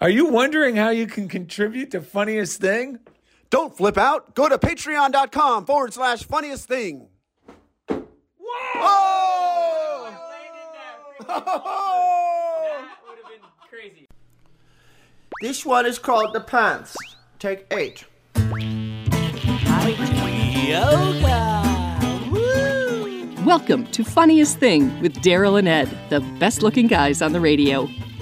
Are 0.00 0.10
you 0.10 0.26
wondering 0.26 0.76
how 0.76 0.90
you 0.90 1.08
can 1.08 1.26
contribute 1.26 1.90
to 1.90 2.00
Funniest 2.00 2.60
Thing? 2.60 3.00
Don't 3.50 3.76
flip 3.76 3.98
out. 3.98 4.32
Go 4.36 4.48
to 4.48 4.56
patreon.com 4.56 5.66
forward 5.66 5.92
slash 5.92 6.22
funniest 6.22 6.68
thing. 6.68 7.08
Whoa! 7.88 8.06
Oh! 11.26 12.86
would 13.08 13.18
have 13.18 13.26
been 13.28 13.40
crazy. 13.68 14.08
This 15.42 15.66
one 15.66 15.84
is 15.84 15.98
called 15.98 16.32
The 16.32 16.42
Pants. 16.42 16.96
Take 17.40 17.66
eight. 17.72 18.04
Yoga! 20.64 21.64
Welcome 23.44 23.86
to 23.88 24.04
Funniest 24.04 24.58
Thing 24.58 25.00
with 25.00 25.20
Darrell 25.22 25.56
and 25.56 25.66
Ed, 25.66 25.88
the 26.08 26.20
best 26.38 26.62
looking 26.62 26.86
guys 26.86 27.20
on 27.20 27.32
the 27.32 27.40
radio. 27.40 27.88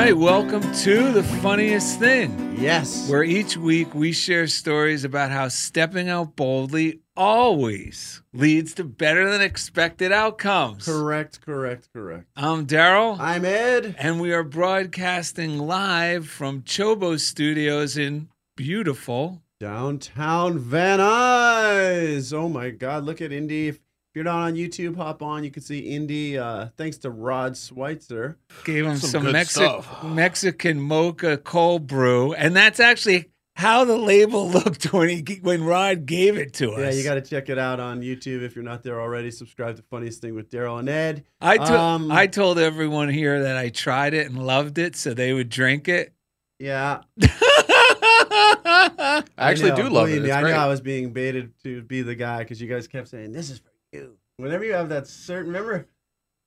Right, 0.00 0.16
welcome 0.16 0.62
to 0.76 1.12
The 1.12 1.22
Funniest 1.22 1.98
Thing, 1.98 2.56
Yes. 2.58 3.06
where 3.10 3.22
each 3.22 3.58
week 3.58 3.94
we 3.94 4.12
share 4.12 4.46
stories 4.46 5.04
about 5.04 5.30
how 5.30 5.48
stepping 5.48 6.08
out 6.08 6.36
boldly 6.36 7.00
always 7.14 8.22
leads 8.32 8.72
to 8.76 8.84
better 8.84 9.30
than 9.30 9.42
expected 9.42 10.10
outcomes. 10.10 10.86
Correct, 10.86 11.42
correct, 11.42 11.90
correct. 11.92 12.24
I'm 12.34 12.64
Darrell. 12.64 13.18
I'm 13.20 13.44
Ed. 13.44 13.94
And 13.98 14.22
we 14.22 14.32
are 14.32 14.42
broadcasting 14.42 15.58
live 15.58 16.26
from 16.26 16.62
Chobo 16.62 17.20
Studios 17.20 17.98
in 17.98 18.30
beautiful. 18.56 19.42
Downtown 19.60 20.58
Van 20.58 20.98
Nuys. 20.98 22.32
Oh 22.32 22.48
my 22.48 22.70
God, 22.70 23.04
look 23.04 23.20
at 23.20 23.32
Indy. 23.32 23.74
If 24.12 24.16
you're 24.16 24.24
not 24.24 24.42
on 24.42 24.54
YouTube, 24.54 24.96
hop 24.96 25.22
on. 25.22 25.44
You 25.44 25.52
can 25.52 25.62
see 25.62 25.78
Indy. 25.78 26.36
Uh, 26.36 26.66
thanks 26.76 26.98
to 26.98 27.10
Rod 27.10 27.56
Schweitzer. 27.56 28.38
Gave 28.64 28.84
him 28.86 28.96
Some 28.96 29.22
some, 29.22 29.32
Mexi- 29.32 30.12
Mexican 30.14 30.80
mocha 30.80 31.36
cold 31.36 31.86
brew, 31.86 32.32
and 32.34 32.56
that's 32.56 32.80
actually 32.80 33.26
how 33.54 33.84
the 33.84 33.96
label 33.96 34.48
looked 34.50 34.92
when 34.92 35.10
he 35.10 35.38
when 35.42 35.62
Rod 35.62 36.06
gave 36.06 36.36
it 36.36 36.54
to 36.54 36.72
us. 36.72 36.80
Yeah, 36.80 36.90
you 36.90 37.04
got 37.04 37.14
to 37.14 37.20
check 37.20 37.50
it 37.50 37.58
out 37.58 37.78
on 37.78 38.00
YouTube 38.00 38.42
if 38.42 38.56
you're 38.56 38.64
not 38.64 38.82
there 38.82 39.00
already. 39.00 39.30
Subscribe 39.30 39.76
to 39.76 39.82
Funniest 39.82 40.20
Thing 40.20 40.34
with 40.34 40.50
Daryl 40.50 40.80
and 40.80 40.88
Ed. 40.88 41.24
I 41.40 41.58
took. 41.58 41.70
Um, 41.70 42.10
I 42.10 42.26
told 42.26 42.58
everyone 42.58 43.10
here 43.10 43.40
that 43.44 43.56
I 43.56 43.68
tried 43.68 44.12
it 44.14 44.26
and 44.28 44.44
loved 44.44 44.78
it, 44.78 44.96
so 44.96 45.14
they 45.14 45.32
would 45.32 45.50
drink 45.50 45.86
it. 45.86 46.12
Yeah, 46.58 47.02
I 47.22 49.22
actually 49.38 49.70
know, 49.70 49.76
do 49.76 49.82
love 49.84 50.06
believe 50.08 50.18
it. 50.18 50.22
me, 50.22 50.28
It's 50.28 50.36
I 50.36 50.40
great. 50.42 50.52
knew 50.52 50.58
I 50.58 50.66
was 50.66 50.80
being 50.80 51.12
baited 51.12 51.52
to 51.62 51.82
be 51.82 52.02
the 52.02 52.14
guy 52.14 52.40
because 52.40 52.60
you 52.60 52.68
guys 52.68 52.86
kept 52.86 53.08
saying 53.08 53.32
this 53.32 53.50
is 53.50 53.58
for 53.58 53.69
you. 53.92 54.16
Whenever 54.36 54.64
you 54.64 54.72
have 54.72 54.88
that 54.88 55.06
certain, 55.06 55.48
remember, 55.52 55.86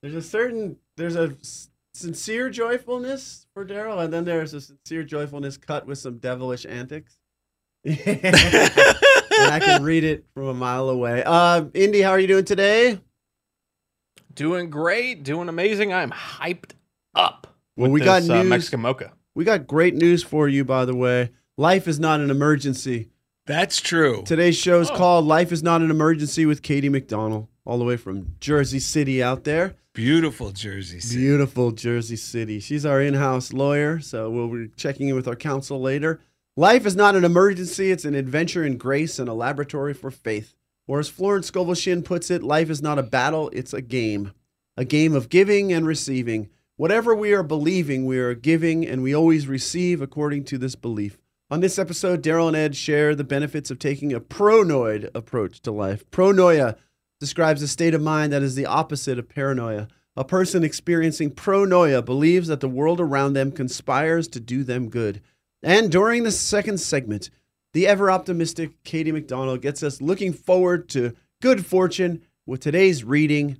there's 0.01 0.15
a 0.15 0.21
certain, 0.21 0.77
there's 0.97 1.15
a 1.15 1.35
sincere 1.93 2.49
joyfulness 2.49 3.47
for 3.53 3.63
Darrell, 3.63 3.99
and 3.99 4.11
then 4.11 4.25
there's 4.25 4.53
a 4.53 4.61
sincere 4.61 5.03
joyfulness 5.03 5.57
cut 5.57 5.85
with 5.85 5.97
some 5.99 6.17
devilish 6.17 6.65
antics. 6.65 7.17
and 7.85 7.97
I 9.51 9.59
can 9.59 9.83
read 9.83 10.03
it 10.03 10.25
from 10.33 10.47
a 10.47 10.53
mile 10.53 10.89
away. 10.89 11.23
Uh, 11.25 11.65
Indy, 11.73 12.01
how 12.01 12.11
are 12.11 12.19
you 12.19 12.27
doing 12.27 12.45
today? 12.45 12.99
Doing 14.33 14.69
great, 14.69 15.23
doing 15.23 15.49
amazing. 15.49 15.93
I'm 15.93 16.11
hyped 16.11 16.71
up. 17.13 17.55
Well, 17.75 17.91
we 17.91 17.99
got 17.99 18.21
this, 18.21 18.29
uh, 18.29 18.41
news. 18.41 18.49
Mexican 18.49 18.81
mocha. 18.81 19.13
We 19.35 19.45
got 19.45 19.67
great 19.67 19.95
news 19.95 20.23
for 20.23 20.47
you, 20.47 20.63
by 20.63 20.85
the 20.85 20.95
way. 20.95 21.31
Life 21.57 21.87
is 21.87 21.99
not 21.99 22.19
an 22.19 22.31
emergency. 22.31 23.09
That's 23.45 23.81
true. 23.81 24.23
Today's 24.25 24.57
show 24.57 24.79
is 24.79 24.89
Oh. 24.89 24.95
called 24.95 25.25
Life 25.25 25.51
is 25.51 25.61
Not 25.61 25.81
an 25.81 25.91
Emergency 25.91 26.45
with 26.45 26.61
Katie 26.61 26.89
McDonnell, 26.89 27.47
all 27.65 27.77
the 27.77 27.83
way 27.83 27.97
from 27.97 28.35
Jersey 28.39 28.79
City 28.79 29.21
out 29.21 29.43
there. 29.43 29.75
Beautiful 29.93 30.51
Jersey 30.51 30.99
City. 31.01 31.17
Beautiful 31.21 31.71
Jersey 31.71 32.15
City. 32.15 32.59
She's 32.61 32.85
our 32.85 33.01
in 33.01 33.15
house 33.15 33.51
lawyer, 33.51 33.99
so 33.99 34.29
we'll 34.29 34.47
be 34.47 34.69
checking 34.77 35.09
in 35.09 35.15
with 35.15 35.27
our 35.27 35.35
counsel 35.35 35.81
later. 35.81 36.21
Life 36.55 36.85
is 36.85 36.95
not 36.95 37.15
an 37.15 37.25
emergency, 37.25 37.91
it's 37.91 38.05
an 38.05 38.15
adventure 38.15 38.63
in 38.63 38.77
grace 38.77 39.19
and 39.19 39.27
a 39.27 39.33
laboratory 39.33 39.93
for 39.93 40.09
faith. 40.09 40.55
Or 40.87 40.99
as 40.99 41.09
Florence 41.09 41.47
Scovel 41.47 41.75
Shinn 41.75 42.01
puts 42.01 42.31
it, 42.31 42.43
life 42.43 42.69
is 42.69 42.81
not 42.81 42.97
a 42.99 43.03
battle, 43.03 43.49
it's 43.53 43.73
a 43.73 43.81
game. 43.81 44.31
A 44.77 44.85
game 44.85 45.13
of 45.13 45.29
giving 45.29 45.71
and 45.73 45.85
receiving. 45.85 46.49
Whatever 46.77 47.13
we 47.13 47.33
are 47.33 47.43
believing, 47.43 48.05
we 48.05 48.19
are 48.19 48.33
giving, 48.33 48.85
and 48.87 49.03
we 49.03 49.13
always 49.13 49.47
receive 49.47 50.01
according 50.01 50.45
to 50.45 50.57
this 50.57 50.75
belief. 50.75 51.17
On 51.53 51.59
this 51.59 51.77
episode, 51.77 52.23
Darrell 52.23 52.47
and 52.47 52.57
Ed 52.57 52.75
share 52.75 53.13
the 53.13 53.23
benefits 53.23 53.69
of 53.69 53.77
taking 53.77 54.11
a 54.11 54.19
pronoid 54.19 55.07
approach 55.13 55.61
to 55.61 55.71
life. 55.71 56.03
Pronoia 56.09 56.77
describes 57.19 57.61
a 57.61 57.67
state 57.67 57.93
of 57.93 58.01
mind 58.01 58.33
that 58.33 58.41
is 58.41 58.55
the 58.55 58.65
opposite 58.65 59.19
of 59.19 59.29
paranoia. 59.29 59.87
A 60.17 60.23
person 60.25 60.63
experiencing 60.63 61.29
pronoia 61.29 62.03
believes 62.03 62.47
that 62.47 62.59
the 62.59 62.67
world 62.67 62.99
around 62.99 63.33
them 63.33 63.51
conspires 63.51 64.27
to 64.29 64.39
do 64.39 64.63
them 64.63 64.89
good. 64.89 65.21
And 65.61 65.91
during 65.91 66.23
the 66.23 66.31
second 66.31 66.79
segment, 66.79 67.29
the 67.73 67.85
ever 67.85 68.09
optimistic 68.09 68.83
Katie 68.83 69.11
McDonnell 69.11 69.61
gets 69.61 69.83
us 69.83 70.01
looking 70.01 70.33
forward 70.33 70.89
to 70.89 71.13
good 71.39 71.67
fortune 71.67 72.23
with 72.47 72.61
today's 72.61 73.03
reading. 73.03 73.59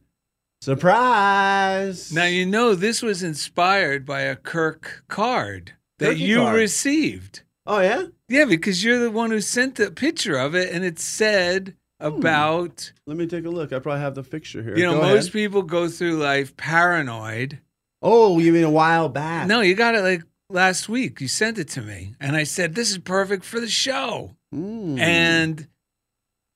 Surprise! 0.61 2.11
Now 2.11 2.25
you 2.25 2.47
know 2.47 2.73
this 2.73 3.03
was 3.03 3.21
inspired 3.21 4.03
by 4.03 4.21
a 4.21 4.35
Kirk 4.35 5.03
card 5.07 5.73
that 5.99 6.17
you 6.17 6.37
card. 6.37 6.55
received. 6.55 7.42
Oh, 7.65 7.79
yeah? 7.79 8.03
Yeah, 8.29 8.45
because 8.45 8.83
you're 8.83 8.99
the 8.99 9.11
one 9.11 9.31
who 9.31 9.41
sent 9.41 9.75
the 9.75 9.91
picture 9.91 10.37
of 10.37 10.55
it, 10.55 10.73
and 10.73 10.83
it 10.83 10.99
said 10.99 11.75
about 11.99 12.91
Let 13.05 13.17
me 13.17 13.27
take 13.27 13.45
a 13.45 13.49
look. 13.49 13.71
I 13.71 13.79
probably 13.79 14.01
have 14.01 14.15
the 14.15 14.23
fixture 14.23 14.61
here. 14.61 14.77
you 14.77 14.83
know 14.83 14.95
Go 14.95 15.01
most 15.01 15.25
ahead. 15.25 15.33
people 15.33 15.61
go 15.61 15.87
through 15.87 16.17
life 16.17 16.55
paranoid. 16.57 17.59
Oh, 18.01 18.39
you 18.39 18.51
mean 18.51 18.65
a 18.65 18.69
while 18.69 19.07
back? 19.07 19.47
No, 19.47 19.61
you 19.61 19.75
got 19.75 19.95
it 19.95 20.01
like 20.01 20.23
last 20.49 20.89
week. 20.89 21.21
You 21.21 21.27
sent 21.27 21.57
it 21.57 21.69
to 21.69 21.81
me, 21.81 22.15
and 22.19 22.35
I 22.35 22.43
said 22.43 22.75
this 22.75 22.91
is 22.91 22.97
perfect 22.97 23.45
for 23.45 23.59
the 23.59 23.69
show. 23.69 24.35
Mm. 24.53 24.99
And 24.99 25.67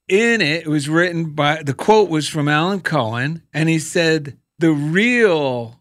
in 0.09 0.41
it, 0.41 0.63
it 0.63 0.67
was 0.67 0.89
written 0.89 1.31
by 1.31 1.63
the 1.63 1.73
quote 1.73 2.09
was 2.09 2.27
from 2.27 2.47
Alan 2.49 2.81
Cohen, 2.81 3.43
and 3.53 3.69
he 3.69 3.79
said 3.79 4.37
the 4.59 4.71
real 4.71 5.79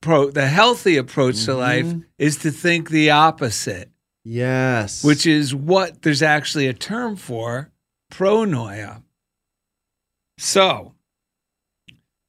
pro, 0.00 0.30
the 0.30 0.46
healthy 0.46 0.96
approach 0.96 1.44
to 1.44 1.54
life 1.54 1.92
is 2.18 2.36
to 2.38 2.50
think 2.50 2.90
the 2.90 3.10
opposite, 3.10 3.90
yes. 4.28 5.02
which 5.04 5.26
is 5.26 5.54
what 5.54 6.02
there's 6.02 6.22
actually 6.22 6.66
a 6.66 6.72
term 6.74 7.16
for 7.16 7.70
pronoia. 8.12 9.02
So, 10.38 10.94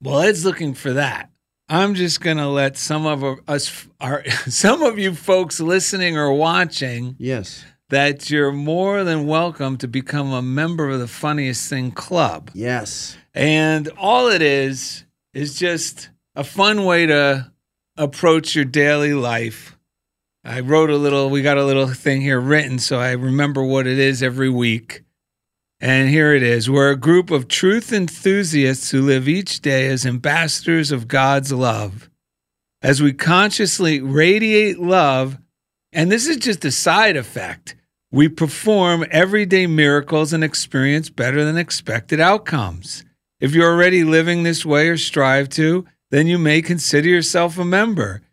well, 0.01 0.21
Ed's 0.21 0.45
looking 0.45 0.73
for 0.73 0.93
that. 0.93 1.29
I'm 1.67 1.93
just 1.93 2.21
gonna 2.21 2.49
let 2.49 2.77
some 2.77 3.05
of 3.05 3.39
us, 3.47 3.87
our, 3.99 4.23
some 4.47 4.81
of 4.81 4.97
you 4.97 5.13
folks 5.13 5.59
listening 5.59 6.17
or 6.17 6.33
watching, 6.33 7.15
Yes. 7.19 7.63
that 7.89 8.29
you're 8.29 8.51
more 8.51 9.03
than 9.03 9.27
welcome 9.27 9.77
to 9.77 9.87
become 9.87 10.31
a 10.33 10.41
member 10.41 10.89
of 10.89 10.99
the 10.99 11.07
Funniest 11.07 11.69
Thing 11.69 11.91
Club. 11.91 12.49
Yes. 12.53 13.17
And 13.35 13.87
all 13.97 14.29
it 14.29 14.41
is 14.41 15.05
is 15.33 15.59
just 15.59 16.09
a 16.35 16.43
fun 16.43 16.85
way 16.85 17.05
to 17.05 17.51
approach 17.97 18.55
your 18.55 18.65
daily 18.65 19.13
life. 19.13 19.77
I 20.49 20.61
wrote 20.61 20.89
a 20.89 20.97
little, 20.97 21.29
we 21.29 21.43
got 21.43 21.59
a 21.59 21.63
little 21.63 21.85
thing 21.85 22.21
here 22.21 22.39
written 22.39 22.79
so 22.79 22.99
I 22.99 23.11
remember 23.11 23.63
what 23.63 23.85
it 23.85 23.99
is 23.99 24.23
every 24.23 24.49
week. 24.49 25.03
And 25.79 26.09
here 26.09 26.33
it 26.33 26.41
is. 26.41 26.67
We're 26.67 26.89
a 26.89 26.95
group 26.95 27.29
of 27.29 27.47
truth 27.47 27.93
enthusiasts 27.93 28.89
who 28.89 29.03
live 29.03 29.29
each 29.29 29.61
day 29.61 29.85
as 29.89 30.07
ambassadors 30.07 30.91
of 30.91 31.07
God's 31.07 31.51
love. 31.51 32.09
As 32.81 32.99
we 32.99 33.13
consciously 33.13 34.01
radiate 34.01 34.79
love, 34.79 35.37
and 35.93 36.11
this 36.11 36.27
is 36.27 36.37
just 36.37 36.65
a 36.65 36.71
side 36.71 37.15
effect, 37.15 37.75
we 38.11 38.27
perform 38.27 39.05
everyday 39.11 39.67
miracles 39.67 40.33
and 40.33 40.43
experience 40.43 41.11
better 41.11 41.45
than 41.45 41.57
expected 41.57 42.19
outcomes. 42.19 43.05
If 43.39 43.53
you're 43.53 43.71
already 43.71 44.03
living 44.03 44.41
this 44.41 44.65
way 44.65 44.87
or 44.87 44.97
strive 44.97 45.49
to, 45.49 45.85
then 46.09 46.25
you 46.25 46.39
may 46.39 46.63
consider 46.63 47.07
yourself 47.07 47.59
a 47.59 47.65
member. 47.65 48.23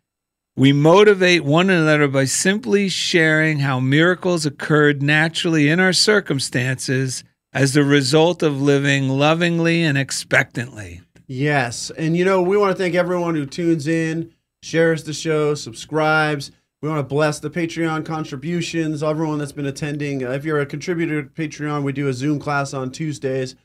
We 0.57 0.73
motivate 0.73 1.43
one 1.43 1.69
another 1.69 2.07
by 2.07 2.25
simply 2.25 2.89
sharing 2.89 3.59
how 3.59 3.79
miracles 3.79 4.43
occurred 4.43 5.03
naturally 5.03 5.69
in 5.69 5.79
our 5.79 5.93
circumstances 5.93 7.23
as 7.53 7.73
the 7.73 7.83
result 7.83 8.41
of 8.41 8.59
living 8.59 9.07
lovingly 9.07 9.83
and 9.83 9.99
expectantly. 9.99 11.01
Yes. 11.27 11.91
And 11.91 12.17
you 12.17 12.25
know, 12.25 12.41
we 12.41 12.57
want 12.57 12.75
to 12.75 12.83
thank 12.83 12.95
everyone 12.95 13.35
who 13.35 13.45
tunes 13.45 13.85
in 13.85 14.33
shares 14.63 15.03
the 15.03 15.13
show, 15.13 15.53
subscribes. 15.53 16.49
We 16.81 16.89
want 16.89 16.99
to 17.01 17.15
bless 17.15 17.39
the 17.39 17.51
Patreon 17.51 18.03
contributions, 18.03 19.03
everyone 19.03 19.37
that's 19.37 19.51
been 19.51 19.67
attending. 19.67 20.25
Uh, 20.25 20.31
if 20.31 20.43
you're 20.43 20.59
a 20.59 20.65
contributor 20.65 21.21
to 21.21 21.29
Patreon, 21.29 21.83
we 21.83 21.93
do 21.93 22.07
a 22.07 22.13
Zoom 22.13 22.39
class 22.39 22.73
on 22.73 22.89
Tuesdays 22.89 23.55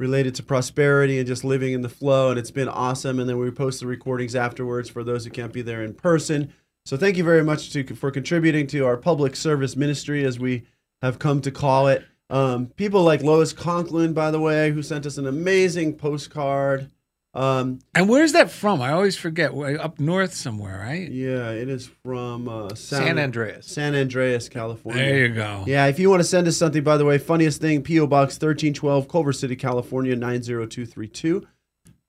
related 0.00 0.34
to 0.34 0.42
prosperity 0.42 1.18
and 1.18 1.28
just 1.28 1.44
living 1.44 1.74
in 1.74 1.82
the 1.82 1.88
flow, 1.88 2.30
and 2.30 2.38
it's 2.38 2.50
been 2.50 2.68
awesome. 2.68 3.20
And 3.20 3.28
then 3.28 3.36
we 3.36 3.50
post 3.50 3.80
the 3.80 3.86
recordings 3.86 4.34
afterwards 4.34 4.88
for 4.88 5.04
those 5.04 5.24
who 5.24 5.30
can't 5.30 5.52
be 5.52 5.60
there 5.60 5.84
in 5.84 5.92
person. 5.92 6.52
So 6.86 6.96
thank 6.96 7.18
you 7.18 7.22
very 7.22 7.44
much 7.44 7.70
to, 7.74 7.84
for 7.94 8.10
contributing 8.10 8.66
to 8.68 8.86
our 8.86 8.96
public 8.96 9.36
service 9.36 9.76
ministry, 9.76 10.24
as 10.24 10.40
we 10.40 10.64
have 11.02 11.18
come 11.18 11.42
to 11.42 11.50
call 11.50 11.86
it. 11.88 12.02
Um, 12.30 12.68
people 12.68 13.02
like 13.02 13.22
Lois 13.22 13.52
Conklin, 13.52 14.14
by 14.14 14.30
the 14.30 14.40
way, 14.40 14.70
who 14.70 14.82
sent 14.82 15.04
us 15.04 15.18
an 15.18 15.26
amazing 15.26 15.96
postcard. 15.96 16.90
Um, 17.32 17.78
And 17.94 18.08
where's 18.08 18.32
that 18.32 18.50
from? 18.50 18.82
I 18.82 18.90
always 18.92 19.16
forget. 19.16 19.54
Way 19.54 19.76
Up 19.76 20.00
north 20.00 20.34
somewhere, 20.34 20.80
right? 20.80 21.08
yeah, 21.10 21.50
it 21.50 21.68
is 21.68 21.88
from 22.02 22.48
uh, 22.48 22.70
San, 22.74 23.02
San 23.02 23.18
Andreas. 23.18 23.66
San 23.66 23.94
Andreas, 23.94 24.48
California. 24.48 25.02
There 25.02 25.26
you 25.26 25.34
go. 25.34 25.62
Yeah, 25.66 25.86
if 25.86 25.98
you 26.00 26.10
want 26.10 26.20
to 26.20 26.24
send 26.28 26.48
us 26.48 26.56
something, 26.56 26.82
by 26.82 26.96
the 26.96 27.04
way, 27.04 27.18
funniest 27.18 27.60
thing, 27.60 27.82
P.O. 27.82 28.08
Box 28.08 28.34
1312, 28.34 29.06
Culver 29.08 29.32
City, 29.32 29.54
California, 29.54 30.16
90232. 30.16 31.46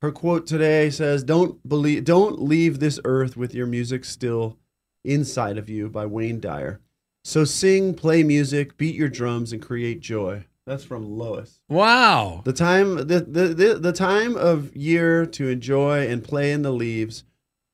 Her 0.02 0.12
quote 0.12 0.48
today 0.48 0.90
says, 0.90 1.24
Don't 1.24 1.68
believe 1.70 2.04
don't 2.06 2.42
leave 2.42 2.80
this 2.80 3.00
earth 3.06 3.38
with 3.38 3.54
your 3.54 3.68
music 3.68 4.04
still 4.04 4.58
inside 5.06 5.60
of 5.60 5.70
you 5.70 5.90
by 5.90 6.08
Wayne 6.08 6.40
Dyer. 6.40 6.80
So 7.24 7.46
sing, 7.46 7.94
play 7.94 8.24
music, 8.24 8.78
beat 8.78 8.96
your 8.96 9.10
drums, 9.10 9.54
and 9.54 9.62
create 9.62 10.00
joy. 10.00 10.46
That's 10.68 10.84
from 10.84 11.18
Lois. 11.18 11.60
Wow. 11.70 12.42
The 12.46 12.54
time 12.54 12.96
the, 12.96 13.20
the, 13.20 13.48
the, 13.54 13.74
the 13.80 13.94
time 13.94 14.36
of 14.36 14.76
year 14.76 15.26
to 15.26 15.50
enjoy 15.50 16.08
and 16.08 16.24
play 16.24 16.52
in 16.52 16.62
the 16.62 16.72
leaves 16.72 17.24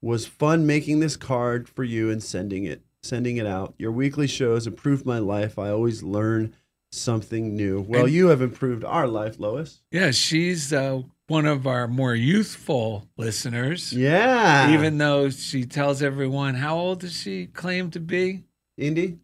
was 0.01 0.25
fun 0.25 0.65
making 0.65 0.99
this 0.99 1.17
card 1.17 1.67
for 1.67 1.83
you 1.83 2.09
and 2.09 2.23
sending 2.23 2.63
it 2.63 2.81
sending 3.03 3.37
it 3.37 3.45
out. 3.45 3.73
Your 3.77 3.91
weekly 3.91 4.27
shows 4.27 4.67
improve 4.67 5.05
my 5.05 5.19
life. 5.19 5.59
I 5.59 5.69
always 5.69 6.03
learn 6.03 6.53
something 6.91 7.55
new. 7.55 7.81
Well, 7.81 8.05
And- 8.05 8.13
you 8.13 8.27
have 8.27 8.41
improved 8.41 8.83
our 8.83 9.07
life, 9.07 9.39
Lois. 9.39 9.81
Yeah, 9.91 10.11
she's 10.11 10.71
uh, 10.73 11.01
one 11.27 11.45
of 11.45 11.67
our 11.67 11.87
more 11.87 12.15
youthful 12.15 13.07
listeners. 13.17 13.93
Yeah. 13.93 14.71
Even 14.73 14.97
though 14.97 15.29
she 15.29 15.65
tells 15.65 16.01
everyone, 16.01 16.55
how 16.55 16.77
old 16.77 17.01
does 17.01 17.13
she 17.17 17.47
claim 17.47 17.91
to 17.91 17.99
be? 17.99 18.43
Indy, 18.77 19.17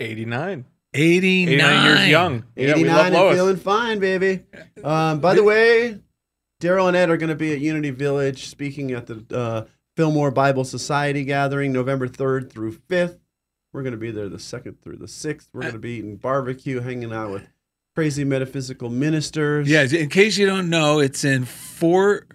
89. 0.00 0.64
89. 0.94 1.54
89 1.54 1.84
years 1.84 2.08
young. 2.08 2.44
Yeah, 2.56 2.74
we 2.74 2.80
89 2.80 3.12
love 3.12 3.26
and 3.28 3.36
feeling 3.36 3.56
fine, 3.56 3.98
baby. 3.98 4.44
Um, 4.82 5.20
by 5.20 5.34
the 5.34 5.42
way, 5.42 5.98
Daryl 6.60 6.88
and 6.88 6.96
Ed 6.96 7.10
are 7.10 7.16
going 7.16 7.28
to 7.28 7.34
be 7.34 7.52
at 7.52 7.60
Unity 7.60 7.90
Village 7.90 8.46
speaking 8.46 8.92
at 8.92 9.06
the 9.06 9.24
uh, 9.36 9.64
Fillmore 9.96 10.30
Bible 10.30 10.64
Society 10.64 11.24
gathering 11.24 11.72
November 11.72 12.08
3rd 12.08 12.50
through 12.50 12.72
5th. 12.72 13.18
We're 13.72 13.82
going 13.82 13.92
to 13.92 13.98
be 13.98 14.12
there 14.12 14.28
the 14.28 14.36
2nd 14.36 14.80
through 14.80 14.96
the 14.96 15.06
6th. 15.06 15.48
We're 15.52 15.62
going 15.62 15.72
to 15.74 15.80
be 15.80 15.94
eating 15.94 16.16
barbecue, 16.16 16.80
hanging 16.80 17.12
out 17.12 17.32
with 17.32 17.48
crazy 17.94 18.24
metaphysical 18.24 18.88
ministers. 18.88 19.68
Yeah, 19.68 19.82
in 19.82 20.08
case 20.08 20.36
you 20.36 20.46
don't 20.46 20.70
know, 20.70 21.00
it's 21.00 21.24
in 21.24 21.44
Fort. 21.44 22.30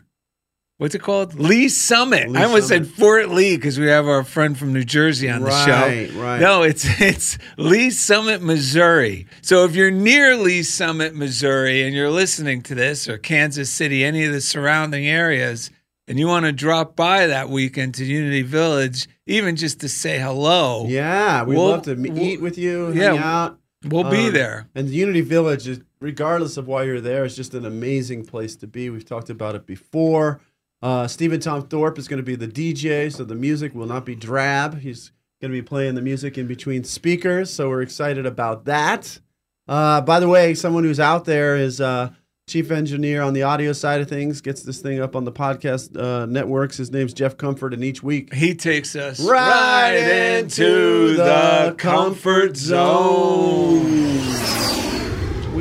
What's 0.79 0.95
it 0.95 1.01
called? 1.01 1.35
Lee 1.37 1.67
Summit. 1.67 2.29
Lee 2.29 2.39
I 2.39 2.45
almost 2.45 2.69
Summit. 2.69 2.85
said 2.87 2.95
Fort 2.95 3.27
Lee 3.29 3.57
because 3.57 3.77
we 3.77 3.87
have 3.87 4.07
our 4.07 4.23
friend 4.23 4.57
from 4.57 4.71
New 4.71 4.85
Jersey 4.85 5.29
on 5.29 5.41
the 5.41 5.51
show. 5.65 5.71
right. 5.73 6.13
right. 6.15 6.39
No, 6.39 6.63
it's 6.63 6.85
it's 7.01 7.37
Lee 7.57 7.89
Summit, 7.89 8.41
Missouri. 8.41 9.27
So 9.41 9.65
if 9.65 9.75
you're 9.75 9.91
near 9.91 10.37
Lee 10.37 10.63
Summit, 10.63 11.13
Missouri, 11.15 11.83
and 11.83 11.93
you're 11.93 12.09
listening 12.09 12.61
to 12.63 12.75
this, 12.75 13.09
or 13.09 13.17
Kansas 13.17 13.69
City, 13.69 14.05
any 14.05 14.23
of 14.23 14.31
the 14.31 14.39
surrounding 14.39 15.05
areas, 15.05 15.69
and 16.07 16.17
you 16.17 16.27
want 16.27 16.45
to 16.45 16.53
drop 16.53 16.95
by 16.95 17.27
that 17.27 17.49
weekend 17.49 17.93
to 17.95 18.05
Unity 18.05 18.41
Village, 18.43 19.09
even 19.27 19.57
just 19.57 19.81
to 19.81 19.89
say 19.89 20.17
hello, 20.17 20.87
Yeah, 20.87 21.43
we'd 21.43 21.57
We'll- 21.57 21.67
love 21.67 21.81
to 21.83 21.95
me- 21.97 22.09
we'll- 22.09 22.23
eat 22.23 22.41
with 22.41 22.57
you, 22.57 22.93
yeah, 22.93 23.09
hang 23.11 23.17
out. 23.19 23.59
we'll 23.83 24.09
be 24.09 24.27
Um, 24.27 24.33
there. 24.33 24.67
And 24.73 24.89
Unity 24.89 25.21
Village, 25.21 25.67
is, 25.67 25.81
regardless 25.99 26.55
of 26.55 26.67
why 26.67 26.83
you're 26.83 27.01
there, 27.01 27.25
is 27.25 27.35
just 27.35 27.53
an 27.53 27.65
amazing 27.65 28.23
place 28.25 28.55
to 28.55 28.65
be. 28.65 28.89
We've 28.89 29.03
talked 29.05 29.29
about 29.29 29.55
it 29.55 29.65
before. 29.67 30.39
Uh, 30.81 31.07
Stephen 31.07 31.39
Tom 31.39 31.67
Thorpe 31.67 31.97
is 31.97 32.07
going 32.07 32.17
to 32.17 32.23
be 32.23 32.35
the 32.35 32.47
DJ, 32.47 33.13
so 33.13 33.23
the 33.23 33.35
music 33.35 33.75
will 33.75 33.87
not 33.87 34.05
be 34.05 34.15
drab. 34.15 34.79
He's 34.79 35.11
going 35.41 35.51
to 35.51 35.57
be 35.57 35.61
playing 35.61 35.95
the 35.95 36.01
music 36.01 36.37
in 36.37 36.47
between 36.47 36.83
speakers, 36.83 37.51
so 37.51 37.69
we're 37.69 37.81
excited 37.81 38.25
about 38.25 38.65
that. 38.65 39.19
Uh, 39.67 40.01
by 40.01 40.19
the 40.19 40.27
way, 40.27 40.53
someone 40.53 40.83
who's 40.83 40.99
out 40.99 41.25
there 41.25 41.55
is 41.55 41.79
uh, 41.81 42.09
chief 42.47 42.71
engineer 42.71 43.21
on 43.21 43.33
the 43.33 43.43
audio 43.43 43.73
side 43.73 44.01
of 44.01 44.09
things, 44.09 44.41
gets 44.41 44.63
this 44.63 44.81
thing 44.81 44.99
up 44.99 45.15
on 45.15 45.25
the 45.25 45.31
podcast 45.31 45.95
uh, 45.97 46.25
networks. 46.25 46.77
His 46.77 46.91
name's 46.91 47.13
Jeff 47.13 47.37
Comfort, 47.37 47.73
and 47.73 47.83
each 47.83 48.01
week 48.01 48.33
He 48.33 48.55
takes 48.55 48.95
us 48.95 49.19
right 49.19 50.37
into 50.39 51.15
the 51.15 51.75
comfort 51.77 52.57
zone. 52.57 54.58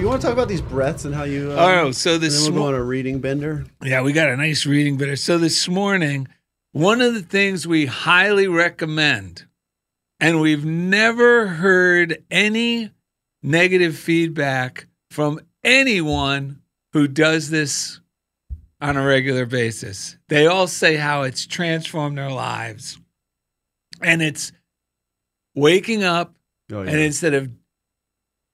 Want 0.09 0.23
to 0.23 0.27
talk 0.27 0.33
about 0.33 0.49
these 0.49 0.63
breaths 0.63 1.05
and 1.05 1.15
how 1.15 1.25
you. 1.25 1.53
Uh, 1.53 1.83
Oh, 1.85 1.91
so 1.91 2.17
this 2.17 2.43
then 2.45 2.55
we'll 2.55 2.63
go 2.63 2.69
on 2.69 2.75
a 2.75 2.83
reading 2.83 3.21
bender. 3.21 3.67
Yeah, 3.83 4.01
we 4.03 4.13
got 4.15 4.31
a 4.31 4.37
nice 4.37 4.65
reading 4.65 4.97
bit. 4.97 5.19
So 5.19 5.37
this 5.37 5.69
morning, 5.69 6.29
one 6.73 7.03
of 7.03 7.13
the 7.13 7.21
things 7.23 7.67
we 7.67 7.85
highly 7.87 8.49
recommend, 8.49 9.45
and 10.19 10.41
we've 10.41 10.65
never 10.65 11.47
heard 11.49 12.25
any 12.31 12.91
negative 13.43 13.99
feedback 13.99 14.87
from 15.11 15.41
anyone 15.63 16.63
who 16.95 17.07
does 17.07 17.51
this 17.51 18.01
on 18.81 18.97
a 18.97 19.05
regular 19.05 19.45
basis. 19.45 20.17
They 20.29 20.47
all 20.47 20.69
say 20.69 20.97
how 20.97 21.23
it's 21.25 21.47
transformed 21.47 22.17
their 22.17 22.31
lives. 22.31 22.99
And 24.01 24.23
it's 24.23 24.53
waking 25.55 26.03
up 26.03 26.35
Oh, 26.73 26.81
and 26.81 26.99
instead 26.99 27.35
of 27.35 27.51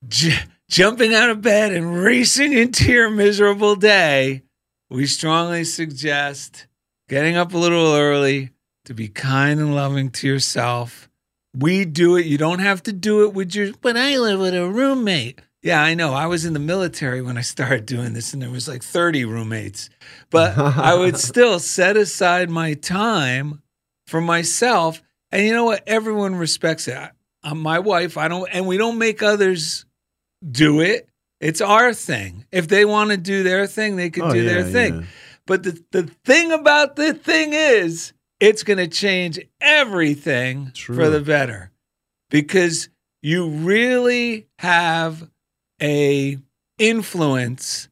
j- 0.08 0.38
jumping 0.74 1.14
out 1.14 1.30
of 1.30 1.40
bed 1.40 1.72
and 1.72 2.02
racing 2.02 2.52
into 2.52 2.90
your 2.90 3.08
miserable 3.08 3.76
day, 3.76 4.42
we 4.90 5.06
strongly 5.06 5.62
suggest 5.62 6.66
getting 7.08 7.36
up 7.36 7.54
a 7.54 7.56
little 7.56 7.94
early 7.94 8.50
to 8.84 8.92
be 8.92 9.06
kind 9.06 9.60
and 9.60 9.76
loving 9.76 10.10
to 10.10 10.26
yourself. 10.26 11.08
We 11.56 11.84
do 11.84 12.16
it. 12.16 12.26
You 12.26 12.38
don't 12.38 12.58
have 12.58 12.82
to 12.84 12.92
do 12.92 13.24
it 13.24 13.34
with 13.34 13.54
your, 13.54 13.70
but 13.82 13.96
I 13.96 14.18
live 14.18 14.40
with 14.40 14.52
a 14.52 14.68
roommate. 14.68 15.40
Yeah, 15.62 15.80
I 15.80 15.94
know. 15.94 16.12
I 16.12 16.26
was 16.26 16.44
in 16.44 16.54
the 16.54 16.58
military 16.58 17.22
when 17.22 17.38
I 17.38 17.42
started 17.42 17.86
doing 17.86 18.12
this, 18.12 18.32
and 18.32 18.42
there 18.42 18.50
was 18.50 18.66
like 18.66 18.82
30 18.82 19.26
roommates. 19.26 19.90
But 20.30 20.58
I 20.58 20.96
would 20.96 21.16
still 21.18 21.60
set 21.60 21.96
aside 21.96 22.50
my 22.50 22.74
time 22.74 23.62
for 24.08 24.20
myself. 24.20 25.00
And 25.30 25.46
you 25.46 25.52
know 25.52 25.66
what? 25.66 25.84
Everyone 25.86 26.34
respects 26.34 26.88
it. 26.88 26.96
I- 26.96 27.12
I'm 27.44 27.60
my 27.60 27.78
wife. 27.78 28.16
I 28.16 28.26
don't, 28.26 28.48
and 28.52 28.66
we 28.66 28.78
don't 28.78 28.96
make 28.98 29.22
others 29.22 29.84
do 30.50 30.80
it. 30.80 31.08
It's 31.40 31.60
our 31.60 31.92
thing. 31.92 32.46
If 32.52 32.68
they 32.68 32.84
want 32.84 33.10
to 33.10 33.16
do 33.16 33.42
their 33.42 33.66
thing, 33.66 33.96
they 33.96 34.10
can 34.10 34.24
Oh, 34.24 34.32
do 34.32 34.42
yeah, 34.42 34.52
their 34.52 34.64
thing. 34.64 34.94
yeah. 35.00 35.06
But 35.46 35.62
the, 35.62 35.84
the 35.90 36.02
thing 36.24 36.52
about 36.52 36.96
the 36.96 37.12
thing 37.14 37.52
is, 37.52 38.12
it's 38.40 38.62
going 38.62 38.78
to 38.78 38.88
change 38.88 39.38
everything 39.60 40.70
True. 40.74 40.96
for 40.96 41.10
the 41.10 41.20
better 41.20 41.70
because 42.30 42.88
you 43.22 43.48
really 43.48 44.46
have 44.58 45.28
a 45.82 46.38
influence 46.78 47.88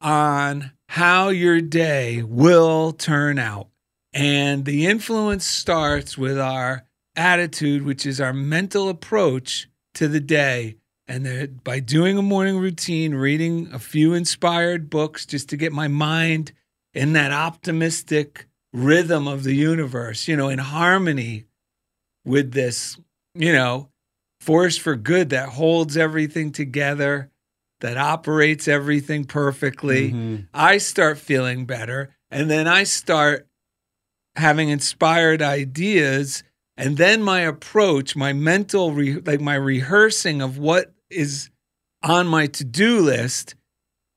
on 0.00 0.72
how 0.88 1.28
your 1.30 1.60
day 1.60 2.22
will 2.22 2.92
turn 2.92 3.38
out. 3.38 3.68
And 4.12 4.64
the 4.64 4.86
influence 4.86 5.44
starts 5.44 6.16
with 6.16 6.38
our 6.38 6.84
attitude, 7.16 7.82
which 7.84 8.06
is 8.06 8.20
our 8.20 8.32
mental 8.32 8.88
approach 8.88 9.68
to 9.94 10.06
the 10.08 10.20
day. 10.20 10.76
And 11.06 11.26
that 11.26 11.62
by 11.62 11.80
doing 11.80 12.16
a 12.16 12.22
morning 12.22 12.56
routine, 12.56 13.14
reading 13.14 13.68
a 13.72 13.78
few 13.78 14.14
inspired 14.14 14.88
books 14.88 15.26
just 15.26 15.50
to 15.50 15.56
get 15.56 15.72
my 15.72 15.86
mind 15.86 16.52
in 16.94 17.12
that 17.12 17.30
optimistic 17.30 18.46
rhythm 18.72 19.28
of 19.28 19.44
the 19.44 19.54
universe, 19.54 20.26
you 20.26 20.36
know, 20.36 20.48
in 20.48 20.58
harmony 20.58 21.44
with 22.24 22.52
this, 22.52 22.98
you 23.34 23.52
know, 23.52 23.90
force 24.40 24.78
for 24.78 24.96
good 24.96 25.30
that 25.30 25.50
holds 25.50 25.96
everything 25.96 26.50
together, 26.52 27.30
that 27.80 27.98
operates 27.98 28.66
everything 28.66 29.24
perfectly. 29.24 30.12
Mhm. 30.12 30.48
I 30.54 30.78
start 30.78 31.18
feeling 31.18 31.66
better. 31.66 32.14
And 32.30 32.50
then 32.50 32.66
I 32.66 32.84
start 32.84 33.46
having 34.36 34.70
inspired 34.70 35.42
ideas. 35.42 36.42
And 36.76 36.96
then 36.96 37.22
my 37.22 37.40
approach, 37.40 38.16
my 38.16 38.32
mental, 38.32 38.92
re- 38.92 39.20
like 39.20 39.40
my 39.40 39.54
rehearsing 39.54 40.40
of 40.40 40.56
what 40.58 40.93
is 41.14 41.50
on 42.02 42.26
my 42.26 42.46
to 42.48 42.64
do 42.64 43.00
list, 43.00 43.54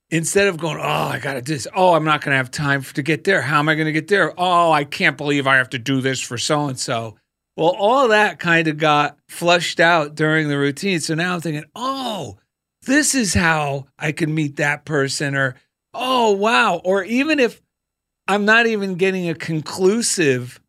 instead 0.10 0.48
of 0.48 0.58
going, 0.58 0.78
oh, 0.78 0.82
I 0.84 1.20
got 1.20 1.34
to 1.36 1.42
do 1.42 1.54
this. 1.54 1.68
Oh, 1.76 1.94
I'm 1.94 2.04
not 2.04 2.22
going 2.22 2.32
to 2.32 2.38
have 2.38 2.52
time 2.52 2.82
to 2.84 3.02
get 3.02 3.24
there. 3.24 3.42
How 3.42 3.60
am 3.60 3.70
I 3.70 3.76
going 3.76 3.86
to 3.88 3.92
get 3.92 4.08
there? 4.08 4.34
Oh, 4.38 4.72
I 4.72 4.84
can't 4.84 5.18
believe 5.18 5.48
I 5.48 5.58
have 5.58 5.70
to 5.72 5.80
do 5.80 6.02
this 6.02 6.20
for 6.22 6.38
so 6.38 6.68
and 6.68 6.80
so. 6.80 7.16
Well, 7.56 7.76
all 7.78 8.10
that 8.10 8.40
kind 8.40 8.68
of 8.68 8.78
got 8.78 9.18
flushed 9.30 9.80
out 9.80 10.16
during 10.16 10.48
the 10.48 10.58
routine. 10.58 11.00
So 11.00 11.16
now 11.16 11.34
I'm 11.36 11.42
thinking, 11.42 11.66
oh, 11.76 12.38
this 12.84 13.16
is 13.16 13.34
how 13.34 13.88
I 13.98 14.12
can 14.12 14.34
meet 14.34 14.58
that 14.58 14.86
person, 14.86 15.36
or 15.36 15.56
oh, 15.94 16.32
wow. 16.34 16.80
Or 16.84 17.04
even 17.04 17.40
if 17.40 17.62
I'm 18.28 18.46
not 18.46 18.68
even 18.68 18.96
getting 18.96 19.30
a 19.30 19.36
conclusive 19.36 20.62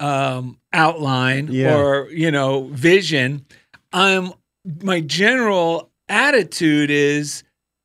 um, 0.00 0.58
outline 0.72 1.48
Yeah. 1.50 1.76
or 1.76 2.08
you 2.10 2.30
know 2.30 2.68
vision. 2.68 3.44
I'm 3.92 4.32
my 4.82 5.00
general 5.00 5.90
attitude 6.08 6.90
is, 6.90 7.42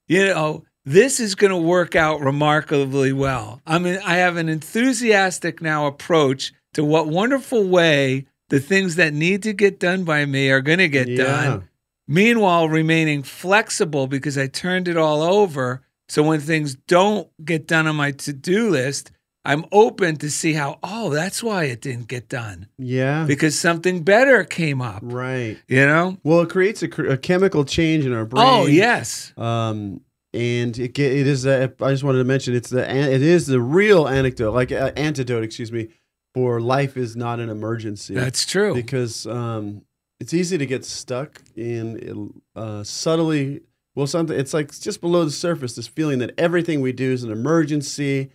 you 0.08 0.26
know, 0.26 0.66
this 0.86 1.20
is 1.20 1.36
going 1.36 1.52
to 1.52 1.58
work 1.58 1.96
out 1.96 2.20
remarkably 2.20 3.14
well. 3.14 3.62
I 3.66 3.80
mean, 3.80 4.00
I 4.04 4.16
have 4.18 4.36
an 4.38 4.50
enthusiastic 4.50 5.62
now 5.62 5.88
approach 5.88 6.54
to 6.74 6.84
what 6.84 7.08
wonderful 7.08 7.64
way 7.68 8.26
the 8.50 8.60
things 8.60 8.96
that 8.96 9.14
need 9.14 9.44
to 9.44 9.54
get 9.54 9.80
done 9.80 10.04
by 10.04 10.26
me 10.26 10.50
are 10.50 10.62
going 10.62 10.80
to 10.80 10.90
get 10.90 11.08
Yeah. 11.08 11.24
done. 11.24 11.70
Meanwhile, 12.08 12.68
remaining 12.68 13.24
flexible 13.24 14.08
because 14.08 14.38
I 14.38 14.48
turned 14.48 14.90
it 14.90 14.98
all 14.98 15.22
over. 15.22 15.84
So 16.10 16.22
when 16.22 16.42
things 16.42 16.76
don't 16.76 17.30
get 17.44 17.66
done 17.66 17.88
on 17.88 17.96
my 17.96 18.12
to 18.12 18.34
do 18.34 18.70
list, 18.70 19.12
I'm 19.46 19.66
open 19.74 20.16
to 20.18 20.30
see 20.30 20.54
how, 20.54 20.80
oh, 20.84 21.10
that's 21.10 21.44
why 21.44 21.66
it 21.66 21.82
didn't 21.82 22.08
get 22.08 22.30
done 22.30 22.68
Yeah. 22.78 23.26
because 23.26 23.60
something 23.60 24.04
better 24.04 24.44
came 24.46 24.82
up, 24.82 25.00
Right. 25.04 25.58
you 25.68 25.86
know? 25.86 26.18
Well, 26.24 26.42
it 26.42 26.50
creates 26.50 26.82
a, 26.82 26.88
a 27.10 27.18
chemical 27.18 27.66
change 27.66 28.06
in 28.06 28.14
our 28.14 28.26
brain. 28.26 28.46
Oh, 28.48 28.66
yes. 28.68 29.34
Um, 29.38 30.00
and 30.34 30.78
it, 30.80 30.98
it 30.98 31.28
is. 31.28 31.46
A, 31.46 31.74
I 31.82 31.92
just 31.92 32.04
wanted 32.04 32.20
to 32.20 32.24
mention 32.24 32.56
it's 32.56 32.70
the 32.70 32.90
it 32.90 33.22
is 33.22 33.46
the 33.46 33.60
real 33.62 34.08
anecdote, 34.08 34.52
like 34.54 34.72
uh, 34.72 34.92
antidote, 34.96 35.44
excuse 35.44 35.72
me, 35.72 35.90
for 36.34 36.60
life 36.60 36.98
is 36.98 37.16
not 37.16 37.40
an 37.40 37.50
emergency. 37.50 38.16
That's 38.16 38.44
true. 38.46 38.74
because 38.74 39.28
um, 39.28 39.84
it's 40.20 40.34
easy 40.34 40.58
to 40.58 40.66
get 40.66 40.86
stuck 40.86 41.40
in 41.56 42.34
uh, 42.56 42.84
subtly. 42.84 43.62
Well, 43.94 44.08
something 44.08 44.36
it's 44.40 44.56
like 44.56 44.72
just 44.80 45.02
below 45.02 45.24
the 45.24 45.30
surface. 45.32 45.76
This 45.76 45.86
feeling 45.88 46.18
that 46.20 46.32
everything 46.38 46.82
we 46.82 46.94
do 46.94 47.12
is 47.12 47.24
an 47.24 47.32
emergency, 47.32 48.32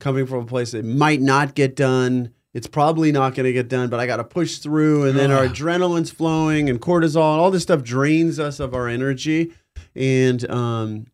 coming 0.00 0.26
from 0.26 0.40
a 0.40 0.46
place 0.46 0.72
that 0.72 0.84
might 0.84 1.20
not 1.20 1.54
get 1.54 1.76
done. 1.76 2.32
It's 2.52 2.66
probably 2.66 3.12
not 3.12 3.36
going 3.36 3.44
to 3.44 3.52
get 3.52 3.68
done, 3.68 3.88
but 3.90 4.00
I 4.00 4.06
got 4.06 4.16
to 4.16 4.24
push 4.24 4.58
through. 4.58 5.04
And 5.04 5.16
then 5.16 5.30
our 5.30 5.46
adrenaline's 5.46 6.10
flowing, 6.10 6.68
and 6.68 6.80
cortisol, 6.80 7.32
and 7.32 7.40
all 7.40 7.52
this 7.52 7.62
stuff 7.62 7.84
drains 7.84 8.40
us 8.40 8.58
of 8.58 8.74
our 8.74 8.88
energy. 8.88 9.52
And 9.94 10.50
um, 10.50 11.06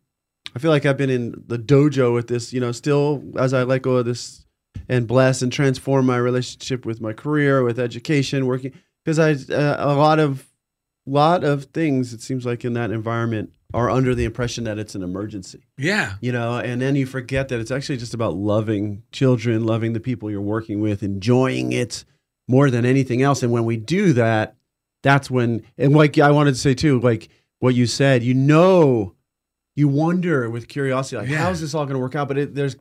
I 0.55 0.59
feel 0.59 0.71
like 0.71 0.87
I've 0.87 0.97
been 0.97 1.11
in 1.11 1.43
the 1.45 1.59
dojo 1.59 2.11
with 2.13 2.27
this. 2.27 2.51
You 2.53 2.59
know, 2.59 2.71
still 2.71 3.23
as 3.37 3.53
I 3.53 3.63
let 3.63 3.83
go 3.83 3.97
of 3.97 4.05
this 4.05 4.45
and 4.89 5.07
bless 5.07 5.43
and 5.43 5.51
transform 5.51 6.07
my 6.07 6.17
relationship 6.17 6.85
with 6.85 7.01
my 7.01 7.13
career, 7.13 7.61
with 7.61 7.79
education, 7.79 8.47
working 8.47 8.73
because 9.05 9.19
I 9.19 9.31
uh, 9.53 9.75
a 9.77 9.93
lot 9.93 10.17
of 10.19 10.47
lot 11.05 11.43
of 11.43 11.65
things 11.65 12.13
it 12.13 12.21
seems 12.21 12.45
like 12.45 12.65
in 12.65 12.73
that 12.73 12.91
environment 12.91 13.53
are 13.73 13.89
under 13.89 14.15
the 14.15 14.23
impression 14.23 14.63
that 14.63 14.77
it's 14.79 14.95
an 14.95 15.03
emergency 15.03 15.61
yeah. 15.77 16.13
you 16.21 16.31
know 16.31 16.57
and 16.57 16.81
then 16.81 16.95
you 16.95 17.05
forget 17.05 17.49
that 17.49 17.59
it's 17.59 17.71
actually 17.71 17.97
just 17.97 18.13
about 18.13 18.33
loving 18.35 19.03
children 19.11 19.65
loving 19.65 19.93
the 19.93 19.99
people 19.99 20.31
you're 20.31 20.39
working 20.41 20.79
with 20.79 21.03
enjoying 21.03 21.73
it 21.73 22.05
more 22.47 22.69
than 22.69 22.85
anything 22.85 23.21
else 23.21 23.43
and 23.43 23.51
when 23.51 23.65
we 23.65 23.75
do 23.75 24.13
that 24.13 24.55
that's 25.03 25.29
when 25.29 25.61
and 25.77 25.93
like 25.93 26.17
i 26.17 26.31
wanted 26.31 26.51
to 26.53 26.59
say 26.59 26.73
too 26.73 26.99
like 27.01 27.27
what 27.59 27.75
you 27.75 27.85
said 27.85 28.23
you 28.23 28.33
know 28.33 29.13
you 29.75 29.87
wonder 29.89 30.49
with 30.49 30.67
curiosity 30.69 31.17
like 31.17 31.29
Yeah. 31.29 31.39
how 31.39 31.49
is 31.49 31.59
this 31.61 31.73
all 31.75 31.83
going 31.85 31.95
to 31.95 31.99
work 31.99 32.15
out 32.15 32.29
but 32.29 32.37
it, 32.37 32.55
there's 32.55 32.77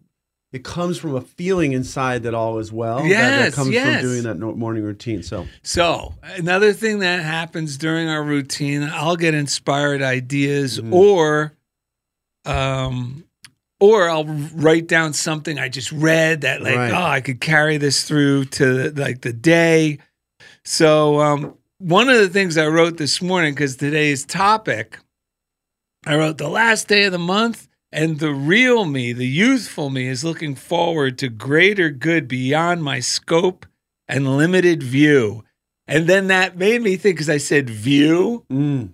it 0.56 0.64
comes 0.64 0.98
from 0.98 1.14
a 1.14 1.20
feeling 1.20 1.72
inside 1.72 2.22
that 2.24 2.34
all 2.34 2.58
is 2.58 2.72
well 2.72 3.04
Yes, 3.06 3.12
that- 3.30 3.44
that, 3.50 3.52
comes 3.54 3.70
yes. 3.70 4.00
from 4.00 4.10
doing 4.10 4.22
that 4.24 4.38
morning 4.56 4.82
routine 4.82 5.22
so 5.22 5.46
So, 5.62 6.14
another 6.22 6.72
thing 6.72 6.98
that 7.00 7.22
happens 7.22 7.76
during 7.76 8.08
our 8.08 8.22
routine, 8.24 8.82
I'll 8.82 9.16
get 9.16 9.34
inspired 9.34 10.02
ideas 10.02 10.80
Mhm. 10.80 10.92
or 10.92 11.52
um 12.44 13.24
or 13.78 14.08
I'll 14.08 14.24
write 14.24 14.86
down 14.86 15.12
something 15.12 15.58
I 15.58 15.68
just 15.68 15.92
read 15.92 16.40
that 16.40 16.62
like, 16.62 16.76
Right. 16.76 16.92
oh, 16.92 17.04
I 17.04 17.20
could 17.20 17.40
carry 17.40 17.76
this 17.76 18.04
through 18.04 18.46
to 18.56 18.90
like 18.96 19.20
the 19.20 19.32
day. 19.34 19.98
So, 20.64 21.20
um 21.20 21.54
one 21.78 22.08
of 22.08 22.16
the 22.18 22.28
things 22.30 22.56
I 22.56 22.66
wrote 22.68 22.96
this 22.96 23.20
morning 23.20 23.54
cuz 23.54 23.76
today's 23.76 24.24
topic 24.24 24.98
I 26.06 26.16
wrote 26.16 26.38
the 26.38 26.48
last 26.48 26.88
day 26.88 27.04
of 27.04 27.12
the 27.12 27.18
month 27.18 27.68
and 27.92 28.18
the 28.18 28.32
real 28.32 28.84
me, 28.84 29.12
the 29.12 29.26
youthful 29.26 29.90
me 29.90 30.08
is 30.08 30.24
looking 30.24 30.54
forward 30.54 31.18
to 31.18 31.28
greater 31.28 31.90
good 31.90 32.28
beyond 32.28 32.82
my 32.82 33.00
scope 33.00 33.66
and 34.08 34.36
limited 34.36 34.82
view. 34.82 35.44
And 35.86 36.06
then 36.06 36.26
that 36.26 36.56
made 36.56 36.82
me 36.82 36.96
think 36.96 37.16
because 37.16 37.30
I 37.30 37.38
said 37.38 37.70
view. 37.70 38.44
mm. 38.50 38.90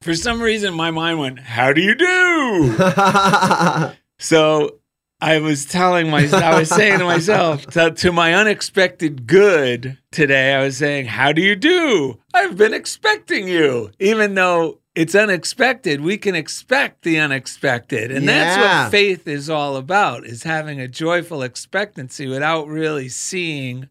For 0.00 0.14
some 0.14 0.42
reason, 0.42 0.74
my 0.74 0.90
mind 0.90 1.20
went, 1.20 1.38
How 1.38 1.72
do 1.72 1.80
you 1.80 1.94
do? 1.94 2.74
so 4.18 4.78
I 5.20 5.38
was 5.38 5.64
telling 5.64 6.10
myself, 6.10 6.42
I 6.42 6.58
was 6.58 6.68
saying 6.68 6.98
to 6.98 7.04
myself, 7.04 7.66
to, 7.72 7.92
to 7.92 8.10
my 8.10 8.34
unexpected 8.34 9.28
good 9.28 9.98
today, 10.10 10.54
I 10.54 10.64
was 10.64 10.76
saying, 10.76 11.06
How 11.06 11.32
do 11.32 11.40
you 11.40 11.54
do? 11.54 12.18
I've 12.34 12.56
been 12.56 12.74
expecting 12.74 13.46
you. 13.46 13.92
Even 14.00 14.34
though 14.34 14.80
it's 14.94 15.14
unexpected, 15.14 16.00
we 16.00 16.18
can 16.18 16.34
expect 16.34 17.02
the 17.02 17.18
unexpected. 17.18 18.12
And 18.12 18.28
that's 18.28 18.56
what 18.58 18.90
faith 18.90 19.26
is 19.26 19.48
all 19.48 19.76
about, 19.76 20.26
is 20.26 20.42
having 20.42 20.80
a 20.80 20.88
joyful 20.88 21.42
expectancy 21.42 22.26
without 22.26 22.68
really 22.68 23.08
seeing, 23.08 23.88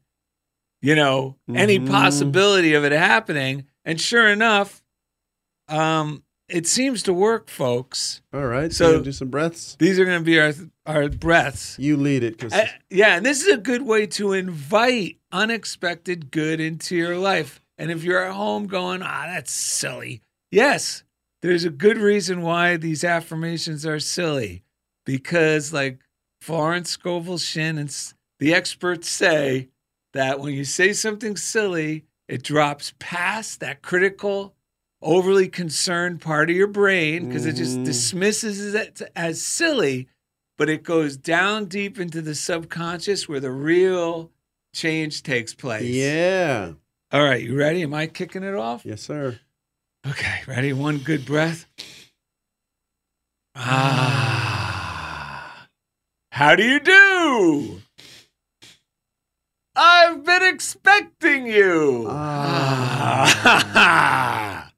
you 0.82 0.96
know, 0.96 1.38
any 1.54 1.80
Mhm. 1.80 1.88
possibility 1.90 2.74
of 2.74 2.84
it 2.86 2.92
happening. 2.92 3.66
And 3.84 4.00
sure 4.00 4.28
enough, 4.28 4.84
um, 5.68 6.24
it 6.48 6.68
seems 6.68 7.02
to 7.04 7.14
work, 7.14 7.50
folks. 7.50 8.22
all 8.34 8.46
right 8.46 8.72
So- 8.72 9.02
do 9.02 9.12
some 9.12 9.30
breaths 9.30 9.76
These 9.80 9.98
are 10.00 10.06
going 10.06 10.20
to 10.20 10.24
be 10.26 10.40
our 10.40 10.54
our 10.86 11.10
breaths. 11.10 11.78
you 11.80 11.96
lead 11.98 12.24
it 12.24 12.38
because 12.38 12.54
Uh, 12.54 12.68
yeah, 12.90 13.16
and 13.16 13.26
this 13.26 13.42
is 13.42 13.48
a 13.48 13.58
good 13.58 13.82
way 13.84 14.06
to 14.08 14.34
invite 14.34 15.18
unexpected 15.32 16.30
good 16.32 16.60
into 16.60 16.96
your 16.96 17.18
life. 17.18 17.60
And 17.78 17.90
if 17.90 18.04
you're 18.04 18.24
at 18.26 18.34
home 18.34 18.68
going, 18.68 19.02
ah, 19.02 19.26
that's 19.28 19.52
silly. 19.52 20.22
Yes, 20.52 21.04
there's 21.42 21.64
a 21.64 21.70
good 21.70 21.98
reason 21.98 22.42
why 22.42 22.78
these 22.78 23.04
affirmations 23.04 23.86
are 23.86 24.00
silly. 24.00 24.64
Because, 25.06 25.74
like 25.74 26.00
Florence 26.42 26.92
Scovel 26.92 27.38
Shinn 27.38 27.78
and 27.78 27.90
the 28.40 28.54
experts 28.54 29.10
say 29.10 29.70
that 30.14 30.40
when 30.40 30.54
you 30.54 30.64
say 30.66 30.94
something 30.94 31.36
silly, 31.38 32.06
it 32.28 32.44
drops 32.44 32.94
past 33.00 33.60
that 33.62 33.82
critical, 33.82 34.54
overly 35.02 35.48
concerned 35.48 36.22
part 36.22 36.50
of 36.50 36.56
your 36.56 36.68
brain 36.68 37.24
because 37.24 37.46
it 37.48 37.54
just 37.54 37.80
Mhm. 37.80 37.86
dismisses 37.86 38.74
it 38.76 39.02
as 39.16 39.42
silly 39.42 40.08
but 40.58 40.70
it 40.70 40.84
goes 40.84 41.18
down 41.18 41.66
deep 41.66 42.00
into 42.00 42.22
the 42.22 42.36
subconscious 42.36 43.28
where 43.28 43.40
the 43.40 43.50
real 43.50 44.32
change 44.76 45.24
takes 45.24 45.56
place. 45.56 45.90
yeah 45.90 46.74
All 47.12 47.24
right, 47.24 47.42
you 47.42 47.56
ready? 47.58 47.82
Am 47.82 47.96
I 47.96 48.06
kicking 48.06 48.44
it 48.44 48.54
off? 48.54 48.86
yes 48.86 49.02
sir 49.02 49.40
Okay, 50.08 50.42
ready? 50.48 50.74
One 50.74 50.98
good 50.98 51.26
breath. 51.26 51.68
Ah. 53.56 54.52
How 56.32 56.56
do 56.56 56.64
you 56.64 56.80
do? 56.80 57.82
I've 59.76 60.26
been 60.26 60.42
expecting 60.44 61.46
you. 61.46 62.08
Ah. 62.10 63.28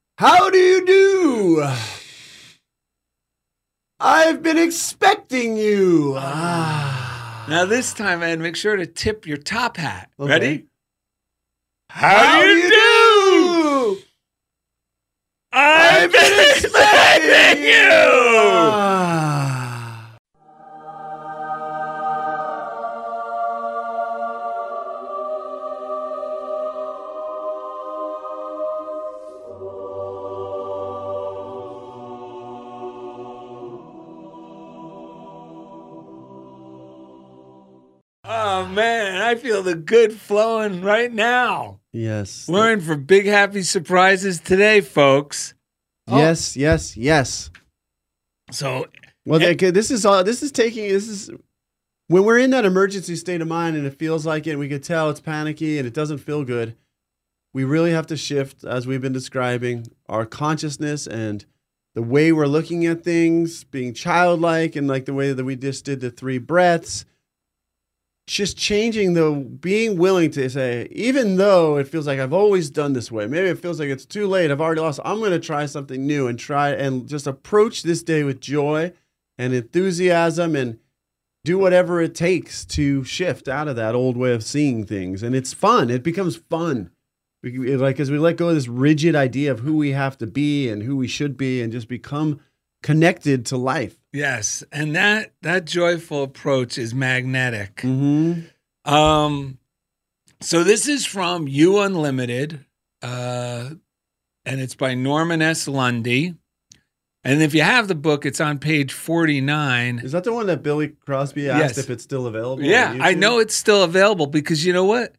How 0.17 0.49
do 0.49 0.57
you 0.57 0.85
do? 0.85 1.65
I've 3.99 4.43
been 4.43 4.57
expecting 4.57 5.55
you. 5.55 6.15
Ah. 6.17 7.45
now 7.47 7.63
this 7.65 7.93
time, 7.93 8.21
Ed, 8.21 8.39
make 8.39 8.57
sure 8.57 8.75
to 8.75 8.85
tip 8.85 9.25
your 9.25 9.37
top 9.37 9.77
hat. 9.77 10.09
Okay. 10.19 10.29
Ready? 10.29 10.65
How, 11.89 12.41
do 12.41 12.47
you, 12.49 12.69
do? 12.69 12.72
I've 15.55 16.11
been 16.11 16.39
expecting 16.49 17.63
you. 17.63 17.89
Ah. 17.91 19.52
I 39.33 39.35
feel 39.35 39.63
the 39.63 39.73
good 39.73 40.13
flowing 40.13 40.83
right 40.83 41.11
now. 41.11 41.79
Yes. 41.91 42.47
We're 42.47 42.71
in 42.71 42.81
for 42.81 42.95
big 42.95 43.25
happy 43.25 43.63
surprises 43.63 44.39
today, 44.39 44.79
folks. 44.79 45.55
Oh. 46.07 46.19
Yes, 46.19 46.55
yes, 46.55 46.95
yes. 46.95 47.49
So 48.51 48.85
Well, 49.25 49.39
this 49.39 49.89
is 49.89 50.05
all. 50.05 50.23
This 50.23 50.43
is 50.43 50.51
taking. 50.51 50.87
This 50.87 51.07
is 51.07 51.31
when 52.09 52.25
we're 52.25 52.37
in 52.37 52.51
that 52.51 52.63
emergency 52.63 53.15
state 53.15 53.41
of 53.41 53.47
mind, 53.47 53.75
and 53.75 53.87
it 53.87 53.97
feels 53.97 54.23
like 54.23 54.45
it. 54.45 54.51
And 54.51 54.59
we 54.59 54.69
could 54.69 54.83
tell 54.83 55.09
it's 55.09 55.19
panicky, 55.19 55.79
and 55.79 55.87
it 55.87 55.95
doesn't 55.95 56.19
feel 56.19 56.43
good. 56.43 56.75
We 57.55 57.63
really 57.63 57.89
have 57.89 58.05
to 58.07 58.17
shift, 58.17 58.63
as 58.63 58.85
we've 58.85 59.01
been 59.01 59.13
describing, 59.13 59.87
our 60.07 60.27
consciousness 60.27 61.07
and 61.07 61.43
the 61.95 62.03
way 62.03 62.31
we're 62.31 62.45
looking 62.45 62.85
at 62.85 63.03
things, 63.03 63.63
being 63.63 63.95
childlike, 63.95 64.75
and 64.75 64.87
like 64.87 65.05
the 65.05 65.13
way 65.15 65.33
that 65.33 65.43
we 65.43 65.55
just 65.55 65.85
did 65.85 66.01
the 66.01 66.11
three 66.11 66.37
breaths. 66.37 67.05
Just 68.25 68.57
changing 68.57 69.13
the 69.13 69.31
being 69.31 69.97
willing 69.97 70.31
to 70.31 70.49
say, 70.49 70.87
even 70.91 71.35
though 71.35 71.77
it 71.77 71.87
feels 71.87 72.07
like 72.07 72.19
I've 72.19 72.33
always 72.33 72.69
done 72.69 72.93
this 72.93 73.11
way, 73.11 73.27
maybe 73.27 73.47
it 73.49 73.59
feels 73.59 73.79
like 73.79 73.89
it's 73.89 74.05
too 74.05 74.27
late, 74.27 74.49
I've 74.49 74.61
already 74.61 74.81
lost, 74.81 75.01
I'm 75.03 75.19
going 75.19 75.31
to 75.31 75.39
try 75.39 75.65
something 75.65 76.05
new 76.05 76.27
and 76.27 76.39
try 76.39 76.69
and 76.69 77.07
just 77.07 77.27
approach 77.27 77.83
this 77.83 78.01
day 78.01 78.23
with 78.23 78.39
joy 78.39 78.93
and 79.37 79.53
enthusiasm 79.53 80.55
and 80.55 80.79
do 81.43 81.57
whatever 81.57 82.01
it 82.01 82.15
takes 82.15 82.63
to 82.63 83.03
shift 83.03 83.49
out 83.49 83.67
of 83.67 83.75
that 83.75 83.95
old 83.95 84.15
way 84.15 84.33
of 84.33 84.43
seeing 84.43 84.85
things. 84.85 85.21
And 85.21 85.35
it's 85.35 85.53
fun, 85.53 85.89
it 85.89 86.03
becomes 86.03 86.37
fun. 86.37 86.91
We, 87.41 87.75
like 87.75 87.99
as 87.99 88.09
we 88.09 88.17
let 88.17 88.37
go 88.37 88.49
of 88.49 88.55
this 88.55 88.69
rigid 88.69 89.15
idea 89.17 89.51
of 89.51 89.59
who 89.59 89.75
we 89.75 89.91
have 89.91 90.17
to 90.19 90.27
be 90.27 90.69
and 90.69 90.83
who 90.83 90.95
we 90.95 91.09
should 91.09 91.35
be 91.35 91.61
and 91.61 91.73
just 91.73 91.89
become 91.89 92.39
connected 92.83 93.47
to 93.47 93.57
life. 93.57 93.97
Yes, 94.11 94.63
and 94.71 94.95
that 94.95 95.33
that 95.41 95.65
joyful 95.65 96.21
approach 96.21 96.77
is 96.77 96.93
magnetic. 96.93 97.77
Mm-hmm. 97.77 98.93
Um, 98.93 99.57
so 100.39 100.63
this 100.63 100.87
is 100.87 101.05
from 101.05 101.47
You 101.47 101.79
Unlimited, 101.79 102.63
uh, 103.01 103.71
and 104.45 104.61
it's 104.61 104.75
by 104.75 104.93
Norman 104.93 105.41
S. 105.41 105.67
Lunde. 105.67 106.37
And 107.25 107.41
if 107.41 107.55
you 107.55 107.61
have 107.61 107.87
the 107.87 107.95
book, 107.95 108.25
it's 108.25 108.41
on 108.41 108.59
page 108.59 108.93
forty 108.93 109.41
nine. 109.41 109.99
Is 110.03 110.11
that 110.11 110.25
the 110.25 110.33
one 110.33 110.45
that 110.47 110.61
Billy 110.61 110.89
Crosby 110.89 111.49
asked 111.49 111.59
Yes. 111.59 111.77
if 111.77 111.89
it's 111.89 112.03
still 112.03 112.27
available? 112.27 112.63
Yeah, 112.63 112.97
I 112.99 113.13
know 113.15 113.39
it's 113.39 113.55
still 113.55 113.83
available 113.83 114.27
because 114.27 114.63
you 114.65 114.73
know 114.73 114.85
what? 114.85 115.15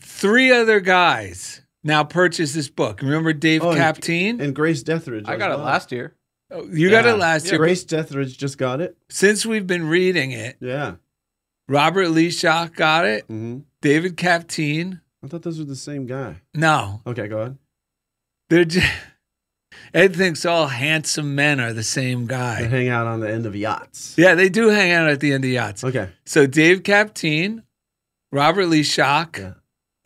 Three 0.00 0.50
other 0.50 0.80
guys 0.80 1.60
now 1.88 2.04
purchase 2.04 2.52
this 2.54 2.68
book. 2.68 3.02
Remember 3.02 3.32
Dave 3.32 3.62
Oh, 3.64 3.70
and- 3.70 3.78
And 4.40 4.54
Grace 4.54 4.82
Dethridge. 4.84 5.24
I 5.26 5.32
as 5.34 5.38
got 5.38 5.50
it 5.50 5.56
last 5.56 5.90
year. 5.90 6.14
Oh, 6.50 6.64
you 6.70 6.88
got 6.90 7.04
it 7.06 7.16
last 7.16 7.46
Yeah, 7.46 7.52
year. 7.52 7.58
Grace 7.58 7.82
Dethridge 7.84 8.38
just 8.38 8.56
got 8.58 8.80
it. 8.80 8.96
Since 9.10 9.44
we've 9.44 9.66
been 9.66 9.88
reading 9.88 10.30
it, 10.30 10.56
Yeah. 10.60 10.94
Robert 11.68 12.10
Lee 12.10 12.30
Shock 12.30 12.74
got 12.76 13.04
it. 13.06 13.24
hmm 13.26 13.58
David 13.82 14.16
Capteen. 14.16 15.00
I 15.24 15.26
thought 15.28 15.42
those 15.42 15.58
were 15.58 15.64
the 15.64 15.76
same 15.76 16.06
guy. 16.06 16.36
No, 16.54 17.00
Okay, 17.06 17.26
go 17.28 17.38
ahead. 17.40 17.58
they're 18.50 18.64
just, 18.64 18.86
Ed 19.94 20.14
thinks 20.16 20.44
all 20.44 20.68
handsome 20.68 21.34
men 21.34 21.60
are 21.60 21.72
the 21.72 21.82
same 21.82 22.26
guy. 22.26 22.62
They 22.62 22.68
hang 22.68 22.88
out 22.88 23.06
on 23.06 23.20
the 23.20 23.30
end 23.30 23.44
of 23.46 23.54
yachts. 23.56 24.14
Yeah, 24.16 24.34
they 24.34 24.48
do 24.48 24.68
hang 24.68 24.92
out 24.92 25.08
at 25.08 25.20
the 25.20 25.32
end 25.32 25.44
of 25.44 25.50
yachts. 25.50 25.84
Okay. 25.84 26.08
So 26.24 26.46
Dave 26.46 26.82
Capteen, 26.82 27.62
Robert 28.32 28.66
Leashock, 28.66 29.38
Yeah. 29.38 29.52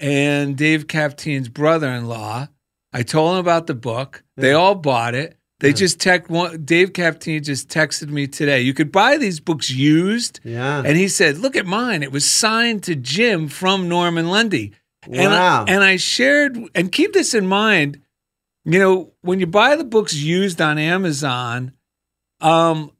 And 0.02 0.56
Dave 0.56 0.86
Capteen's 0.88 1.48
brother-in-law. 1.48 2.48
I 2.92 3.02
told 3.02 3.30
them 3.30 3.38
about 3.38 3.68
the 3.68 3.74
book. 3.74 4.22
They 4.36 4.52
all 4.52 4.74
bought 4.74 5.14
it. 5.14 5.36
They 5.60 5.68
Yeah. 5.68 5.74
just 5.74 6.00
text 6.00 6.28
one. 6.28 6.64
Dave 6.64 6.92
Capteen 6.92 7.42
just 7.44 7.68
texted 7.68 8.08
me 8.08 8.26
today. 8.26 8.60
You 8.62 8.74
could 8.74 8.90
buy 8.90 9.16
these 9.16 9.38
books 9.38 9.70
used, 9.70 10.40
Yeah. 10.42 10.82
and 10.84 10.96
he 10.96 11.06
said, 11.06 11.38
"Look 11.38 11.54
at 11.54 11.66
mine. 11.66 12.02
It 12.02 12.10
was 12.10 12.28
signed 12.28 12.82
to 12.82 12.96
Jim 12.96 13.46
from 13.46 13.88
Norman 13.88 14.26
Lunde." 14.26 14.72
And 15.04 15.30
wow. 15.30 15.64
I, 15.66 15.70
and 15.72 15.84
I 15.84 15.96
shared, 15.96 16.58
and 16.74 16.90
keep 16.90 17.12
this 17.12 17.32
in 17.32 17.46
mind. 17.46 18.00
You 18.64 18.78
know, 18.80 19.12
when 19.22 19.38
you 19.40 19.46
buy 19.46 19.76
the 19.76 19.84
books 19.84 20.14
used 20.14 20.60
on 20.60 20.78
Amazon, 20.78 21.72
um, 22.40 22.90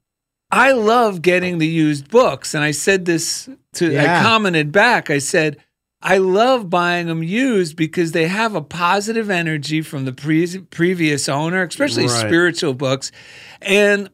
I 0.50 0.73
love 0.73 1.21
getting 1.23 1.59
the 1.59 1.66
used 1.66 2.09
books. 2.11 2.54
And 2.54 2.62
I 2.62 2.71
said 2.71 3.04
this 3.06 3.49
to, 3.75 3.97
I 3.99 4.23
commented 4.23 4.71
back. 4.73 5.11
I 5.11 5.18
said, 5.18 5.56
I 6.02 6.18
love 6.18 6.68
buying 6.68 7.06
them 7.06 7.23
used 7.23 7.76
because 7.76 8.11
they 8.12 8.26
have 8.26 8.54
a 8.56 8.61
positive 8.61 9.30
energy 9.30 9.82
from 9.82 10.04
the 10.04 10.12
pre- 10.12 10.59
previous 10.71 11.28
owner, 11.28 11.62
especially 11.62 12.04
Right. 12.06 12.26
spiritual 12.26 12.75
books. 12.75 13.12
And 13.61 14.11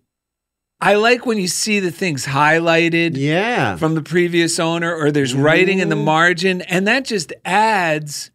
I 0.81 0.95
like 0.97 1.25
when 1.27 1.39
you 1.39 1.49
see 1.49 1.81
the 1.81 1.91
things 1.91 2.27
highlighted 2.27 3.13
yeah. 3.17 3.77
from 3.77 3.95
the 3.95 4.03
previous 4.03 4.61
owner 4.61 4.95
or 4.95 5.11
there's 5.11 5.35
writing 5.35 5.79
in 5.81 5.89
the 5.89 5.97
margin 5.97 6.61
and 6.63 6.87
that 6.87 7.05
just 7.05 7.33
adds 7.45 8.31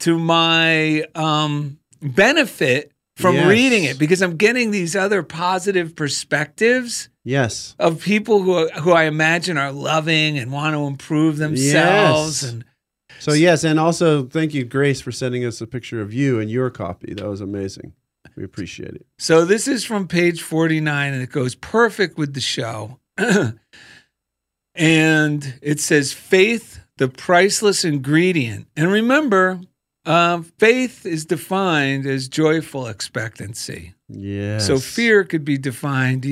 to 0.00 0.18
my 0.18 1.04
um 1.14 1.78
benefit 2.00 2.92
from 3.16 3.34
Yes. 3.36 3.46
reading 3.48 3.84
it 3.84 3.98
because 3.98 4.22
I'm 4.22 4.36
getting 4.36 4.70
these 4.70 4.94
other 4.96 5.22
positive 5.22 5.94
perspectives 5.96 7.08
yes. 7.24 7.74
of 7.78 8.00
people 8.00 8.42
who 8.42 8.68
who 8.80 8.92
I 8.92 9.04
imagine 9.04 9.58
are 9.58 9.72
loving 9.72 10.38
and 10.38 10.52
want 10.52 10.74
to 10.74 10.86
improve 10.86 11.36
themselves 11.38 12.42
Yes. 12.42 12.52
and 12.52 12.64
So 13.22 13.34
yes, 13.34 13.62
and 13.62 13.78
also 13.78 14.24
thank 14.24 14.52
you, 14.52 14.64
Grace, 14.64 15.00
for 15.00 15.12
sending 15.12 15.44
us 15.44 15.60
a 15.60 15.66
picture 15.68 16.00
of 16.00 16.12
you 16.12 16.40
and 16.40 16.50
your 16.50 16.70
copy. 16.70 17.14
That 17.14 17.28
was 17.28 17.40
amazing. 17.40 17.92
We 18.34 18.42
appreciate 18.42 18.96
it. 18.96 19.06
So 19.16 19.44
this 19.44 19.68
is 19.68 19.84
from 19.84 20.08
page 20.08 20.42
49 20.42 21.12
and 21.12 21.22
it 21.22 21.30
goes 21.30 21.54
perfect 21.54 22.18
with 22.18 22.34
the 22.34 22.40
show. 22.40 22.98
and 24.74 25.54
it 25.62 25.78
says 25.78 26.12
faith, 26.12 26.80
the 26.96 27.06
priceless 27.06 27.84
ingredient. 27.84 28.66
And 28.76 28.90
remember, 28.90 29.60
uh, 30.04 30.42
faith 30.58 31.06
is 31.06 31.24
defined 31.24 32.06
as 32.06 32.26
joyful 32.26 32.88
expectancy. 32.88 33.94
Yes. 34.08 34.66
So 34.66 34.78
fear 34.78 35.22
could 35.22 35.44
be 35.44 35.58
defined 35.58 36.26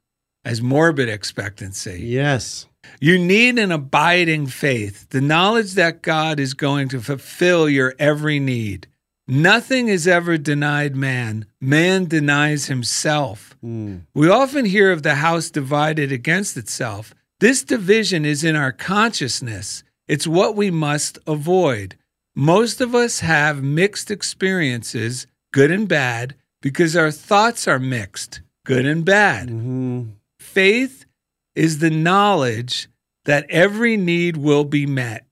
as 0.44 0.62
morbid 0.62 1.08
expectancy. 1.08 2.02
Yes. 2.04 2.66
You 3.00 3.18
need 3.18 3.58
an 3.58 3.72
abiding 3.72 4.46
faith, 4.46 5.08
the 5.10 5.20
knowledge 5.20 5.74
that 5.74 6.02
God 6.02 6.40
is 6.40 6.54
going 6.54 6.88
to 6.90 7.00
fulfill 7.00 7.68
your 7.68 7.94
every 7.98 8.38
need. 8.38 8.86
Nothing 9.28 9.88
is 9.88 10.06
ever 10.06 10.38
denied 10.38 10.94
man, 10.94 11.46
man 11.60 12.04
denies 12.04 12.66
himself. 12.66 13.56
Mm. 13.64 14.02
We 14.14 14.28
often 14.28 14.64
hear 14.64 14.92
of 14.92 15.02
the 15.02 15.16
house 15.16 15.50
divided 15.50 16.12
against 16.12 16.56
itself. 16.56 17.12
This 17.40 17.64
division 17.64 18.24
is 18.24 18.44
in 18.44 18.54
our 18.54 18.72
consciousness. 18.72 19.82
It's 20.06 20.26
what 20.28 20.54
we 20.54 20.70
must 20.70 21.18
avoid. 21.26 21.96
Most 22.36 22.80
of 22.80 22.94
us 22.94 23.20
have 23.20 23.62
mixed 23.62 24.10
experiences, 24.10 25.26
good 25.52 25.72
and 25.72 25.88
bad, 25.88 26.36
because 26.60 26.94
our 26.94 27.10
thoughts 27.10 27.66
are 27.66 27.80
mixed, 27.80 28.42
good 28.64 28.86
and 28.86 29.04
bad. 29.04 29.48
Mhm. 29.48 30.10
Faith 30.38 31.05
is 31.56 31.78
the 31.78 31.90
knowledge 31.90 32.88
that 33.24 33.50
every 33.50 33.96
need 33.96 34.36
will 34.36 34.64
be 34.64 34.86
met. 34.86 35.26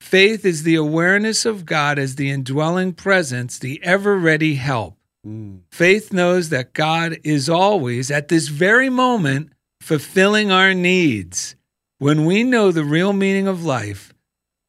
Faith 0.00 0.44
is 0.44 0.62
the 0.62 0.74
awareness 0.74 1.44
of 1.44 1.64
God 1.64 1.98
as 1.98 2.16
the 2.16 2.30
indwelling 2.30 2.92
presence, 2.92 3.58
the 3.58 3.82
ever 3.82 4.16
ready 4.16 4.54
help. 4.54 4.96
Mm. 5.26 5.60
Faith 5.70 6.12
knows 6.12 6.50
that 6.50 6.72
God 6.72 7.18
is 7.24 7.48
always, 7.48 8.10
at 8.10 8.28
this 8.28 8.48
very 8.48 8.90
moment, 8.90 9.52
fulfilling 9.80 10.50
our 10.50 10.74
needs. 10.74 11.56
When 11.98 12.26
we 12.26 12.44
know 12.44 12.70
the 12.70 12.84
real 12.84 13.12
meaning 13.12 13.48
of 13.48 13.64
life, 13.64 14.12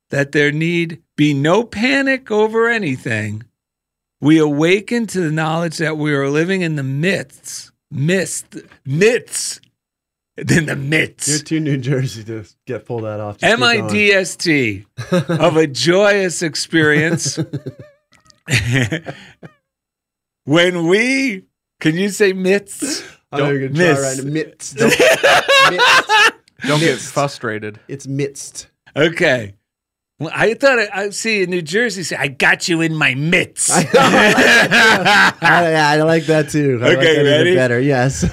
that 0.09 0.31
there 0.31 0.51
need 0.51 1.01
be 1.15 1.33
no 1.33 1.63
panic 1.63 2.31
over 2.31 2.67
anything, 2.67 3.43
we 4.19 4.39
awaken 4.39 5.07
to 5.07 5.21
the 5.21 5.31
knowledge 5.31 5.77
that 5.77 5.97
we 5.97 6.13
are 6.13 6.29
living 6.29 6.61
in 6.61 6.75
the 6.75 6.83
midst, 6.83 7.71
midst, 7.91 8.57
midst, 8.85 9.61
in 10.51 10.65
the 10.65 10.75
mitts. 10.75 11.27
You're 11.27 11.35
midst, 11.35 11.47
too 11.47 11.59
New 11.59 11.77
Jersey 11.77 12.23
to 12.25 12.45
get 12.65 12.85
pull 12.85 13.01
that 13.01 13.19
off. 13.19 13.37
Just 13.37 13.51
M 13.51 13.59
keep 13.59 13.67
I 13.67 13.77
going. 13.77 13.93
D 13.93 14.11
S 14.11 14.35
T, 14.35 14.85
of 15.11 15.57
a 15.57 15.67
joyous 15.67 16.41
experience. 16.41 17.37
when 20.45 20.87
we, 20.87 21.43
can 21.79 21.95
you 21.95 22.09
say 22.09 22.33
midst? 22.33 23.03
I 23.31 23.37
know 23.37 23.49
you're 23.51 23.69
Don't 23.69 23.73
gonna 23.73 23.93
try 23.93 23.93
miss. 23.93 24.17
right 24.17 24.25
in 24.25 24.33
midst. 24.33 24.75
Don't- 24.77 24.99
midst. 25.71 26.31
Don't 26.67 26.79
get 26.81 26.99
frustrated. 26.99 27.79
It's 27.87 28.05
midst. 28.07 28.67
Okay. 28.95 29.55
Well, 30.19 30.31
I 30.33 30.53
thought 30.53 30.79
I, 30.79 30.89
I 30.93 31.09
see 31.11 31.43
in 31.43 31.49
New 31.49 31.61
Jersey 31.61 32.03
say, 32.03 32.17
I 32.17 32.27
got 32.27 32.67
you 32.67 32.81
in 32.81 32.93
my 32.93 33.15
mitts. 33.15 33.69
I 33.73 33.83
know, 33.83 33.89
I 35.41 36.01
like 36.03 36.25
that 36.25 36.49
too. 36.49 36.79
I, 36.81 36.87
like 36.89 36.97
that 36.97 36.97
too. 36.97 36.97
I 36.97 36.97
Okay, 36.97 37.23
that 37.23 37.29
ready? 37.29 37.55
better. 37.55 37.79
Yes. 37.79 38.23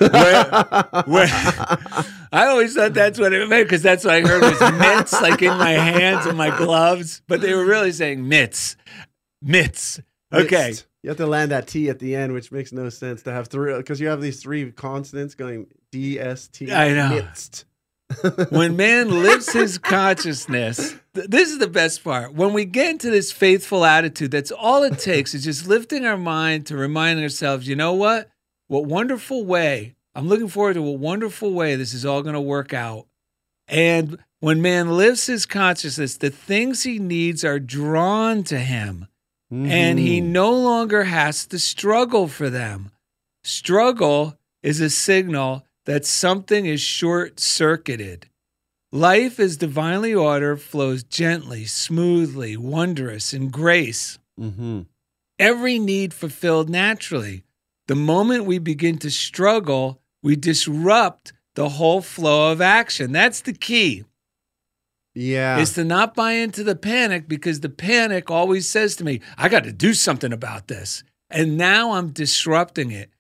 When- 1.07 1.29
I 2.33 2.47
always 2.49 2.75
thought 2.75 2.93
that's 2.93 3.19
what 3.21 3.33
it 3.33 3.49
meant 3.49 3.67
because 3.67 3.83
that's 3.83 4.05
what 4.05 4.15
I 4.15 4.21
heard 4.21 4.43
was 4.43 4.61
mitts, 4.79 5.13
like 5.23 5.41
in 5.43 5.57
my 5.57 5.71
hands 5.73 6.27
and 6.27 6.37
my 6.37 6.55
gloves. 6.57 7.23
But 7.29 7.41
they 7.41 7.55
were 7.55 7.65
really 7.65 7.93
saying 7.93 8.29
mitts. 8.29 8.77
Mitts. 9.41 10.01
Okay. 10.33 10.75
You 11.03 11.11
have 11.11 11.19
to 11.19 11.27
land 11.27 11.53
that 11.53 11.69
T 11.69 11.89
at 11.89 12.01
the 12.01 12.17
end, 12.17 12.33
which 12.33 12.51
makes 12.51 12.73
no 12.73 12.89
sense 12.89 13.23
to 13.23 13.33
have 13.33 13.47
three 13.47 13.77
because 13.77 14.01
you 14.01 14.09
have 14.09 14.21
these 14.21 14.43
three 14.43 14.73
consonants 14.73 15.37
going 15.37 15.69
D 15.93 16.19
S 16.19 16.49
T. 16.49 16.73
I 16.73 16.93
know. 16.93 17.23
When 18.51 18.77
man 18.77 19.11
lifts 19.23 19.53
his 19.53 19.79
consciousness, 20.27 20.97
this 21.27 21.51
is 21.51 21.59
the 21.59 21.67
best 21.67 22.05
part. 22.05 22.35
When 22.35 22.53
we 22.53 22.65
get 22.65 22.91
into 22.91 23.11
this 23.11 23.33
faithful 23.33 23.85
attitude, 23.85 24.31
that's 24.31 24.51
all 24.53 24.83
it 24.83 24.99
takes 24.99 25.35
is 25.35 25.45
just 25.45 25.67
lifting 25.67 26.05
our 26.05 26.17
mind 26.17 26.67
to 26.67 26.77
remind 26.77 27.21
ourselves, 27.21 27.67
you 27.67 27.77
know 27.77 27.93
what? 27.95 28.31
What 28.69 28.85
wonderful 28.85 29.45
way. 29.45 29.95
I'm 30.15 30.29
looking 30.29 30.49
forward 30.49 30.75
to 30.75 30.87
a 30.87 30.93
wonderful 30.93 31.53
way 31.53 31.77
this 31.77 31.93
is 31.95 32.07
all 32.07 32.23
going 32.23 32.35
to 32.35 32.41
work 32.41 32.73
out. 32.73 33.07
And 33.69 34.19
when 34.41 34.63
man 34.63 34.97
lifts 34.97 35.27
his 35.27 35.47
consciousness, 35.47 36.17
the 36.17 36.31
things 36.31 36.83
he 36.83 36.99
needs 36.99 37.45
are 37.45 37.59
drawn 37.59 38.43
to 38.45 38.59
him 38.59 39.09
and 39.51 39.99
he 39.99 40.21
Mhm. 40.21 40.25
no 40.27 40.53
longer 40.53 41.05
has 41.05 41.47
to 41.47 41.59
struggle 41.59 42.27
for 42.29 42.51
them. 42.51 42.91
Struggle 43.45 44.39
is 44.63 44.81
a 44.81 44.91
signal 44.91 45.65
that 45.85 46.05
something 46.05 46.67
is 46.67 46.81
short 46.81 47.39
circuited. 47.39 48.29
Life 48.97 49.39
is 49.39 49.59
divinely 49.59 50.15
ordered, 50.15 50.63
flows 50.63 51.03
gently, 51.03 51.67
smoothly, 51.67 52.57
wondrous, 52.57 53.35
in 53.35 53.51
grace. 53.51 54.19
Mm-hmm. 54.41 54.83
Every 55.39 55.79
need 55.79 56.15
fulfilled 56.15 56.71
naturally. 56.71 57.45
The 57.89 57.95
moment 57.95 58.47
we 58.47 58.59
begin 58.59 58.97
to 59.01 59.11
struggle, 59.11 60.01
we 60.23 60.35
disrupt 60.35 61.35
the 61.57 61.69
whole 61.69 62.01
flow 62.01 62.51
of 62.51 62.63
action. 62.63 63.13
That's 63.13 63.43
the 63.43 63.53
key. 63.53 64.05
Yeah. 65.15 65.59
Is 65.59 65.75
to 65.75 65.85
not 65.85 66.15
buy 66.15 66.33
into 66.33 66.65
the 66.65 66.75
panic 66.75 67.29
because 67.29 67.61
the 67.61 67.69
panic 67.69 68.31
always 68.31 68.67
says 68.67 68.97
to 68.97 69.05
me, 69.05 69.21
I 69.37 69.51
got 69.51 69.65
to 69.65 69.73
do 69.73 69.93
something 69.93 70.33
about 70.33 70.69
this. 70.69 71.05
And 71.29 71.59
now 71.59 71.93
I'm 71.93 72.13
disrupting 72.13 72.93
it. 72.93 73.11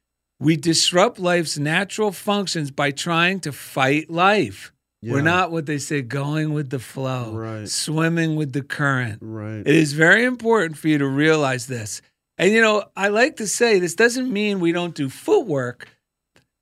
We 0.41 0.57
disrupt 0.57 1.19
life's 1.19 1.59
natural 1.59 2.13
functions 2.13 2.71
by 2.71 2.93
trying 2.93 3.41
to 3.41 3.53
fight 3.53 4.09
life. 4.09 4.73
We're 5.03 5.21
not 5.23 5.53
what 5.53 5.67
they 5.67 5.79
say 5.79 6.03
going 6.03 6.53
with 6.53 6.71
the 6.71 6.79
flow, 6.79 7.33
Right. 7.33 7.69
swimming 7.69 8.35
with 8.35 8.53
the 8.53 8.63
current. 8.63 9.19
Right. 9.23 9.61
It 9.61 9.67
is 9.67 9.93
very 9.93 10.25
important 10.25 10.79
for 10.79 10.89
you 10.89 10.99
to 10.99 11.07
realize 11.07 11.67
this. 11.67 12.03
And 12.39 12.53
you 12.53 12.61
know, 12.61 12.85
I 12.97 13.09
like 13.09 13.37
to 13.37 13.47
say 13.47 13.79
this 13.79 13.95
doesn't 13.95 14.33
mean 14.33 14.61
we 14.61 14.73
don't 14.73 14.95
do 14.95 15.09
footwork 15.09 15.89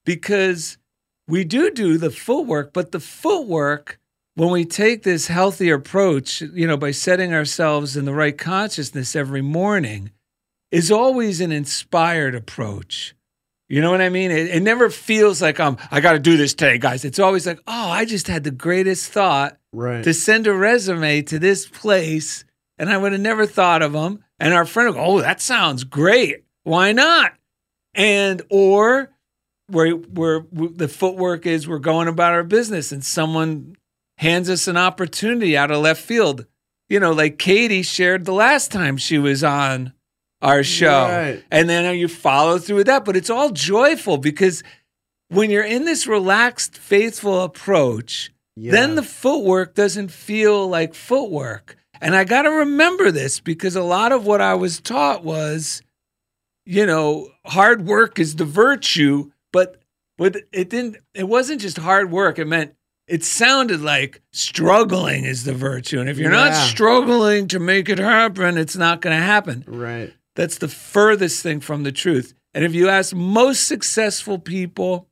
because 0.04 0.78
we 1.26 1.44
do 1.44 1.70
do 1.70 1.96
the 1.96 2.10
footwork, 2.10 2.72
but 2.72 2.92
the 2.92 3.00
footwork, 3.00 3.98
when 4.34 4.50
we 4.50 4.64
take 4.64 5.02
this 5.02 5.28
healthy 5.28 5.70
approach, 5.70 6.40
you 6.42 6.66
know, 6.66 6.76
by 6.76 6.90
setting 6.90 7.32
ourselves 7.32 7.96
in 7.96 8.04
the 8.04 8.12
right 8.14 8.36
consciousness 8.36 9.16
every 9.16 9.42
morning, 9.42 10.10
is 10.70 10.90
always 10.90 11.40
an 11.40 11.52
inspired 11.52 12.34
approach. 12.34 13.14
You 13.68 13.80
know 13.80 13.90
what 13.90 14.02
I 14.02 14.10
mean? 14.10 14.30
It, 14.30 14.48
it 14.48 14.62
never 14.62 14.90
feels 14.90 15.40
like 15.40 15.58
um, 15.58 15.78
I 15.90 16.00
got 16.00 16.12
to 16.12 16.18
do 16.18 16.36
this 16.36 16.52
today, 16.52 16.78
guys. 16.78 17.04
It's 17.04 17.18
always 17.18 17.46
like, 17.46 17.60
oh, 17.66 17.90
I 17.90 18.04
just 18.04 18.28
had 18.28 18.44
the 18.44 18.50
greatest 18.50 19.10
thought 19.10 19.56
right. 19.72 20.04
to 20.04 20.12
send 20.12 20.46
a 20.46 20.52
resume 20.52 21.22
to 21.22 21.38
this 21.38 21.66
place, 21.66 22.44
and 22.78 22.90
I 22.90 22.98
would 22.98 23.12
have 23.12 23.20
never 23.20 23.46
thought 23.46 23.80
of 23.80 23.92
them. 23.92 24.22
And 24.38 24.52
our 24.52 24.66
friend 24.66 24.90
would 24.90 24.96
go, 24.96 25.04
"Oh, 25.04 25.20
that 25.20 25.40
sounds 25.40 25.84
great. 25.84 26.44
Why 26.64 26.92
not?" 26.92 27.32
And 27.94 28.42
or 28.50 29.12
where 29.68 29.92
where 29.92 30.44
the 30.52 30.88
footwork 30.88 31.46
is, 31.46 31.66
we're 31.66 31.78
going 31.78 32.08
about 32.08 32.34
our 32.34 32.44
business, 32.44 32.92
and 32.92 33.02
someone 33.02 33.76
hands 34.18 34.50
us 34.50 34.68
an 34.68 34.76
opportunity 34.76 35.56
out 35.56 35.70
of 35.70 35.80
left 35.80 36.02
field. 36.02 36.46
You 36.90 37.00
know, 37.00 37.12
like 37.12 37.38
Katie 37.38 37.82
shared 37.82 38.26
the 38.26 38.34
last 38.34 38.70
time 38.70 38.98
she 38.98 39.16
was 39.16 39.42
on 39.42 39.93
our 40.44 40.62
show, 40.62 41.04
Right. 41.08 41.42
and 41.50 41.68
then 41.68 41.96
you 41.96 42.06
follow 42.08 42.58
through 42.58 42.76
with 42.76 42.86
that. 42.86 43.04
But 43.04 43.16
it's 43.16 43.30
all 43.30 43.50
joyful 43.50 44.18
because 44.18 44.62
when 45.28 45.50
you're 45.50 45.64
in 45.64 45.84
this 45.84 46.06
relaxed, 46.06 46.76
faithful 46.76 47.42
approach, 47.42 48.30
Yeah. 48.56 48.72
then 48.72 48.94
the 48.94 49.02
footwork 49.02 49.74
doesn't 49.74 50.08
feel 50.12 50.68
like 50.68 50.94
footwork. 50.94 51.76
And 52.00 52.14
I 52.14 52.24
got 52.24 52.42
to 52.42 52.50
remember 52.50 53.10
this 53.10 53.40
because 53.40 53.74
a 53.74 53.82
lot 53.82 54.12
of 54.12 54.26
what 54.26 54.40
I 54.40 54.54
was 54.54 54.80
taught 54.80 55.24
was, 55.24 55.80
you 56.66 56.84
know, 56.86 57.30
hard 57.46 57.86
work 57.86 58.18
is 58.18 58.36
the 58.36 58.44
virtue, 58.44 59.30
but 59.52 59.80
but 60.18 60.36
it 60.52 60.68
didn't 60.70 60.98
it 61.14 61.26
wasn't 61.28 61.60
just 61.60 61.78
hard 61.78 62.10
work. 62.10 62.38
It 62.38 62.46
meant 62.46 62.74
it 63.08 63.24
sounded 63.24 63.80
like 63.82 64.22
struggling 64.32 65.24
is 65.24 65.44
the 65.44 65.52
virtue. 65.54 66.00
And 66.00 66.08
if 66.08 66.18
you're 66.18 66.30
not 66.30 66.54
struggling 66.54 67.48
to 67.48 67.58
make 67.58 67.88
it 67.88 67.98
happen, 67.98 68.56
it's 68.56 68.76
not 68.76 69.00
going 69.00 69.16
to 69.16 69.22
happen. 69.22 69.64
right. 69.66 70.12
That's 70.36 70.58
the 70.58 70.68
furthest 70.68 71.42
thing 71.42 71.60
from 71.60 71.82
the 71.82 71.92
truth. 71.92 72.34
And 72.52 72.64
if 72.64 72.74
you 72.74 72.88
ask 72.88 73.14
most 73.14 73.66
successful 73.66 74.38
people, 74.38 75.08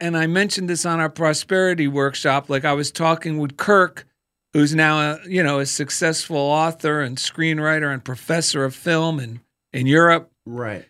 and 0.00 0.16
I 0.16 0.26
mentioned 0.26 0.68
this 0.68 0.84
on 0.84 1.00
our 1.00 1.08
prosperity 1.08 1.88
workshop, 1.88 2.50
like 2.50 2.64
I 2.64 2.72
was 2.72 2.90
talking 2.90 3.38
with 3.38 3.56
Kirk, 3.56 4.06
who's 4.52 4.74
now 4.74 4.98
a, 4.98 5.18
you 5.26 5.42
know 5.42 5.58
a 5.58 5.66
successful 5.66 6.36
author 6.36 7.00
and 7.00 7.16
screenwriter 7.18 7.92
and 7.92 8.04
professor 8.04 8.64
of 8.64 8.74
film 8.74 9.20
in, 9.20 9.40
in 9.72 9.86
Europe. 9.86 10.30
Right. 10.44 10.86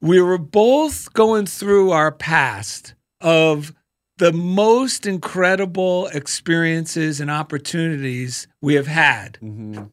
We 0.00 0.20
were 0.20 0.38
both 0.38 1.12
going 1.12 1.46
through 1.46 1.90
our 1.90 2.12
past 2.12 2.94
of 3.20 3.74
the 4.18 4.32
most 4.32 5.06
incredible 5.06 6.08
experiences 6.08 7.20
and 7.20 7.30
opportunities 7.30 8.48
we 8.60 8.74
have 8.74 8.86
had. 8.86 9.38
Mm-hmm. 9.42 9.84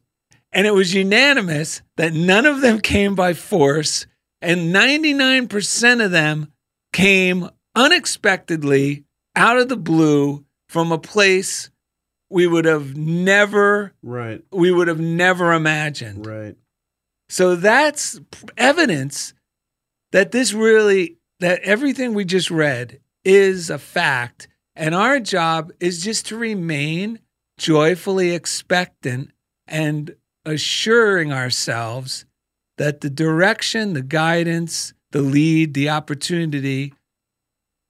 And 0.56 0.66
it 0.66 0.74
was 0.74 0.94
unanimous 0.94 1.82
that 1.98 2.14
none 2.14 2.46
of 2.46 2.62
them 2.62 2.80
came 2.80 3.14
by 3.14 3.34
force, 3.34 4.08
and 4.42 4.74
99% 4.74 6.04
of 6.04 6.12
them 6.12 6.52
came 6.94 7.50
unexpectedly 7.76 9.04
out 9.36 9.58
of 9.58 9.68
the 9.68 9.76
blue 9.76 10.46
from 10.70 10.94
a 10.94 10.98
place 10.98 11.70
we 12.30 12.48
would 12.48 12.66
have 12.66 12.96
never 12.96 13.94
Right. 14.02 14.44
we 14.52 14.72
would 14.72 14.88
have 14.88 15.00
never 15.00 15.52
imagined. 15.52 16.26
Right. 16.26 16.56
So 17.28 17.56
that's 17.56 18.20
evidence 18.58 19.34
that 20.12 20.32
this 20.32 20.54
really 20.54 21.18
that 21.42 21.60
everything 21.62 22.14
we 22.14 22.24
just 22.24 22.50
read 22.50 23.00
is 23.26 23.70
a 23.70 23.78
fact 23.78 24.48
and 24.76 24.96
our 24.96 25.20
job 25.20 25.72
is 25.80 26.04
just 26.04 26.28
to 26.28 26.38
remain 26.38 27.20
joyfully 27.58 28.32
expectant 28.32 29.32
and 29.68 30.16
assuring 30.46 31.32
ourselves 31.32 32.26
that 32.78 33.02
the 33.02 33.10
direction, 33.10 33.94
the 33.94 34.02
guidance, 34.02 34.94
the 35.12 35.22
lead, 35.22 35.74
the 35.74 35.90
opportunity 35.90 36.94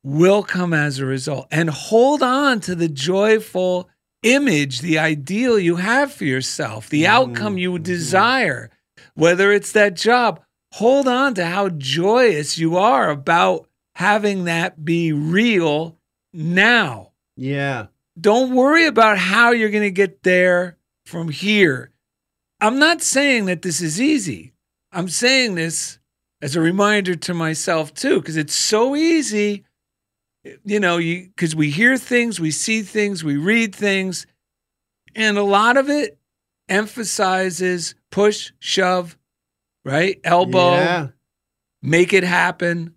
will 0.04 0.44
come 0.44 0.74
as 0.74 1.00
a 1.00 1.06
result. 1.06 1.48
And 1.52 1.70
hold 1.70 2.22
on 2.22 2.60
to 2.62 2.76
the 2.76 2.88
joyful 2.88 3.90
image, 4.22 4.82
the 4.82 5.00
ideal 5.00 5.58
you 5.58 5.78
have 5.78 6.14
for 6.14 6.26
yourself, 6.26 6.90
the 6.90 7.04
mm-hmm. 7.04 7.14
outcome 7.14 7.58
you 7.58 7.72
mm-hmm. 7.72 7.84
desire, 7.84 8.70
whether 9.16 9.52
it's 9.52 9.72
that 9.72 9.96
job. 9.96 10.42
Hold 10.74 11.08
on 11.08 11.34
to 11.36 11.46
how 11.46 11.70
joyous 11.70 12.58
you 12.58 12.78
are 12.78 13.10
about 13.10 13.68
having 13.96 14.44
that 14.44 14.84
be 14.84 15.14
real 15.14 15.98
now. 16.34 17.12
Yeah. 17.38 17.88
Don't 18.20 18.54
worry 18.54 18.86
about 18.86 19.18
how 19.18 19.52
you're 19.52 19.70
going 19.70 19.84
to 19.84 19.92
get 19.92 20.24
there 20.24 20.78
from 21.06 21.30
here. 21.30 21.92
I'm 22.62 22.80
not 22.80 23.02
saying 23.02 23.46
that 23.46 23.62
this 23.62 23.82
is 23.82 24.00
easy. 24.00 24.54
I'm 24.92 25.10
saying 25.10 25.56
this 25.56 26.00
as 26.42 26.56
a 26.56 26.62
reminder 26.62 27.16
to 27.16 27.34
myself 27.34 27.94
too, 27.94 28.20
because 28.20 28.38
it's 28.38 28.56
so 28.56 28.96
easy. 28.96 29.66
You 30.64 30.80
know, 30.80 30.98
you 30.98 31.28
because 31.28 31.56
we 31.56 31.70
hear 31.72 31.98
things, 31.98 32.40
we 32.40 32.52
see 32.52 32.82
things, 32.82 33.24
we 33.24 33.36
read 33.36 33.74
things, 33.74 34.26
and 35.16 35.38
a 35.38 35.44
lot 35.44 35.76
of 35.76 35.90
it 35.90 36.18
emphasizes 36.70 37.96
push, 38.12 38.52
shove, 38.60 39.18
right? 39.84 40.20
Elbow, 40.24 40.72
Yeah. 40.76 41.08
make 41.82 42.14
it 42.14 42.24
happen. 42.24 42.96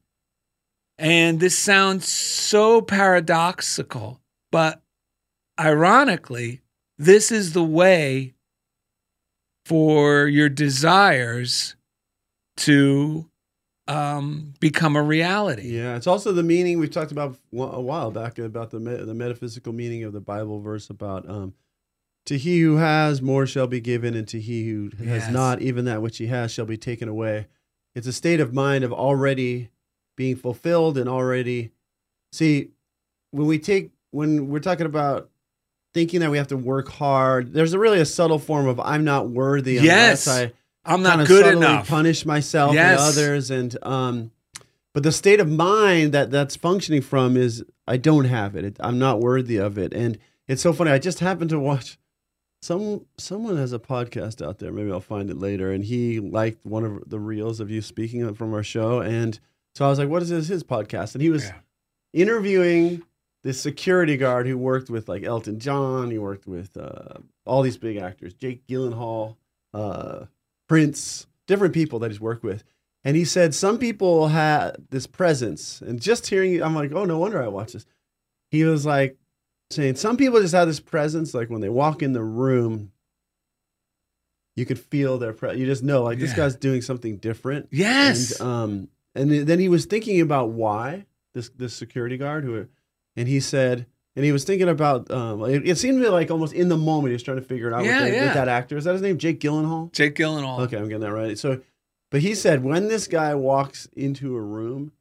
And 0.98 1.38
this 1.40 1.56
sounds 1.56 2.08
so 2.08 2.80
paradoxical, 2.82 4.20
but 4.50 4.82
ironically, 5.58 6.60
this 6.98 7.30
is 7.30 7.52
the 7.52 7.64
way 7.64 8.34
for 9.68 10.26
your 10.26 10.48
desires 10.48 11.76
to 12.56 13.28
um, 13.86 14.54
become 14.60 14.96
a 14.96 15.02
reality. 15.02 15.68
Yeah, 15.76 15.96
it's 15.96 16.06
also 16.06 16.32
the 16.32 16.42
meaning 16.42 16.78
we've 16.78 16.90
talked 16.90 17.12
about 17.12 17.36
a 17.52 17.80
while 17.80 18.10
back 18.10 18.38
about 18.38 18.70
the 18.70 18.78
the 18.78 19.14
metaphysical 19.14 19.74
meaning 19.74 20.04
of 20.04 20.14
the 20.14 20.20
Bible 20.20 20.60
verse 20.60 20.88
about 20.88 21.28
um, 21.28 21.52
to 22.26 22.38
he 22.38 22.60
who 22.60 22.76
has 22.76 23.20
more 23.20 23.46
shall 23.46 23.66
be 23.66 23.80
given, 23.80 24.14
and 24.14 24.26
to 24.28 24.40
he 24.40 24.66
who 24.68 24.90
has 24.98 25.24
Yes. 25.24 25.30
not, 25.30 25.60
even 25.62 25.84
that 25.84 26.00
which 26.02 26.16
he 26.16 26.26
has 26.28 26.50
shall 26.50 26.66
be 26.66 26.76
taken 26.78 27.08
away. 27.08 27.46
It's 27.94 28.06
a 28.06 28.12
state 28.12 28.40
of 28.40 28.54
mind 28.54 28.84
of 28.84 28.92
already 28.92 29.68
being 30.16 30.36
fulfilled 30.36 30.96
and 30.98 31.08
already 31.08 31.72
see 32.32 32.70
when 33.32 33.46
we 33.46 33.58
take 33.58 33.90
when 34.12 34.48
we're 34.48 34.58
talking 34.60 34.86
about 34.86 35.30
thinking 35.94 36.20
that 36.20 36.30
we 36.30 36.38
have 36.38 36.48
to 36.48 36.56
work 36.56 36.88
hard. 36.88 37.52
There's 37.52 37.72
a 37.72 37.78
really 37.78 38.00
a 38.00 38.04
subtle 38.06 38.38
form 38.38 38.66
of 38.68 38.78
I'm 38.80 39.04
not 39.04 39.28
worthy 39.30 39.74
Yes. 39.74 40.26
I 40.28 40.52
I'm 40.84 41.02
not 41.02 41.26
good 41.26 41.54
enough. 41.56 41.88
punish 41.88 42.24
myself 42.24 42.74
Yes. 42.74 42.98
and 43.00 43.08
others 43.08 43.50
and 43.50 43.76
um 43.84 44.30
but 44.94 45.02
the 45.02 45.12
state 45.12 45.38
of 45.40 45.48
mind 45.48 46.12
that 46.12 46.30
that's 46.30 46.56
functioning 46.56 47.02
from 47.02 47.36
is 47.36 47.62
i 47.86 47.96
don't 47.98 48.24
have 48.24 48.56
it. 48.56 48.64
it 48.64 48.76
i'm 48.80 48.98
not 48.98 49.20
worthy 49.20 49.56
of 49.58 49.76
it 49.78 49.92
and 49.92 50.18
it's 50.46 50.62
so 50.62 50.72
funny 50.72 50.90
i 50.90 50.98
just 50.98 51.20
happened 51.20 51.50
to 51.50 51.58
watch 51.60 51.98
some 52.62 53.04
someone 53.18 53.56
has 53.58 53.72
a 53.74 53.78
podcast 53.78 54.44
out 54.44 54.58
there 54.58 54.72
maybe 54.72 54.90
i'll 54.90 54.98
find 55.00 55.28
it 55.30 55.36
later 55.38 55.70
and 55.72 55.84
he 55.84 56.20
liked 56.20 56.64
one 56.64 56.84
of 56.84 57.08
the 57.10 57.20
reels 57.20 57.60
of 57.60 57.70
you 57.70 57.82
speaking 57.82 58.32
from 58.34 58.54
our 58.54 58.62
show 58.62 59.00
and 59.00 59.38
so 59.74 59.84
i 59.84 59.88
was 59.88 59.98
like 59.98 60.08
what 60.08 60.22
is 60.22 60.30
this 60.30 60.48
his 60.48 60.64
podcast 60.64 61.14
and 61.14 61.20
he 61.22 61.28
was 61.30 61.44
Yeah. 61.44 61.54
interviewing 62.14 63.02
this 63.48 63.60
security 63.60 64.16
guard 64.18 64.46
who 64.46 64.58
worked 64.58 64.90
with 64.90 65.08
like 65.08 65.22
elton 65.24 65.58
john 65.58 66.10
he 66.10 66.18
worked 66.18 66.46
with 66.46 66.76
uh, 66.76 67.14
all 67.46 67.62
these 67.62 67.78
big 67.78 67.96
actors 67.96 68.34
jake 68.34 68.66
gyllenhaal 68.66 69.36
uh, 69.74 70.26
Prince, 70.68 71.26
different 71.46 71.72
people 71.72 71.98
that 72.00 72.10
he's 72.10 72.20
worked 72.20 72.42
with. 72.42 72.62
And 73.04 73.16
he 73.16 73.24
said 73.24 73.54
some 73.54 73.78
people 73.78 74.28
had 74.28 74.76
this 74.90 75.06
presence. 75.06 75.80
And 75.80 75.98
just 76.00 76.26
hearing 76.26 76.54
it, 76.54 76.62
I'm 76.62 76.74
like, 76.74 76.92
oh, 76.92 77.04
no 77.06 77.18
wonder 77.18 77.42
I 77.42 77.48
watch 77.48 77.72
this. 77.72 77.86
He 78.50 78.64
was 78.64 78.84
like, 78.84 79.16
saying 79.70 79.96
some 79.96 80.16
people 80.18 80.40
just 80.40 80.54
have 80.54 80.68
this 80.68 80.80
presence, 80.80 81.32
like 81.32 81.48
when 81.48 81.62
they 81.62 81.68
walk 81.70 82.02
in 82.02 82.12
the 82.12 82.22
room, 82.22 82.92
you 84.56 84.66
could 84.66 84.78
feel 84.78 85.18
their 85.18 85.32
pre- 85.32 85.56
you 85.56 85.64
just 85.66 85.82
know 85.82 86.02
like 86.02 86.18
this 86.18 86.30
Yeah. 86.30 86.36
guy's 86.36 86.56
doing 86.56 86.82
something 86.82 87.16
different. 87.18 87.68
Yes. 87.70 88.40
And 88.40 88.48
um 88.48 88.88
and 89.14 89.30
then 89.30 89.58
he 89.58 89.68
was 89.68 89.86
thinking 89.86 90.20
about 90.20 90.50
why 90.50 91.06
this 91.34 91.48
this 91.50 91.74
security 91.74 92.16
guard 92.18 92.44
who 92.44 92.66
and 93.18 93.28
he 93.28 93.40
said 93.40 93.86
and 94.16 94.24
he 94.24 94.32
was 94.32 94.44
thinking 94.44 94.68
about 94.68 95.10
um 95.10 95.42
it, 95.44 95.68
it 95.68 95.76
seemed 95.78 95.98
to 95.98 96.04
be 96.04 96.08
like 96.10 96.30
almost 96.30 96.52
in 96.54 96.68
the 96.68 96.76
moment 96.78 97.10
he 97.10 97.12
was 97.14 97.22
trying 97.22 97.36
to 97.38 97.42
figure 97.42 97.68
it 97.68 97.74
out 97.74 97.84
Yeah, 97.84 98.02
with, 98.02 98.10
the- 98.10 98.16
yeah. 98.16 98.24
with 98.26 98.34
that 98.34 98.48
actor. 98.48 98.76
Is 98.76 98.84
that 98.84 98.92
his 98.94 99.02
name? 99.02 99.18
Jake 99.18 99.40
Gyllenhaal? 99.40 99.92
Jake 99.92 100.14
Gyllenhaal. 100.14 100.60
Okay, 100.60 100.76
I'm 100.76 100.84
getting 100.88 101.00
that 101.00 101.12
right. 101.12 101.38
So 101.38 101.60
but 102.10 102.20
he 102.22 102.34
said 102.34 102.64
when 102.64 102.88
this 102.88 103.06
guy 103.06 103.34
walks 103.34 103.86
into 103.94 104.34
a 104.36 104.40
room, 104.40 104.92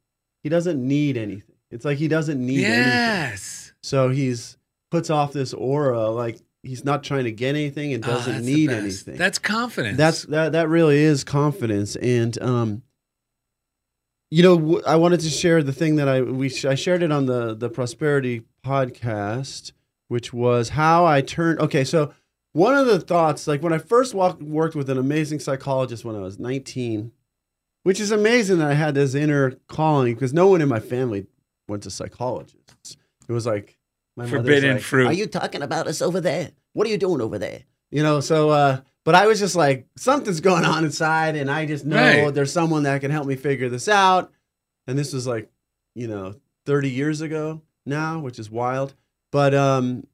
he 0.42 0.48
doesn't 0.48 0.86
need 0.86 1.16
anything. 1.16 1.54
It's 1.70 1.84
like 1.84 1.98
he 1.98 2.08
doesn't 2.08 2.38
need 2.44 2.64
anything. 2.64 2.92
Yes. 2.92 3.72
So 3.82 4.08
he's 4.10 4.56
puts 4.90 5.10
off 5.10 5.32
this 5.32 5.52
aura 5.54 6.08
like 6.10 6.38
he's 6.62 6.84
not 6.84 7.02
trying 7.04 7.24
to 7.24 7.32
get 7.32 7.50
anything 7.50 7.92
and 7.92 8.04
Oh, 8.04 8.08
doesn't 8.08 8.44
the 8.44 8.52
need 8.56 8.70
anything. 8.70 9.16
That's 9.16 9.38
confidence. 9.38 9.96
That's 9.98 10.22
that 10.26 10.52
that 10.52 10.68
really 10.68 10.98
is 10.98 11.24
confidence 11.24 11.96
and 11.96 12.40
um 12.42 12.82
you 14.30 14.42
know 14.42 14.80
I 14.86 14.96
wanted 14.96 15.20
to 15.20 15.30
share 15.30 15.62
the 15.62 15.72
thing 15.72 15.96
that 15.96 16.08
I 16.08 16.22
we 16.22 16.48
sh- 16.48 16.64
I 16.64 16.74
shared 16.74 17.02
it 17.02 17.12
on 17.12 17.26
the 17.26 17.54
the 17.54 17.68
prosperity 17.68 18.42
podcast 18.64 19.72
which 20.08 20.32
was 20.32 20.70
how 20.70 21.06
I 21.06 21.20
turned 21.20 21.60
okay 21.60 21.84
so 21.84 22.12
one 22.52 22.74
of 22.74 22.86
the 22.86 23.00
thoughts 23.00 23.46
like 23.46 23.62
when 23.62 23.72
I 23.72 23.78
first 23.78 24.14
walked, 24.14 24.42
worked 24.42 24.74
with 24.74 24.90
an 24.90 24.98
amazing 24.98 25.40
psychologist 25.40 26.04
when 26.04 26.16
I 26.16 26.20
was 26.20 26.38
19 26.38 27.12
which 27.84 28.00
is 28.00 28.10
amazing 28.10 28.58
that 28.58 28.70
I 28.70 28.74
had 28.74 28.94
this 28.94 29.14
inner 29.14 29.52
calling 29.68 30.14
because 30.14 30.34
no 30.34 30.48
one 30.48 30.60
in 30.60 30.68
my 30.68 30.80
family 30.80 31.26
went 31.68 31.82
to 31.84 31.90
psychologists 31.90 32.96
it 33.28 33.32
was 33.32 33.46
like 33.46 33.78
Forbidden 34.26 34.74
like, 34.74 34.82
fruit. 34.82 35.06
Are 35.06 35.12
you 35.12 35.26
talking 35.26 35.62
about 35.62 35.86
us 35.86 36.02
over 36.02 36.20
there? 36.20 36.50
What 36.72 36.86
are 36.86 36.90
you 36.90 36.98
doing 36.98 37.20
over 37.20 37.38
there? 37.38 37.62
You 37.90 38.02
know, 38.02 38.20
so 38.20 38.50
uh 38.50 38.80
but 39.08 39.14
I 39.14 39.26
was 39.26 39.38
just 39.38 39.56
like 39.56 39.86
something's 39.96 40.42
going 40.42 40.66
on 40.66 40.84
inside 40.84 41.34
and 41.34 41.50
I 41.50 41.64
just 41.64 41.86
know 41.86 42.24
Right. 42.26 42.34
there's 42.34 42.52
someone 42.52 42.82
that 42.82 43.00
can 43.00 43.10
help 43.10 43.26
me 43.26 43.36
figure 43.36 43.70
this 43.70 43.88
out. 43.88 44.30
And 44.86 44.98
this 44.98 45.14
was 45.14 45.26
like, 45.26 45.50
you 45.94 46.06
know, 46.06 46.34
30 46.66 46.90
years 46.90 47.22
ago 47.22 47.62
now, 47.86 48.18
which 48.18 48.38
is 48.38 48.50
wild. 48.50 48.94
But 49.32 49.54
um 49.54 50.06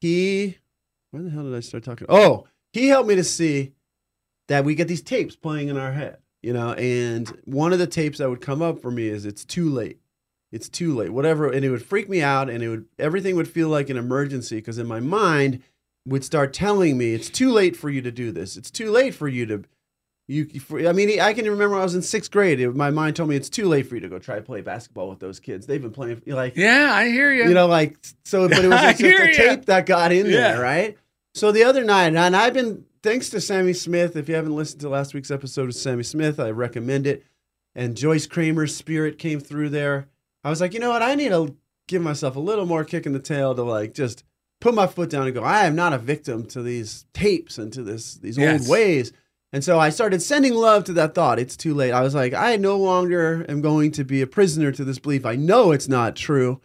he 0.00 0.58
where 1.10 1.24
the 1.24 1.30
hell 1.30 1.42
did 1.42 1.54
I 1.56 1.58
start 1.58 1.82
talking? 1.82 2.06
Oh, 2.08 2.46
he 2.72 2.86
helped 2.86 3.08
me 3.08 3.16
to 3.16 3.24
see 3.24 3.72
that 4.46 4.64
we 4.64 4.76
get 4.76 4.86
these 4.86 5.02
tapes 5.02 5.34
playing 5.34 5.66
in 5.66 5.76
our 5.76 5.90
head, 5.90 6.18
you 6.42 6.52
know, 6.52 6.74
and 6.74 7.28
one 7.44 7.72
of 7.72 7.80
the 7.80 7.88
tapes 7.88 8.18
that 8.18 8.30
would 8.30 8.40
come 8.40 8.62
up 8.62 8.80
for 8.80 8.92
me 8.92 9.08
is 9.08 9.24
it's 9.26 9.44
too 9.44 9.68
late. 9.68 9.98
It's 10.52 10.68
too 10.68 10.94
late. 10.94 11.10
Whatever, 11.10 11.50
and 11.50 11.64
it 11.64 11.70
would 11.70 11.84
freak 11.84 12.08
me 12.08 12.22
out 12.22 12.48
and 12.48 12.62
it 12.62 12.68
would 12.68 12.84
everything 13.00 13.34
would 13.34 13.48
feel 13.48 13.68
like 13.68 13.90
an 13.90 13.96
emergency 13.96 14.58
because 14.58 14.78
in 14.78 14.86
my 14.86 15.00
mind 15.00 15.60
would 16.06 16.24
start 16.24 16.52
telling 16.52 16.96
me 16.96 17.12
it's 17.14 17.28
too 17.30 17.50
late 17.50 17.76
for 17.76 17.90
you 17.90 18.00
to 18.02 18.10
do 18.10 18.32
this. 18.32 18.56
It's 18.56 18.70
too 18.70 18.90
late 18.90 19.14
for 19.14 19.28
you 19.28 19.46
to 19.46 19.62
you 20.30 20.44
for, 20.60 20.86
I 20.86 20.92
mean, 20.92 21.18
I 21.20 21.32
can 21.32 21.46
remember 21.48 21.76
I 21.76 21.82
was 21.82 21.94
in 21.94 22.02
6th 22.02 22.30
grade, 22.30 22.60
it- 22.60 22.76
my 22.76 22.90
mind 22.90 23.16
told 23.16 23.30
me 23.30 23.36
it's 23.36 23.48
too 23.48 23.66
late 23.66 23.86
for 23.88 23.94
you 23.94 24.02
to 24.02 24.08
go 24.10 24.18
try 24.18 24.36
to 24.36 24.42
play 24.42 24.60
basketball 24.60 25.08
with 25.08 25.20
those 25.20 25.40
kids. 25.40 25.66
They've 25.66 25.80
been 25.80 25.90
playing 25.90 26.20
like 26.26 26.54
yeah, 26.54 26.90
I 26.92 27.08
hear 27.08 27.32
you. 27.32 27.44
you 27.48 27.54
know, 27.54 27.66
like 27.66 27.96
so. 28.26 28.46
But 28.48 28.64
it 28.64 28.68
was 28.70 28.80
just 28.80 29.00
a 29.02 29.34
tape 29.34 29.64
that 29.66 29.86
got 29.86 30.12
in 30.12 30.26
Yeah. 30.26 30.52
there, 30.52 30.60
right? 30.60 30.98
So 31.34 31.50
the 31.50 31.64
other 31.64 31.82
night, 31.82 32.14
and 32.14 32.36
I've 32.36 32.52
been 32.52 32.84
thanks 33.02 33.30
to 33.30 33.40
Sammy 33.40 33.72
Smith. 33.72 34.16
If 34.16 34.28
you 34.28 34.34
haven't 34.34 34.54
listened 34.56 34.80
to 34.82 34.88
last 34.90 35.14
week's 35.14 35.30
episode 35.30 35.68
of 35.70 35.74
Sammy 35.74 36.02
Smith, 36.02 36.38
I 36.38 36.50
recommend 36.50 37.06
it. 37.06 37.24
And 37.74 37.96
Joyce 37.96 38.26
Kramer's 38.26 38.74
spirit 38.76 39.18
came 39.18 39.40
through 39.40 39.68
there. 39.70 40.08
I 40.44 40.50
was 40.50 40.60
like, 40.60 40.74
you 40.74 40.80
know 40.80 40.90
what? 40.90 41.02
I 41.02 41.14
need 41.14 41.28
to 41.30 41.56
give 41.86 42.02
myself 42.02 42.36
a 42.36 42.40
little 42.40 42.66
more 42.66 42.84
kick 42.84 43.06
in 43.06 43.12
the 43.12 43.18
tail 43.18 43.54
to 43.54 43.62
like 43.62 43.94
just 43.94 44.24
put 44.60 44.74
my 44.74 44.86
foot 44.86 45.10
down 45.10 45.26
and 45.26 45.34
go. 45.34 45.42
I 45.42 45.66
am 45.66 45.76
not 45.76 45.92
a 45.92 45.98
victim 45.98 46.44
to 46.46 46.62
these 46.62 47.06
tapes 47.12 47.58
and 47.58 47.72
to 47.72 47.82
this 47.82 48.14
these 48.14 48.36
Yes. 48.38 48.62
old 48.62 48.70
ways. 48.70 49.12
And 49.52 49.64
so 49.64 49.78
I 49.78 49.88
started 49.90 50.20
sending 50.20 50.54
love 50.54 50.84
to 50.84 50.92
that 50.94 51.14
thought. 51.14 51.38
It's 51.38 51.56
too 51.56 51.72
late. 51.74 51.92
I 51.92 52.02
was 52.02 52.14
like, 52.14 52.34
I 52.34 52.56
no 52.56 52.76
longer 52.76 53.46
am 53.48 53.62
going 53.62 53.92
to 53.92 54.04
be 54.04 54.20
a 54.20 54.26
prisoner 54.26 54.70
to 54.72 54.84
this 54.84 54.98
belief. 54.98 55.24
I 55.24 55.36
know 55.36 55.72
it's 55.72 55.88
not 55.88 56.16
true 56.16 56.60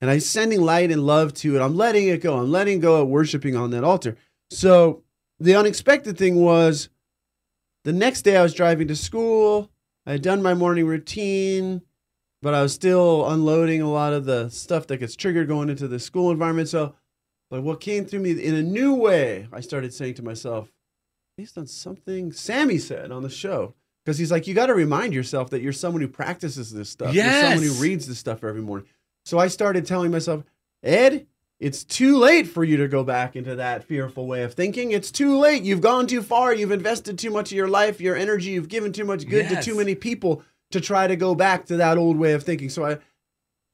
and 0.00 0.10
I'm 0.10 0.20
sending 0.20 0.60
light 0.60 0.92
and 0.92 1.04
love 1.04 1.34
to 1.34 1.56
it. 1.56 1.60
I'm 1.60 1.76
letting 1.76 2.06
it 2.06 2.22
go. 2.22 2.38
I'm 2.38 2.50
letting 2.50 2.78
go 2.80 3.02
of 3.02 3.08
worshiping 3.08 3.56
on 3.56 3.70
that 3.70 3.82
altar. 3.82 4.16
So 4.50 5.02
the 5.40 5.56
unexpected 5.56 6.16
thing 6.16 6.36
was 6.36 6.88
the 7.84 7.92
next 7.92 8.22
day 8.22 8.36
I 8.36 8.42
was 8.42 8.54
driving 8.54 8.88
to 8.88 8.96
school. 8.96 9.70
I 10.06 10.12
had 10.12 10.22
done 10.22 10.42
my 10.42 10.54
morning 10.54 10.86
routine, 10.86 11.82
but 12.40 12.54
I 12.54 12.62
was 12.62 12.72
still 12.72 13.28
unloading 13.28 13.82
a 13.82 13.90
lot 13.90 14.12
of 14.12 14.24
the 14.24 14.48
stuff 14.48 14.86
that 14.86 14.98
gets 14.98 15.16
triggered 15.16 15.48
going 15.48 15.68
into 15.68 15.88
the 15.88 15.98
school 15.98 16.30
environment. 16.30 16.68
So, 16.68 16.94
like, 17.50 17.62
what 17.62 17.80
came 17.80 18.04
through 18.04 18.20
me 18.20 18.32
in 18.32 18.54
a 18.54 18.62
new 18.62 18.94
way, 18.94 19.48
I 19.52 19.60
started 19.60 19.94
saying 19.94 20.14
to 20.14 20.22
myself, 20.22 20.70
based 21.36 21.56
on 21.56 21.66
something 21.66 22.32
Sammy 22.32 22.78
said 22.78 23.10
on 23.10 23.22
the 23.22 23.30
show, 23.30 23.74
because 24.04 24.18
he's 24.18 24.30
like, 24.32 24.46
you 24.46 24.54
got 24.54 24.66
to 24.66 24.74
remind 24.74 25.14
yourself 25.14 25.50
that 25.50 25.60
you're 25.62 25.72
someone 25.72 26.02
who 26.02 26.08
practices 26.08 26.72
this 26.72 26.90
stuff. 26.90 27.14
You're 27.14 27.24
someone 27.30 27.62
who 27.62 27.72
reads 27.74 28.06
this 28.06 28.18
stuff 28.18 28.42
every 28.42 28.62
morning. 28.62 28.86
So 29.24 29.38
I 29.38 29.48
started 29.48 29.86
telling 29.86 30.10
myself, 30.10 30.44
Ed, 30.82 31.26
it's 31.60 31.84
too 31.84 32.16
late 32.16 32.46
for 32.46 32.64
you 32.64 32.76
to 32.78 32.88
go 32.88 33.02
back 33.04 33.36
into 33.36 33.56
that 33.56 33.84
fearful 33.84 34.26
way 34.26 34.42
of 34.44 34.54
thinking. 34.54 34.92
It's 34.92 35.10
too 35.10 35.36
late. 35.38 35.62
You've 35.64 35.80
gone 35.80 36.06
too 36.06 36.22
far. 36.22 36.54
You've 36.54 36.70
invested 36.70 37.18
too 37.18 37.30
much 37.30 37.50
of 37.50 37.56
your 37.56 37.68
life, 37.68 38.00
your 38.00 38.16
energy. 38.16 38.50
You've 38.50 38.68
given 38.68 38.92
too 38.92 39.04
much 39.04 39.26
good 39.28 39.50
Yes. 39.50 39.64
to 39.64 39.70
too 39.70 39.76
many 39.76 39.94
people 39.94 40.42
to 40.70 40.80
try 40.80 41.06
to 41.06 41.16
go 41.16 41.34
back 41.34 41.66
to 41.66 41.76
that 41.78 41.98
old 41.98 42.16
way 42.16 42.32
of 42.32 42.44
thinking. 42.44 42.68
So 42.70 42.84
I, 42.84 42.98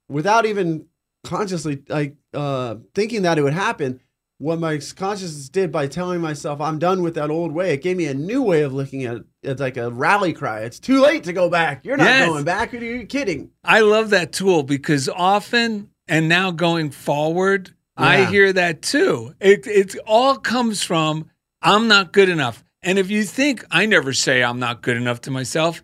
without 0.09 0.47
even 0.47 0.87
consciously 1.25 1.83
like 1.89 2.15
uh, 2.33 2.77
thinking 2.95 3.23
that 3.23 3.39
it 3.39 3.43
would 3.43 3.53
happen, 3.55 4.01
what 4.39 4.59
my 4.59 4.79
consciousness 4.97 5.49
did 5.49 5.73
by 5.73 5.87
telling 5.87 6.21
myself 6.21 6.61
I'm 6.61 6.79
done 6.79 7.03
with 7.03 7.15
that 7.15 7.31
old 7.31 7.53
way, 7.53 7.73
it 7.75 7.83
gave 7.83 7.97
me 7.97 8.07
a 8.07 8.15
new 8.15 8.43
way 8.43 8.63
of 8.63 8.73
looking 8.73 9.05
at 9.05 9.17
it. 9.17 9.25
It's 9.43 9.61
like 9.61 9.77
a 9.77 9.91
rally 9.91 10.33
cry. 10.33 10.61
It's 10.61 10.79
too 10.81 11.01
late 11.01 11.25
to 11.25 11.33
go 11.33 11.49
back. 11.49 11.85
You're 11.85 11.97
not 11.97 12.05
Yes. 12.07 12.29
going 12.29 12.45
back. 12.45 12.73
Are 12.75 12.79
you 12.79 13.07
kidding? 13.07 13.51
I 13.65 13.81
love 13.81 14.11
that 14.11 14.33
tool 14.33 14.63
because 14.63 15.09
often 15.09 15.91
and 16.09 16.29
now 16.29 16.51
going 16.51 16.91
forward, 16.91 17.71
I 17.97 18.25
hear 18.25 18.53
that 18.53 18.83
too. 18.83 19.35
It 19.41 19.67
it 19.67 19.97
all 20.07 20.37
comes 20.37 20.83
from 20.83 21.31
I'm 21.63 21.89
not 21.89 22.13
good 22.13 22.29
enough. 22.29 22.63
And 22.83 22.99
if 22.99 23.11
you 23.11 23.23
think 23.25 23.65
I 23.71 23.87
never 23.87 24.13
say 24.13 24.43
I'm 24.43 24.59
not 24.59 24.83
good 24.83 24.97
enough 24.97 25.21
to 25.23 25.31
myself, 25.31 25.83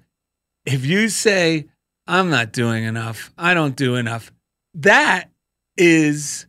if 0.66 0.84
you 0.84 1.08
say 1.08 1.68
I'm 2.06 2.28
not 2.28 2.52
doing 2.52 2.84
enough, 2.84 3.32
I 3.38 3.54
don't 3.54 3.76
do 3.76 3.94
enough, 3.94 4.32
that 4.74 5.29
is 5.80 6.46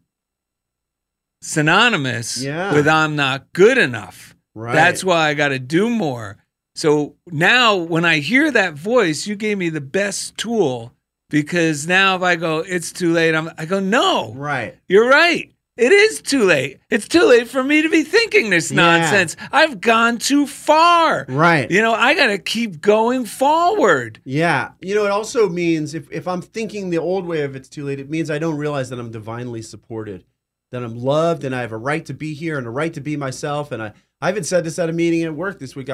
synonymous 1.41 2.41
Yeah. 2.41 2.73
with 2.73 2.87
I'm 2.87 3.15
not 3.15 3.51
good 3.53 3.77
enough. 3.77 4.35
Right. 4.53 4.73
That's 4.73 5.03
why 5.03 5.29
I 5.29 5.33
got 5.33 5.49
to 5.49 5.59
do 5.59 5.89
more. 5.89 6.37
So 6.75 7.15
now 7.27 7.75
when 7.77 8.05
I 8.05 8.19
hear 8.19 8.51
that 8.51 8.73
voice, 8.73 9.25
you 9.25 9.35
gave 9.35 9.57
me 9.57 9.69
the 9.69 9.81
best 9.81 10.37
tool 10.37 10.93
because 11.29 11.87
now 11.87 12.15
if 12.15 12.21
I 12.21 12.35
go, 12.35 12.59
it's 12.59 12.91
too 12.91 13.13
late, 13.13 13.33
I'm, 13.33 13.49
I 13.57 13.65
go, 13.65 13.79
no, 13.79 14.33
right. 14.33 14.77
you're 14.87 15.09
right. 15.09 15.50
It 15.77 15.91
is 15.93 16.21
too 16.21 16.43
late. 16.43 16.79
It's 16.89 17.07
too 17.07 17.23
late 17.25 17.47
for 17.47 17.63
me 17.63 17.81
to 17.81 17.89
be 17.89 18.03
thinking 18.03 18.49
this 18.49 18.71
Yeah. 18.71 18.75
nonsense. 18.99 19.37
I've 19.51 19.79
gone 19.79 20.17
too 20.17 20.45
far. 20.45 21.25
Right. 21.29 21.71
You 21.71 21.81
know, 21.81 21.93
I 21.93 22.13
got 22.13 22.27
to 22.27 22.37
keep 22.37 22.81
going 22.81 23.23
forward. 23.25 24.19
Yeah. 24.25 24.71
You 24.81 24.95
know, 24.95 25.05
it 25.05 25.11
also 25.11 25.47
means 25.47 25.93
if, 25.93 26.11
if 26.11 26.27
I'm 26.27 26.41
thinking 26.41 26.89
the 26.89 26.97
old 26.97 27.25
way 27.25 27.43
of 27.43 27.55
it's 27.55 27.69
too 27.69 27.85
late, 27.85 27.99
it 27.99 28.09
means 28.09 28.29
I 28.29 28.37
don't 28.37 28.57
realize 28.57 28.89
that 28.89 28.99
I'm 28.99 29.11
divinely 29.11 29.61
supported, 29.61 30.25
that 30.71 30.83
I'm 30.83 30.99
loved 30.99 31.45
and 31.45 31.55
I 31.55 31.61
have 31.61 31.71
a 31.71 31.77
right 31.77 32.05
to 32.05 32.13
be 32.13 32.33
here 32.33 32.57
and 32.57 32.67
a 32.67 32.71
right 32.71 32.93
to 32.93 33.01
be 33.01 33.15
myself. 33.15 33.71
And 33.71 33.81
I, 33.81 33.93
I 34.19 34.29
even 34.29 34.43
said 34.43 34.65
this 34.65 34.77
at 34.77 34.89
a 34.89 34.93
meeting 34.93 35.23
at 35.23 35.33
work 35.33 35.57
this 35.57 35.75
week 35.75 35.87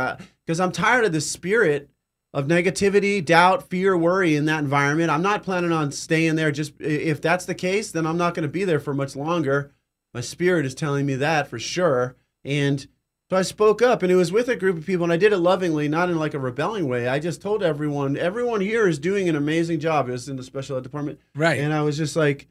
because 0.46 0.60
I'm 0.60 0.72
tired 0.72 1.06
of 1.06 1.12
the 1.14 1.22
spirit 1.22 1.90
of 2.34 2.48
negativity, 2.48 3.24
doubt, 3.24 3.70
fear, 3.70 3.98
worry 3.98 4.36
in 4.36 4.46
that 4.46 4.60
environment. 4.60 5.10
I'm 5.10 5.22
not 5.22 5.44
planning 5.44 5.72
on 5.72 5.92
staying 5.92 6.36
there. 6.36 6.52
Just 6.52 6.74
if 6.80 7.22
that's 7.22 7.46
the 7.46 7.56
case, 7.56 7.92
then 7.92 8.06
I'm 8.06 8.18
not 8.18 8.34
going 8.34 8.44
to 8.44 8.50
be 8.50 8.64
there 8.64 8.80
for 8.80 8.94
much 8.94 9.16
longer. 9.16 9.72
My 10.14 10.22
spirit 10.22 10.66
is 10.66 10.76
telling 10.76 11.06
me 11.06 11.16
that 11.16 11.48
for 11.48 11.60
sure. 11.60 12.16
And 12.44 12.86
so 13.30 13.36
I 13.36 13.42
spoke 13.42 13.82
up 13.82 14.04
and 14.04 14.12
it 14.12 14.16
was 14.16 14.32
with 14.32 14.48
a 14.48 14.56
group 14.56 14.78
of 14.78 14.86
people 14.86 15.04
and 15.04 15.12
I 15.12 15.18
did 15.18 15.34
it 15.34 15.38
lovingly, 15.38 15.88
not 15.88 16.10
in 16.10 16.18
like 16.18 16.34
a 16.34 16.40
rebelling 16.40 16.88
way. 16.88 17.08
I 17.08 17.20
just 17.20 17.42
told 17.42 17.62
everyone, 17.62 18.16
everyone 18.18 18.62
here 18.62 18.88
is 18.88 19.00
doing 19.00 19.28
an 19.28 19.36
amazing 19.36 19.80
job. 19.80 20.08
It 20.08 20.14
was 20.14 20.30
in 20.30 20.38
the 20.38 20.44
special 20.44 20.78
ed 20.78 20.84
department. 20.84 21.20
Right. 21.36 21.60
And 21.60 21.74
I 21.74 21.82
was 21.82 21.98
just 21.98 22.16
like, 22.16 22.48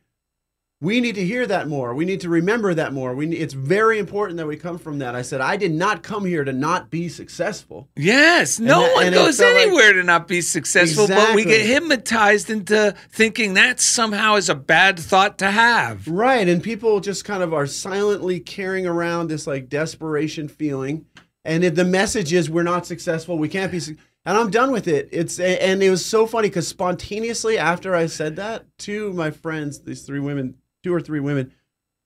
we 0.83 1.01
need 1.01 1.15
to 1.15 1.25
hear 1.25 1.47
that 1.47 1.69
more. 1.69 1.95
We 1.95 2.05
need 2.05 2.21
to 2.21 2.29
remember 2.29 2.75
that 2.75 2.93
more. 2.93 3.15
We 3.15 3.25
ne- 3.27 3.37
it's 3.37 3.55
very 3.55 3.99
important 3.99 4.37
that 4.37 4.47
we 4.47 4.57
come 4.59 4.77
from 4.77 4.99
that. 4.99 5.15
I 5.15 5.23
said, 5.23 5.41
I 5.41 5.57
did 5.57 5.73
not 5.73 6.03
come 6.03 6.27
here 6.27 6.45
to 6.45 6.53
not 6.53 6.91
be 6.91 7.09
successful. 7.09 7.89
Yes, 7.97 8.61
no 8.61 8.83
that- 8.83 8.95
one 8.95 9.13
goes 9.13 9.39
felt 9.39 9.55
like- 9.55 9.67
anywhere 9.69 9.95
to 9.95 10.03
not 10.03 10.29
be 10.29 10.43
successful, 10.43 11.09
but 11.09 11.35
we 11.35 11.45
get 11.45 11.65
hypnotized 11.65 12.51
into 12.51 12.95
thinking 13.11 13.55
that 13.55 13.81
somehow 13.81 14.35
is 14.37 14.51
a 14.51 14.55
bad 14.55 14.99
thought 14.99 15.39
to 15.39 15.51
have. 15.51 16.07
Right. 16.07 16.47
And 16.47 16.63
people 16.63 17.01
just 17.01 17.25
kind 17.25 17.43
of 17.43 17.55
are 17.55 17.67
silently 17.67 18.39
carrying 18.39 18.87
around 18.87 19.29
this 19.29 19.47
like 19.47 19.71
desperation 19.71 20.47
feeling. 20.47 21.07
And 21.45 21.65
if 21.65 21.75
the 21.75 21.85
message 21.85 22.35
is 22.35 22.51
we're 22.51 22.65
not 22.65 22.87
successful, 22.87 23.39
we 23.39 23.49
can't 23.49 23.73
be. 23.73 23.81
Su-. 23.81 23.97
And 24.27 24.37
I'm 24.37 24.51
done 24.51 24.73
with 24.73 24.89
it. 24.89 25.09
It's 25.13 25.39
and 25.41 25.83
it 25.83 25.89
was 25.89 26.05
so 26.05 26.27
funny 26.27 26.49
because 26.49 26.67
spontaneously 26.69 27.57
after 27.57 27.95
I 27.95 28.07
said 28.07 28.37
that, 28.37 28.67
two 28.77 29.07
of 29.07 29.15
my 29.15 29.31
friends, 29.31 29.81
these 29.81 30.03
three 30.03 30.19
women, 30.21 30.57
two 30.87 30.95
or 30.95 31.01
three 31.01 31.19
women. 31.19 31.53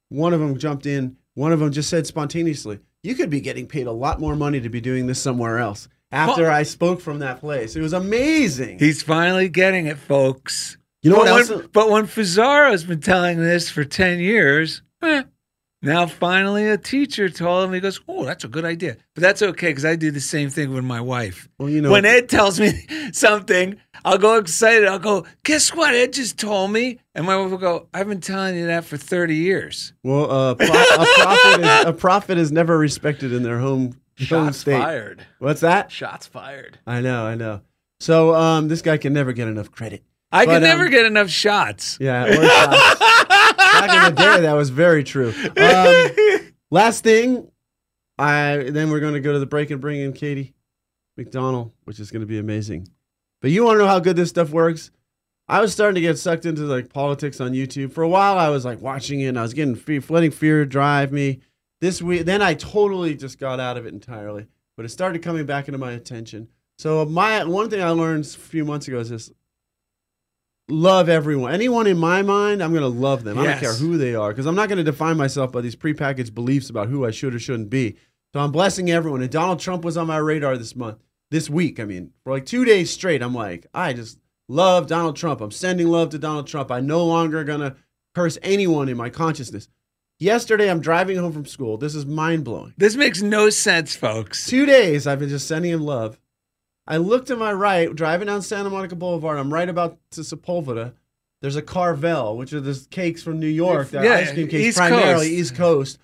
One 0.08 0.32
of 0.32 0.40
them 0.40 0.56
jumped 0.58 0.86
in. 0.86 1.16
One 1.34 1.52
of 1.52 1.60
them 1.60 1.70
just 1.70 1.90
said 1.90 2.06
spontaneously, 2.06 2.80
"You 3.02 3.14
could 3.14 3.28
be 3.28 3.42
getting 3.42 3.66
paid 3.66 3.86
a 3.86 3.92
lot 3.92 4.18
more 4.18 4.34
money 4.34 4.58
to 4.60 4.70
be 4.70 4.80
doing 4.80 5.06
this 5.06 5.20
somewhere 5.20 5.58
else." 5.58 5.86
After 6.10 6.44
Well- 6.44 6.50
I 6.50 6.62
spoke 6.62 7.00
from 7.02 7.18
that 7.18 7.40
place, 7.40 7.76
it 7.76 7.82
was 7.82 7.92
amazing. 7.92 8.78
He's 8.78 9.02
finally 9.02 9.48
getting 9.50 9.86
it, 9.86 9.98
folks. 9.98 10.78
you 11.02 11.10
know 11.10 11.18
what 11.18 11.26
but, 11.26 11.38
else? 11.38 11.50
when, 11.50 11.68
but 11.72 11.90
when 11.90 12.06
Fazzaro's 12.06 12.84
been 12.84 13.00
telling 13.00 13.38
this 13.38 13.70
for 13.70 13.84
10 13.84 14.18
years, 14.18 14.82
eh, 15.02 15.22
now 15.82 16.06
finally 16.06 16.68
a 16.68 16.76
teacher 16.78 17.28
told 17.28 17.64
him, 17.68 17.72
he 17.74 17.80
goes, 17.80 18.00
Oh, 18.08 18.24
that's 18.24 18.44
a 18.44 18.48
good 18.48 18.64
idea. 18.64 18.96
But 19.14 19.22
that's 19.22 19.42
okay 19.42 19.68
because 19.68 19.84
I 19.84 19.96
do 19.96 20.10
the 20.10 20.20
same 20.20 20.50
thing 20.50 20.72
with 20.74 20.84
my 20.84 21.00
wife. 21.00 21.48
well, 21.58 21.68
you 21.68 21.80
know, 21.80 21.90
when 21.90 22.04
Ed 22.04 22.28
tells 22.28 22.58
me 22.60 22.86
something, 23.12 23.76
I'll 24.04 24.18
go 24.18 24.36
excited. 24.36 24.86
I'll 24.88 24.98
go, 24.98 25.26
Guess 25.44 25.74
what? 25.74 25.94
Ed 25.94 26.12
just 26.12 26.38
told 26.38 26.70
me. 26.72 26.98
And 27.14 27.26
my 27.26 27.36
wife 27.36 27.50
will 27.50 27.58
go, 27.58 27.88
I've 27.94 28.08
been 28.08 28.20
telling 28.20 28.56
you 28.56 28.66
that 28.66 28.84
for 28.84 28.96
30 28.96 29.34
years. 29.36 29.92
well, 30.04 30.30
uh, 30.30 30.54
pro- 30.54 30.66
a 30.66 31.06
prophet 31.18 31.60
is 31.60 31.84
a 31.86 31.92
prophet 31.92 32.38
is 32.38 32.52
never 32.52 32.78
respected 32.78 33.32
in 33.32 33.42
their 33.42 33.58
home 33.58 33.96
home 34.18 34.26
Shots 34.26 34.58
state. 34.58 34.78
fired. 34.78 35.26
What's 35.38 35.62
that? 35.62 35.90
Shots 35.90 36.26
fired. 36.26 36.78
I 36.86 37.00
know, 37.00 37.24
I 37.24 37.34
know. 37.36 37.62
So 38.00 38.34
um, 38.34 38.68
this 38.68 38.82
guy 38.82 38.96
can 38.98 39.12
never 39.14 39.32
get 39.32 39.48
enough 39.48 39.70
credit. 39.70 40.02
I 40.32 40.44
But, 40.46 40.52
can 40.52 40.62
never 40.62 40.84
um, 40.84 40.90
get 40.90 41.06
enough 41.06 41.28
shots. 41.30 41.98
Yeah, 42.00 42.24
or 42.26 42.32
shots. 42.46 43.24
back 43.86 44.08
in 44.08 44.14
the 44.14 44.20
day, 44.20 44.40
that 44.42 44.52
was 44.52 44.70
very 44.70 45.04
true. 45.04 45.32
Um, 45.56 46.52
last 46.70 47.04
thing, 47.04 47.50
I 48.18 48.68
then 48.70 48.90
we're 48.90 49.00
going 49.00 49.14
to 49.14 49.20
go 49.20 49.32
to 49.32 49.38
the 49.38 49.46
break 49.46 49.70
and 49.70 49.80
bring 49.80 50.00
in 50.00 50.12
Katie 50.12 50.54
McDonnell, 51.18 51.72
which 51.84 51.98
is 52.00 52.10
going 52.10 52.20
to 52.20 52.26
be 52.26 52.38
amazing. 52.38 52.88
But 53.40 53.50
you 53.50 53.64
want 53.64 53.76
to 53.76 53.84
know 53.84 53.88
how 53.88 53.98
good 53.98 54.16
this 54.16 54.28
stuff 54.28 54.50
works? 54.50 54.90
I 55.48 55.60
was 55.60 55.72
starting 55.72 55.96
to 55.96 56.00
get 56.00 56.18
sucked 56.18 56.46
into 56.46 56.62
like 56.62 56.92
politics 56.92 57.40
on 57.40 57.52
YouTube. 57.52 57.92
For 57.92 58.02
a 58.02 58.08
while, 58.08 58.38
I 58.38 58.50
was 58.50 58.64
like 58.64 58.80
watching 58.80 59.20
it, 59.20 59.26
and 59.26 59.38
I 59.38 59.42
was 59.42 59.54
getting 59.54 59.74
fe- 59.74 60.00
letting 60.08 60.30
fear 60.30 60.64
drive 60.64 61.12
me. 61.12 61.40
This 61.80 62.02
week, 62.02 62.26
then 62.26 62.42
I 62.42 62.54
totally 62.54 63.16
just 63.16 63.38
got 63.38 63.58
out 63.58 63.78
of 63.78 63.86
it 63.86 63.94
entirely. 63.94 64.46
But 64.76 64.84
it 64.84 64.90
started 64.90 65.22
coming 65.22 65.46
back 65.46 65.66
into 65.66 65.78
my 65.78 65.92
attention. 65.92 66.48
So 66.78 67.04
my 67.04 67.44
one 67.44 67.68
thing 67.68 67.82
I 67.82 67.90
learned 67.90 68.24
a 68.24 68.28
few 68.28 68.64
months 68.64 68.86
ago 68.86 68.98
is 69.00 69.10
this: 69.10 69.32
love 70.70 71.08
everyone. 71.08 71.52
Anyone 71.52 71.86
in 71.86 71.98
my 71.98 72.22
mind, 72.22 72.62
I'm 72.62 72.70
going 72.72 72.82
to 72.82 72.88
love 72.88 73.24
them. 73.24 73.38
I 73.38 73.44
don't 73.44 73.60
care 73.60 73.74
who 73.74 73.98
they 73.98 74.14
are 74.14 74.30
because 74.30 74.46
I'm 74.46 74.54
not 74.54 74.68
going 74.68 74.78
to 74.78 74.84
define 74.84 75.16
myself 75.16 75.52
by 75.52 75.60
these 75.60 75.76
prepackaged 75.76 76.34
beliefs 76.34 76.70
about 76.70 76.88
who 76.88 77.04
I 77.04 77.10
should 77.10 77.34
or 77.34 77.38
shouldn't 77.38 77.70
be. 77.70 77.96
So 78.32 78.40
I'm 78.40 78.52
blessing 78.52 78.90
everyone. 78.90 79.22
And 79.22 79.30
Donald 79.30 79.60
Trump 79.60 79.84
was 79.84 79.96
on 79.96 80.06
my 80.06 80.18
radar 80.18 80.56
this 80.56 80.76
month, 80.76 80.98
this 81.30 81.50
week. 81.50 81.80
I 81.80 81.84
mean, 81.84 82.12
for 82.22 82.32
like 82.32 82.46
two 82.46 82.64
days 82.64 82.90
straight, 82.90 83.22
I'm 83.22 83.34
like, 83.34 83.66
I 83.74 83.92
just 83.92 84.18
love 84.48 84.86
Donald 84.86 85.16
Trump. 85.16 85.40
I'm 85.40 85.50
sending 85.50 85.88
love 85.88 86.10
to 86.10 86.18
Donald 86.18 86.46
Trump. 86.46 86.70
I'm 86.70 86.86
no 86.86 87.04
longer 87.04 87.42
going 87.42 87.60
to 87.60 87.76
curse 88.14 88.38
anyone 88.42 88.88
in 88.88 88.96
my 88.96 89.10
consciousness. 89.10 89.68
Yesterday, 90.18 90.70
I'm 90.70 90.80
driving 90.80 91.16
home 91.16 91.32
from 91.32 91.46
school. 91.46 91.78
This 91.78 91.94
is 91.94 92.04
mind 92.04 92.44
blowing. 92.44 92.74
This 92.76 92.94
makes 92.94 93.22
no 93.22 93.48
sense, 93.48 93.96
folks. 93.96 94.46
Two 94.46 94.66
days 94.66 95.06
I've 95.06 95.18
been 95.18 95.30
just 95.30 95.48
sending 95.48 95.72
him 95.72 95.80
love. 95.80 96.19
I 96.90 96.96
look 96.96 97.26
to 97.26 97.36
my 97.36 97.52
right, 97.52 97.94
driving 97.94 98.26
down 98.26 98.42
Santa 98.42 98.68
Monica 98.68 98.96
Boulevard. 98.96 99.38
I'm 99.38 99.54
right 99.54 99.68
about 99.68 99.96
to 100.10 100.22
Sepulveda. 100.22 100.92
There's 101.40 101.54
a 101.54 101.62
Carvel, 101.62 102.36
which 102.36 102.52
are 102.52 102.60
the 102.60 102.84
cakes 102.90 103.22
from 103.22 103.38
New 103.38 103.46
York. 103.46 103.90
They're 103.90 104.04
Yeah, 104.04 104.14
ice 104.14 104.32
cream 104.32 104.48
cakes, 104.48 104.64
East 104.70 104.78
primarily 104.78 105.28
Coast. 105.28 105.40
East 105.40 105.54
Coast. 105.54 105.98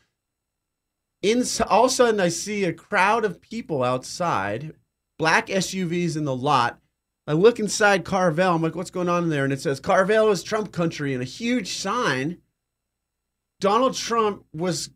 In, 1.23 1.43
all 1.69 1.87
of 1.87 1.91
a 1.91 1.95
sudden, 1.95 2.21
I 2.21 2.29
see 2.29 2.63
a 2.63 2.73
crowd 2.73 3.25
of 3.25 3.41
people 3.41 3.83
outside, 3.83 4.75
black 5.19 5.49
SUVs 5.49 6.17
in 6.17 6.25
the 6.25 6.37
lot. 6.37 6.79
I 7.27 7.33
look 7.33 7.59
inside 7.59 8.05
Carvel. 8.05 8.55
I'm 8.55 8.63
like, 8.63 8.77
what's 8.77 8.93
going 8.93 9.09
on 9.09 9.25
in 9.25 9.31
there? 9.31 9.43
And 9.43 9.53
it 9.53 9.61
says, 9.61 9.81
Carvel 9.81 10.31
is 10.31 10.45
Trump 10.45 10.71
country, 10.71 11.13
and 11.15 11.23
a 11.23 11.27
huge 11.27 11.73
sign. 11.73 12.39
Donald 13.59 13.95
Trump 13.95 14.45
was 14.55 14.91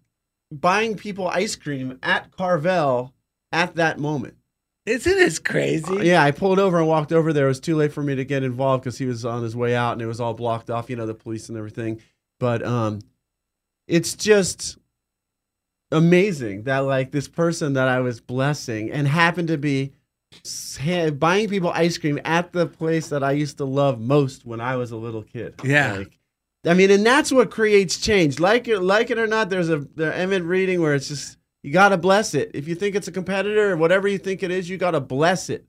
buying 0.53 0.97
people 0.97 1.27
ice 1.27 1.57
cream 1.57 1.99
at 2.01 2.31
Carvel 2.31 3.13
at 3.51 3.75
that 3.75 3.99
moment. 3.99 4.37
Isn't 4.91 5.17
this 5.17 5.39
crazy? 5.39 5.99
Uh, 5.99 6.03
yeah, 6.03 6.23
I 6.23 6.33
pulled 6.33 6.59
over 6.59 6.79
and 6.79 6.89
walked 6.89 7.13
over 7.13 7.33
there. 7.33 7.45
It 7.45 7.49
was 7.49 7.61
too 7.61 7.77
late 7.77 7.93
for 7.93 8.03
me 8.03 8.17
to 8.17 8.25
get 8.25 8.43
involved 8.43 8.83
because 8.83 8.99
he 8.99 9.07
was 9.07 9.25
on 9.25 9.43
his 9.43 9.55
way 9.55 9.77
out 9.77 9.93
and 9.93 10.03
it 10.03 10.07
was 10.07 10.21
all 10.21 10.35
blocked 10.35 10.69
off, 10.69 10.91
you 10.91 10.97
know, 10.97 11.07
the 11.07 11.15
police 11.15 11.49
and 11.49 11.57
everything. 11.57 12.01
But 12.41 12.67
um, 12.67 13.01
it's 13.87 14.15
just 14.15 14.79
amazing 15.93 16.65
that 16.65 16.81
like 16.81 17.13
this 17.13 17.29
person 17.29 17.75
that 17.75 17.87
I 17.87 18.01
was 18.01 18.21
blessing 18.21 18.91
and 18.91 19.07
happened 19.07 19.49
to 19.49 19.59
be 19.59 19.93
buying 21.13 21.49
people 21.49 21.71
ice 21.71 21.97
cream 21.97 22.21
at 22.25 22.53
the 22.53 22.67
place 22.67 23.09
that 23.11 23.23
I 23.23 23.33
used 23.33 23.59
to 23.59 23.65
love 23.65 24.01
most 24.01 24.45
when 24.45 24.61
I 24.61 24.75
was 24.77 24.91
a 24.91 24.97
little 24.97 25.23
kid. 25.23 25.55
Yeah. 25.63 25.99
Like, 25.99 26.19
I 26.67 26.75
mean, 26.75 26.91
and 26.91 27.07
that's 27.07 27.31
what 27.31 27.51
creates 27.51 27.97
change. 27.97 28.41
Like 28.41 28.67
it, 28.67 28.81
like 28.81 29.11
it 29.11 29.19
or 29.19 29.29
not, 29.29 29.51
there's 29.51 29.71
a 29.71 29.79
the 29.79 30.15
Emmet 30.15 30.43
reading 30.43 30.81
where 30.81 30.95
it's 30.95 31.09
just 31.09 31.39
you 31.63 31.73
gotta 31.73 31.97
bless 31.99 32.35
it. 32.35 32.51
If 32.55 32.67
you 32.69 32.75
think 32.75 32.95
it's 32.97 33.09
a 33.09 33.13
competitor 33.13 33.73
or 33.73 33.77
whatever 33.77 34.09
you 34.09 34.19
think 34.19 34.43
it 34.43 34.51
is, 34.51 34.69
you 34.71 34.77
gotta 34.79 35.01
bless 35.01 35.51
it. 35.51 35.67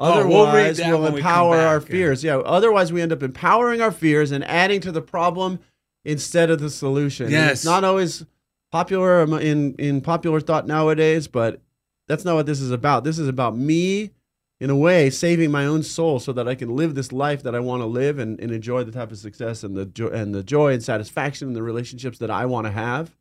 Oh, 0.00 0.26
we'll 0.28 0.46
Otherwise, 0.46 0.78
we'll 0.78 1.02
when 1.02 1.12
we 1.14 1.18
empower 1.20 1.56
our 1.56 1.80
back, 1.80 1.88
yeah. 1.88 1.92
fears. 1.92 2.22
Yeah. 2.24 2.36
Otherwise, 2.38 2.92
we 2.92 3.02
end 3.02 3.12
up 3.12 3.22
empowering 3.22 3.80
our 3.82 3.90
fears 3.90 4.30
and 4.30 4.44
adding 4.44 4.80
to 4.82 4.92
the 4.92 5.02
problem 5.02 5.58
instead 6.04 6.50
of 6.50 6.60
the 6.60 6.70
solution. 6.70 7.26
And 7.26 7.32
Yes. 7.32 7.52
it's 7.52 7.64
not 7.64 7.82
always 7.84 8.24
popular 8.70 9.22
in 9.40 9.74
in 9.74 10.00
popular 10.00 10.40
thought 10.40 10.66
nowadays, 10.68 11.26
but 11.26 11.60
that's 12.06 12.24
not 12.24 12.34
what 12.36 12.46
this 12.46 12.60
is 12.60 12.70
about. 12.70 13.02
This 13.04 13.18
is 13.18 13.26
about 13.28 13.56
me, 13.56 14.12
in 14.60 14.70
a 14.70 14.76
way, 14.76 15.10
saving 15.10 15.50
my 15.50 15.66
own 15.66 15.82
soul 15.82 16.20
so 16.20 16.32
that 16.32 16.46
I 16.48 16.54
can 16.54 16.74
live 16.76 16.94
this 16.94 17.12
life 17.12 17.42
that 17.42 17.54
I 17.56 17.60
want 17.60 17.82
to 17.82 17.86
live 17.86 18.18
and, 18.20 18.38
and 18.40 18.50
enjoy 18.52 18.84
the 18.84 18.92
type 18.92 19.10
of 19.10 19.18
success 19.18 19.62
and 19.64 19.76
the 19.76 19.84
jo- 19.86 20.08
and 20.08 20.32
the 20.34 20.42
joy 20.44 20.72
and 20.74 20.82
satisfaction 20.82 21.48
and 21.48 21.56
the 21.56 21.62
relationships 21.62 22.18
that 22.18 22.30
I 22.30 22.46
want 22.46 22.66
to 22.66 22.70
have. 22.72 23.16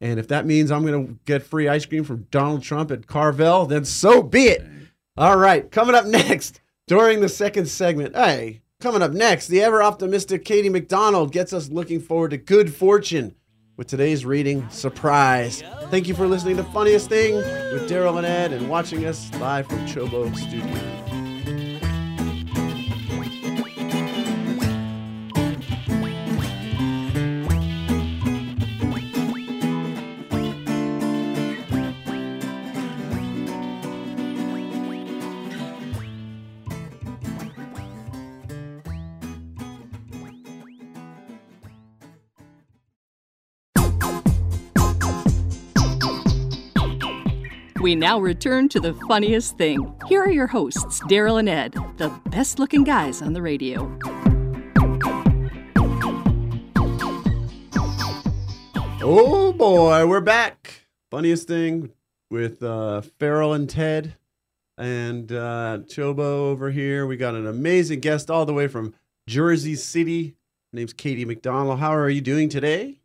And 0.00 0.20
if 0.20 0.28
that 0.28 0.46
means 0.46 0.70
I'm 0.70 0.84
going 0.84 1.06
to 1.06 1.18
get 1.24 1.42
free 1.42 1.68
ice 1.68 1.86
cream 1.86 2.04
from 2.04 2.26
Donald 2.30 2.62
Trump 2.62 2.90
at 2.90 3.06
Carvel, 3.06 3.66
then 3.66 3.84
so 3.84 4.22
be 4.22 4.44
it. 4.44 4.64
All 5.16 5.38
right, 5.38 5.70
coming 5.70 5.94
up 5.94 6.04
next 6.06 6.60
during 6.86 7.20
the 7.20 7.28
second 7.28 7.66
segment. 7.66 8.14
Hey, 8.14 8.60
coming 8.80 9.02
up 9.02 9.12
next, 9.12 9.48
the 9.48 9.62
ever 9.62 9.82
optimistic 9.82 10.44
Katie 10.44 10.68
McDonnell 10.68 11.30
gets 11.30 11.52
us 11.52 11.70
looking 11.70 12.00
forward 12.00 12.32
to 12.32 12.36
good 12.36 12.74
fortune 12.74 13.34
with 13.76 13.86
today's 13.86 14.24
reading, 14.24 14.68
Surprise. 14.70 15.62
Thank 15.90 16.08
you 16.08 16.14
for 16.14 16.26
listening 16.26 16.56
to 16.56 16.64
Funniest 16.64 17.08
Thing 17.08 17.36
with 17.36 17.88
Darrell 17.88 18.18
and 18.18 18.26
Ed 18.26 18.52
and 18.52 18.68
watching 18.68 19.04
us 19.06 19.32
live 19.38 19.66
from 19.66 19.78
Chobo 19.86 20.34
Studio. 20.36 21.05
We 47.86 47.94
now 47.94 48.18
return 48.18 48.68
to 48.70 48.80
the 48.80 48.94
funniest 49.06 49.58
thing. 49.58 49.94
Here 50.08 50.20
are 50.20 50.28
your 50.28 50.48
hosts, 50.48 51.00
Darrell 51.06 51.36
and 51.36 51.48
Ed, 51.48 51.76
the 51.98 52.08
best 52.30 52.58
looking 52.58 52.82
guys 52.82 53.22
on 53.22 53.32
the 53.32 53.40
radio. 53.40 53.96
Oh 59.00 59.52
boy, 59.52 60.04
we're 60.04 60.20
back. 60.20 60.88
Funniest 61.12 61.46
thing 61.46 61.92
with 62.28 62.60
uh, 62.60 63.02
Farrell 63.20 63.52
and 63.52 63.70
Ted 63.70 64.16
and 64.76 65.30
uh, 65.30 65.78
Chobo 65.86 66.18
over 66.18 66.72
here. 66.72 67.06
We 67.06 67.16
got 67.16 67.36
an 67.36 67.46
amazing 67.46 68.00
guest 68.00 68.32
all 68.32 68.44
the 68.44 68.52
way 68.52 68.66
from 68.66 68.94
Jersey 69.28 69.76
City. 69.76 70.34
Her 70.72 70.78
name's 70.78 70.92
Katie 70.92 71.24
McDonnell. 71.24 71.78
How 71.78 71.94
are 71.94 72.10
you 72.10 72.20
doing 72.20 72.48
today? 72.48 72.98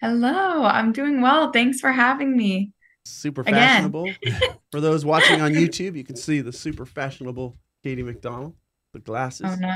Hello, 0.00 0.64
I'm 0.64 0.92
doing 0.92 1.20
well. 1.20 1.52
Thanks 1.52 1.78
for 1.78 1.92
having 1.92 2.34
me. 2.34 2.72
Super 3.08 3.40
Again. 3.42 3.54
fashionable. 3.54 4.10
For 4.72 4.80
those 4.80 5.04
watching 5.04 5.40
on 5.40 5.52
YouTube, 5.52 5.96
you 5.96 6.04
can 6.04 6.16
see 6.16 6.40
the 6.40 6.52
super 6.52 6.84
fashionable 6.86 7.56
Katie 7.82 8.02
McDonnell. 8.02 8.54
The 8.94 9.00
glasses 9.00 9.46
Oh 9.48 9.54
no. 9.56 9.74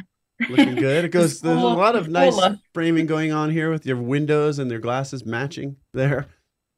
looking 0.48 0.74
good. 0.74 1.04
It 1.06 1.10
goes. 1.10 1.40
There's 1.40 1.60
a 1.62 1.66
lot 1.66 1.96
of 1.96 2.08
nice 2.08 2.38
framing 2.74 3.06
going 3.06 3.32
on 3.32 3.50
here 3.50 3.70
with 3.70 3.84
your 3.86 3.96
windows 3.96 4.58
and 4.58 4.70
your 4.70 4.80
glasses 4.80 5.24
matching 5.26 5.76
there. 5.94 6.26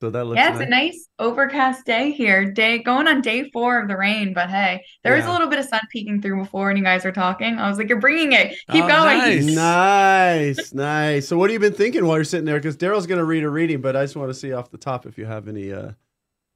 So 0.00 0.10
that 0.10 0.24
looks 0.26 0.36
Yeah, 0.36 0.50
it's 0.50 0.58
nice. 0.58 0.66
a 0.66 0.70
nice 0.70 1.08
overcast 1.18 1.86
day 1.86 2.10
here. 2.10 2.50
Day 2.52 2.78
going 2.82 3.06
on 3.08 3.22
day 3.22 3.48
four 3.52 3.80
of 3.80 3.88
the 3.88 3.96
rain, 3.96 4.34
but 4.34 4.50
hey, 4.50 4.84
there 5.02 5.14
was 5.14 5.24
a 5.24 5.30
little 5.30 5.46
bit 5.46 5.60
of 5.60 5.64
sun 5.64 5.80
peeking 5.90 6.20
through 6.20 6.42
before 6.42 6.66
when 6.66 6.76
you 6.76 6.82
guys 6.82 7.04
were 7.04 7.12
talking. 7.12 7.56
I 7.58 7.68
was 7.70 7.78
like, 7.78 7.88
"You're 7.88 8.00
bringing 8.00 8.32
it. 8.32 8.50
Keep 8.70 8.84
Oh, 8.84 8.88
going." 8.88 9.18
nice. 9.18 9.44
Nice, 9.54 10.74
nice. 10.74 11.28
So, 11.28 11.38
what 11.38 11.48
have 11.48 11.54
you 11.54 11.70
been 11.70 11.76
thinking 11.78 12.04
while 12.04 12.16
you're 12.18 12.24
sitting 12.24 12.44
there? 12.44 12.56
Because 12.58 12.76
Darrell's 12.76 13.06
going 13.06 13.18
to 13.18 13.24
read 13.24 13.44
a 13.44 13.48
reading, 13.48 13.80
but 13.80 13.96
I 13.96 14.02
just 14.04 14.16
want 14.16 14.28
to 14.30 14.34
see 14.34 14.52
off 14.52 14.70
the 14.70 14.78
top 14.78 15.06
if 15.06 15.16
you 15.16 15.24
have 15.26 15.48
any 15.48 15.72
uh, 15.72 15.92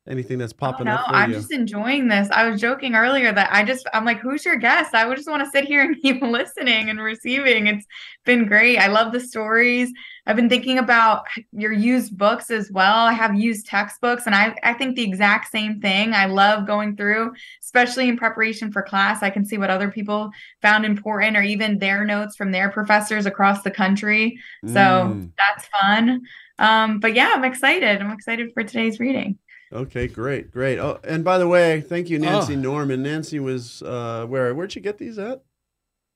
anything 0.08 0.38
that's 0.38 0.52
Oh, 0.54 0.56
popping 0.58 0.86
no, 0.86 0.94
up 0.94 1.06
for 1.06 1.14
I'm 1.14 1.30
you. 1.30 1.36
just 1.36 1.52
enjoying 1.52 2.08
this. 2.08 2.28
I 2.32 2.48
was 2.48 2.60
joking 2.60 2.94
earlier 2.94 3.30
that 3.32 3.50
I 3.52 3.62
just, 3.64 3.86
I'm 3.92 4.04
like, 4.04 4.18
who's 4.20 4.44
your 4.44 4.56
guest? 4.56 4.94
I 4.94 5.04
would 5.06 5.16
just 5.16 5.28
want 5.30 5.44
to 5.44 5.50
sit 5.50 5.64
here 5.66 5.82
and 5.82 5.96
keep 6.02 6.22
listening 6.22 6.88
and 6.90 7.00
receiving. 7.00 7.66
It's 7.66 7.86
been 8.24 8.46
great. 8.46 8.78
I 8.78 8.86
love 8.88 9.12
the 9.12 9.20
stories. 9.20 9.90
I've 10.26 10.36
been 10.36 10.48
thinking 10.48 10.78
about 10.78 11.24
your 11.52 11.72
used 11.72 12.16
books 12.18 12.50
as 12.50 12.70
well. 12.70 13.06
I 13.06 13.12
have 13.12 13.34
used 13.34 13.66
textbooks, 13.66 14.26
and 14.26 14.34
I, 14.34 14.54
I 14.62 14.74
think 14.74 14.94
the 14.96 15.02
exact 15.04 15.50
same 15.50 15.80
thing. 15.80 16.12
I 16.12 16.26
love 16.26 16.66
going 16.66 16.96
through, 16.96 17.32
especially 17.62 18.08
in 18.10 18.16
preparation 18.18 18.70
for 18.70 18.82
class. 18.82 19.22
I 19.22 19.30
can 19.30 19.44
see 19.46 19.56
what 19.56 19.70
other 19.70 19.90
people 19.90 20.30
found 20.60 20.84
important 20.84 21.36
or 21.36 21.42
even 21.42 21.78
their 21.78 22.04
notes 22.04 22.36
from 22.36 22.52
their 22.52 22.68
professors 22.70 23.24
across 23.24 23.62
the 23.62 23.70
country. 23.70 24.38
So 24.66 24.74
Mm. 24.74 25.30
that's 25.38 25.66
fun. 25.68 26.22
Um, 26.58 27.00
but 27.00 27.14
yeah, 27.14 27.32
I'm 27.34 27.44
excited. 27.44 28.00
I'm 28.02 28.10
excited 28.10 28.50
for 28.52 28.64
today's 28.64 28.98
reading. 29.00 29.38
Okay, 29.72 30.08
great, 30.08 30.50
great. 30.50 30.78
Oh, 30.78 30.98
and 31.04 31.22
by 31.24 31.36
the 31.38 31.46
way, 31.48 31.80
thank 31.82 32.08
you, 32.08 32.18
Nancy 32.18 32.54
Oh. 32.54 32.58
Norman. 32.60 33.02
Nancy 33.02 33.38
was 33.38 33.82
uh, 33.82 34.24
where? 34.26 34.54
Where'd 34.54 34.74
you 34.74 34.80
get 34.80 34.98
these 34.98 35.18
at? 35.18 35.42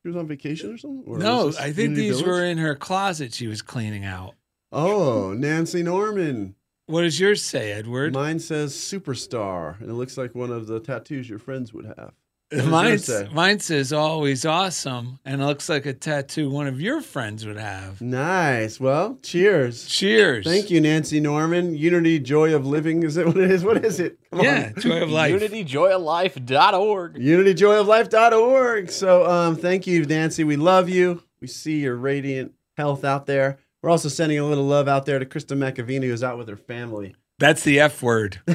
She 0.03 0.09
was 0.09 0.17
on 0.17 0.27
vacation 0.27 0.73
or 0.73 0.79
something? 0.79 1.05
Or 1.07 1.19
no, 1.19 1.53
I 1.61 1.71
think 1.73 1.95
these 1.95 2.23
were 2.23 2.45
in 2.45 2.59
her 2.59 2.75
closet 2.75 3.35
she 3.35 3.47
was 3.47 3.63
cleaning 3.63 4.05
out. 4.05 4.35
Oh, 4.73 5.33
Nancy 5.33 5.83
Norman. 5.83 6.55
What 6.87 7.03
does 7.03 7.21
yours 7.21 7.43
say, 7.45 7.73
Edward? 7.73 8.13
Mine 8.15 8.41
says 8.41 8.75
superstar, 8.75 9.79
and 9.81 9.89
it 9.89 9.95
looks 9.95 10.17
like 10.19 10.35
one 10.35 10.51
of 10.51 10.67
the 10.67 10.81
tattoos 10.81 11.29
your 11.29 11.39
friends 11.39 11.73
would 11.73 11.85
have. 11.85 12.13
What 12.53 12.59
does 12.61 12.67
Mine, 12.71 12.89
yours 12.91 13.05
say? 13.07 13.29
mine 13.33 13.59
says 13.61 13.93
always 13.95 14.45
awesome 14.45 15.19
and 15.25 15.41
it 15.41 15.45
looks 15.47 15.69
like 15.71 15.87
a 15.87 15.95
tattoo 15.95 16.51
one 16.51 16.67
of 16.67 16.81
your 16.83 17.01
friends 17.01 17.47
would 17.47 17.57
have. 17.57 18.01
Nice. 18.03 18.79
Well, 18.79 19.19
cheers. 19.23 19.87
Cheers. 19.87 20.45
Thank 20.45 20.71
you, 20.71 20.81
Nancy 20.81 21.19
Norman. 21.19 21.75
Unity 21.75 22.19
Joy 22.19 22.55
of 22.55 22.67
Living. 22.67 23.03
Is 23.05 23.17
it 23.17 23.27
what 23.27 23.39
it 23.39 23.51
is? 23.51 23.65
What 23.65 23.83
is 23.85 23.99
it? 24.01 24.19
Come 24.31 24.41
on. 24.41 24.45
Yeah, 24.45 24.73
joy 24.79 25.03
of 25.03 25.11
life. 25.11 25.33
UnityJoyofLife.org. 25.41 27.15
UnityJoyofLife.org. 27.15 28.91
So 28.91 29.27
um, 29.31 29.57
thank 29.57 29.87
you, 29.87 30.05
Nancy. 30.05 30.45
We 30.45 30.57
love 30.57 30.89
you. 30.89 31.23
We 31.41 31.47
see 31.47 31.81
your 31.81 31.97
radiant 31.97 32.53
health 32.77 33.05
out 33.05 33.27
there. 33.27 33.59
We're 33.83 33.91
also 33.91 34.09
sending 34.09 34.39
a 34.39 34.45
little 34.47 34.65
love 34.67 34.89
out 34.89 35.07
there 35.07 35.19
to 35.19 35.25
Krista 35.27 35.57
McAvini, 35.57 36.05
who's 36.05 36.23
out 36.23 36.39
with 36.39 36.49
her 36.49 36.57
family. 36.57 37.17
That's 37.39 37.65
the 37.65 37.81
F 37.81 38.03
word. 38.03 38.41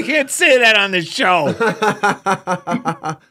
you 0.00 0.12
can't 0.12 0.30
say 0.30 0.58
that 0.58 0.76
on 0.76 0.90
the 0.90 1.02
show. 1.02 1.46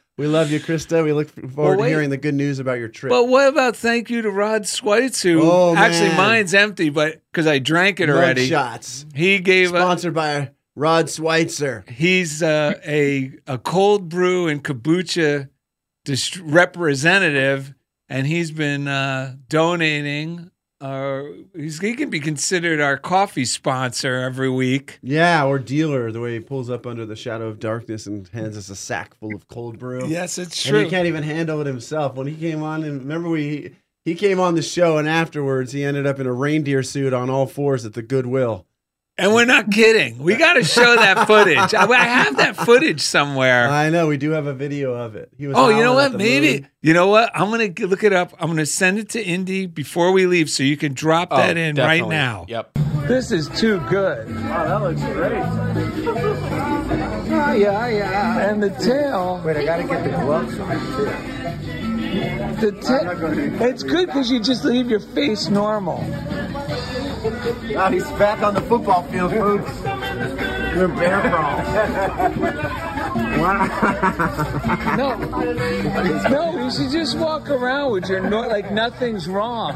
we 0.18 0.28
love 0.28 0.52
you, 0.52 0.60
Krista. 0.60 1.04
We 1.04 1.14
look 1.14 1.30
forward 1.52 1.78
to 1.78 1.86
hearing 1.86 2.10
the 2.10 2.18
good 2.18 2.34
news 2.36 2.60
about 2.60 2.80
your 2.80 2.88
trip. 2.90 3.10
But 3.10 3.26
what 3.28 3.48
about 3.50 3.76
thank 3.76 4.10
you 4.10 4.22
to 4.22 4.32
Rod 4.32 4.64
Schweitz, 4.64 5.22
who 5.24 5.42
Oh, 5.44 5.76
actually 5.76 6.10
man. 6.10 6.18
mine's 6.18 6.54
empty, 6.54 6.90
but 6.90 7.22
because 7.32 7.48
I 7.48 7.60
drank 7.60 8.00
it 8.00 8.08
Mug 8.08 8.16
already. 8.18 8.48
shots. 8.48 9.06
He 9.16 9.40
gave 9.40 9.74
a, 9.74 9.80
Sponsored 9.80 10.14
by 10.14 10.52
Rod 10.76 11.10
Schweitzer. 11.10 11.86
he's 11.88 12.42
uh, 12.44 12.74
a 12.86 13.32
a 13.48 13.58
cold 13.58 14.10
brew 14.10 14.48
and 14.48 14.64
kombucha 14.64 15.50
dist- 16.06 16.38
representative, 16.38 17.74
and 18.08 18.28
he's 18.28 18.52
been 18.52 18.88
uh, 18.88 19.36
donating. 19.48 20.52
Uh, 20.82 21.24
he's, 21.54 21.80
he 21.82 21.94
can 21.94 22.10
be 22.10 22.20
considered 22.22 22.80
our 22.80 22.98
coffee 22.98 23.44
sponsor 23.46 24.16
every 24.16 24.50
week. 24.50 24.98
Yeah, 25.02 25.46
or 25.46 25.60
dealer, 25.60 26.12
the 26.12 26.22
way 26.22 26.36
he 26.36 26.40
pulls 26.40 26.70
up 26.70 26.88
under 26.88 27.06
the 27.06 27.16
shadow 27.18 27.48
of 27.48 27.60
darkness 27.60 28.06
and 28.08 28.28
hands 28.30 28.58
us 28.58 28.70
a 28.70 28.76
sack 28.76 29.14
full 29.16 29.36
of 29.36 29.48
cold 29.50 29.78
brew. 29.78 30.08
Yes, 30.08 30.38
it's 30.38 30.66
And 30.66 30.76
true. 30.76 30.84
he 30.86 30.90
can't 30.90 31.08
even 31.08 31.24
handle 31.24 31.60
it 31.62 31.68
himself. 31.68 32.16
When 32.16 32.28
he 32.28 32.36
came 32.36 32.64
on, 32.64 32.84
and 32.84 33.00
remember 33.02 33.30
we 33.30 33.76
he 34.06 34.16
came 34.16 34.40
on 34.40 34.56
the 34.56 34.62
show, 34.62 34.98
and 34.98 35.08
afterwards 35.08 35.74
he 35.74 35.84
ended 35.84 36.08
up 36.08 36.20
in 36.20 36.26
a 36.28 36.34
reindeer 36.34 36.82
suit 36.84 37.12
on 37.14 37.30
all 37.30 37.46
fours 37.46 37.86
at 37.86 37.94
the 37.94 38.02
Goodwill. 38.02 38.66
And 39.20 39.34
we're 39.34 39.46
not 39.46 39.70
kidding. 39.72 40.18
We 40.20 40.36
got 40.38 40.54
to 40.54 40.64
show 40.64 40.96
that 40.96 41.28
footage. 41.28 41.74
I, 41.74 41.86
I 41.86 42.06
have 42.06 42.38
that 42.38 42.56
footage 42.56 43.02
somewhere. 43.02 43.70
I 43.70 43.90
know 43.90 44.08
we 44.08 44.18
do 44.18 44.32
have 44.32 44.48
a 44.48 44.54
video 44.54 44.94
of 44.94 45.16
it. 45.16 45.30
He 45.38 45.48
was. 45.48 45.58
Oh, 45.58 45.70
you 45.70 45.84
know 45.84 45.94
what? 45.94 46.14
Maybe. 46.14 46.62
moon. 46.62 46.70
You 46.82 46.94
know 46.94 47.08
what? 47.08 47.30
I'm 47.34 47.50
going 47.50 47.74
to 47.74 47.88
look 47.88 48.04
it 48.04 48.14
up. 48.14 48.34
I'm 48.40 48.48
going 48.48 48.58
to 48.58 48.66
send 48.66 48.98
it 49.00 49.10
to 49.10 49.24
Indy 49.24 49.66
before 49.66 50.12
we 50.12 50.26
leave 50.26 50.50
so 50.50 50.64
you 50.64 50.78
can 50.78 50.94
drop 50.94 51.32
that 51.32 51.58
oh, 51.58 51.60
in 51.60 51.76
right 51.76 52.08
now. 52.08 52.46
Yep. 52.48 52.78
This 53.08 53.32
is 53.32 53.50
too 53.50 53.80
good. 53.90 54.34
Wow, 54.36 54.80
that 54.80 54.82
looks 54.82 55.02
great. 55.02 56.50
Oh, 57.32 57.54
yeah, 57.54 57.88
yeah. 57.88 58.50
And 58.50 58.62
the 58.62 58.70
tail. 58.72 59.42
Wait, 59.46 59.56
I 59.56 59.64
gotta 59.64 59.84
get 59.84 60.04
the 60.04 60.10
gloves 60.10 60.58
on 60.60 60.80
too. 60.98 61.39
The 62.10 62.72
tail. 62.82 63.62
It's 63.62 63.84
good 63.84 64.08
because 64.08 64.32
you 64.32 64.40
just 64.42 64.66
leave 64.66 64.90
your 64.90 65.00
face 65.00 65.48
normal. 65.50 65.98
Wow, 67.72 67.92
he's 67.92 68.10
back 68.12 68.42
on 68.42 68.54
the 68.56 68.62
football 68.62 69.04
field, 69.04 69.32
folks. 69.32 69.72
We're 69.84 70.88
bear 70.88 71.22
crawl. 71.22 71.58
wow. 73.40 74.96
No, 74.98 75.16
no, 76.30 76.64
you 76.64 76.72
should 76.72 76.92
just 76.92 77.18
walk 77.18 77.50
around 77.50 77.92
with 77.92 78.10
your 78.10 78.22
no, 78.22 78.42
like 78.42 78.72
nothing's 78.72 79.28
wrong. 79.28 79.74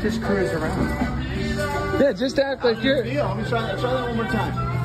Just 0.00 0.22
cruise 0.22 0.50
around. 0.50 1.20
Yeah, 2.00 2.12
just 2.12 2.38
act 2.38 2.64
like 2.64 2.82
you're. 2.82 3.04
Yeah, 3.04 3.28
let 3.28 3.36
me 3.36 3.48
try 3.48 3.62
that. 3.62 3.78
Try 3.78 3.92
that 3.92 4.08
one 4.08 4.16
more 4.16 4.26
time. 4.26 4.79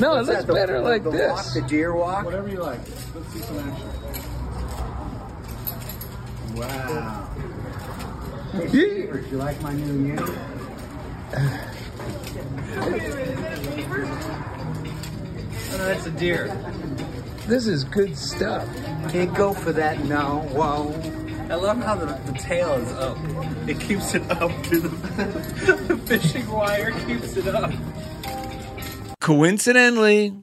No, 0.00 0.14
it 0.14 0.16
What's 0.16 0.28
looks 0.28 0.40
that, 0.40 0.46
the- 0.46 0.52
better 0.54 0.78
the- 0.80 0.88
like 0.88 1.04
the 1.04 1.10
this. 1.10 1.30
Walk, 1.32 1.44
the 1.54 1.62
deer 1.68 1.94
walk. 1.94 2.24
Whatever 2.24 2.48
you 2.48 2.60
like. 2.62 2.80
Let's 3.14 3.28
see 3.32 3.38
some 3.40 3.58
action. 3.58 3.88
Wow. 6.56 7.30
Hey, 8.52 8.68
You- 8.68 9.08
Steve, 9.12 9.32
you 9.32 9.38
like 9.38 9.60
my 9.62 9.72
new 9.72 10.06
unit? 10.08 10.30
Oh, 14.46 15.76
no, 15.78 15.78
that's 15.86 16.06
a 16.06 16.10
deer. 16.12 16.48
This 17.46 17.66
is 17.66 17.84
good 17.84 18.16
stuff. 18.16 18.66
Can't 19.10 19.34
go 19.34 19.52
for 19.52 19.72
that 19.72 20.04
now. 20.04 20.40
Whoa. 20.52 20.92
I 21.50 21.56
love 21.56 21.78
how 21.82 21.94
the, 21.94 22.06
the 22.30 22.38
tail 22.38 22.72
is 22.74 22.90
up. 22.92 23.18
It 23.68 23.78
keeps 23.80 24.14
it 24.14 24.28
up 24.30 24.50
to 24.64 24.80
the, 24.80 24.88
the 25.88 25.96
fishing 26.06 26.50
wire 26.50 26.92
keeps 27.06 27.36
it 27.36 27.46
up. 27.48 27.70
Coincidentally, 29.24 30.34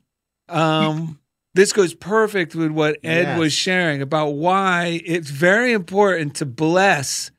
um, 0.49 1.19
this 1.53 1.71
goes 1.71 1.93
perfect 1.93 2.55
with 2.55 2.71
what 2.71 2.97
Ed 3.03 3.23
Yes. 3.23 3.39
was 3.39 3.53
sharing 3.53 4.01
about 4.01 4.29
why 4.31 5.01
it's 5.05 5.29
very 5.29 5.71
important 5.71 6.35
to 6.37 6.47
bless 6.47 7.29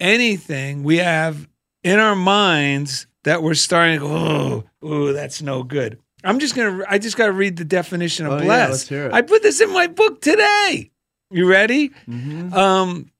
anything 0.00 0.82
we 0.82 0.96
have 0.96 1.48
in 1.84 2.00
our 2.00 2.16
minds 2.16 3.06
that 3.22 3.40
we're 3.42 3.54
starting 3.54 4.00
to 4.00 4.06
go, 4.06 4.12
oh, 4.12 4.64
oh, 4.82 5.12
that's 5.12 5.40
no 5.42 5.62
good. 5.62 5.98
I'm 6.24 6.40
just 6.40 6.56
gonna. 6.56 6.84
I 6.88 6.98
just 6.98 7.16
got 7.16 7.26
to 7.26 7.32
read 7.32 7.56
the 7.56 7.64
definition 7.64 8.26
of 8.26 8.32
Oh, 8.32 8.36
yeah, 8.38 8.44
bless. 8.44 8.70
let's 8.70 8.88
hear 8.88 9.06
it. 9.06 9.12
I 9.12 9.22
put 9.22 9.42
this 9.42 9.60
in 9.60 9.72
my 9.72 9.86
book 9.86 10.20
today. 10.20 10.90
You 11.30 11.48
ready? 11.48 11.90
Mm-hmm. 12.08 12.52
Um, 12.52 13.10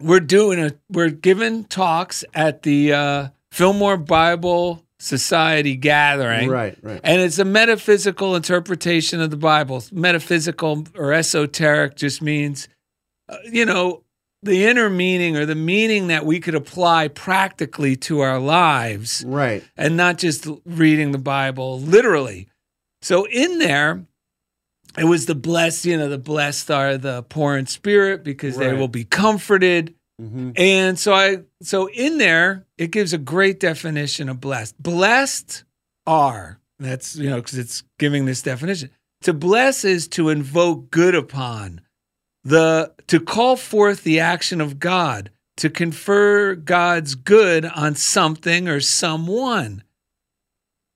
we're 0.00 0.20
doing 0.20 0.58
a 0.62 0.72
we're 0.90 1.10
giving 1.10 1.64
talks 1.64 2.24
at 2.34 2.62
the 2.62 2.92
uh, 2.92 3.28
Fillmore 3.50 3.96
Bible 3.98 4.82
Society 5.02 5.74
gathering, 5.74 6.48
Right, 6.48 6.78
right. 6.80 7.00
And 7.02 7.20
it's 7.20 7.40
a 7.40 7.44
metaphysical 7.44 8.36
interpretation 8.36 9.20
of 9.20 9.32
the 9.32 9.36
Bible. 9.36 9.82
Metaphysical 9.90 10.86
or 10.96 11.12
esoteric 11.12 11.96
just 11.96 12.22
means, 12.22 12.68
uh, 13.28 13.36
you 13.50 13.66
know, 13.66 14.04
the 14.44 14.64
inner 14.64 14.88
meaning 14.88 15.36
or 15.36 15.44
the 15.44 15.56
meaning 15.56 16.06
that 16.06 16.24
we 16.24 16.38
could 16.38 16.54
apply 16.54 17.08
practically 17.08 17.96
to 17.96 18.20
our 18.20 18.38
lives 18.38 19.24
Right. 19.26 19.64
and 19.76 19.96
not 19.96 20.18
just 20.18 20.46
reading 20.64 21.10
the 21.10 21.18
Bible 21.18 21.80
literally. 21.80 22.46
So 23.02 23.24
in 23.24 23.58
there, 23.58 24.06
it 24.96 25.04
was 25.04 25.26
the 25.26 25.34
blessed, 25.34 25.84
you 25.84 25.96
know, 25.96 26.08
the 26.08 26.16
blessed 26.18 26.70
are 26.70 26.96
the 26.96 27.24
poor 27.24 27.56
in 27.56 27.66
spirit 27.66 28.22
because 28.22 28.56
they 28.56 28.72
will 28.72 28.86
be 28.86 29.02
comforted. 29.04 29.94
Mm-hmm. 30.22 30.52
And 30.56 30.98
so 30.98 31.12
I 31.12 31.38
so 31.62 31.88
in 31.88 32.18
there 32.18 32.64
it 32.78 32.92
gives 32.92 33.12
a 33.12 33.18
great 33.18 33.58
definition 33.58 34.28
of 34.28 34.40
blessed. 34.40 34.80
Blessed 34.80 35.64
are 36.06 36.60
that's 36.78 37.16
you 37.16 37.28
know 37.28 37.36
because 37.36 37.58
it's 37.58 37.82
giving 37.98 38.24
this 38.24 38.42
definition. 38.42 38.90
To 39.22 39.32
bless 39.32 39.84
is 39.84 40.08
to 40.08 40.28
invoke 40.28 40.90
good 40.90 41.14
upon, 41.14 41.80
the 42.44 42.92
to 43.08 43.20
call 43.20 43.56
forth 43.56 44.04
the 44.04 44.20
action 44.20 44.60
of 44.60 44.78
God, 44.78 45.30
to 45.56 45.68
confer 45.70 46.54
God's 46.54 47.14
good 47.14 47.64
on 47.64 47.94
something 47.96 48.68
or 48.68 48.80
someone. 48.80 49.82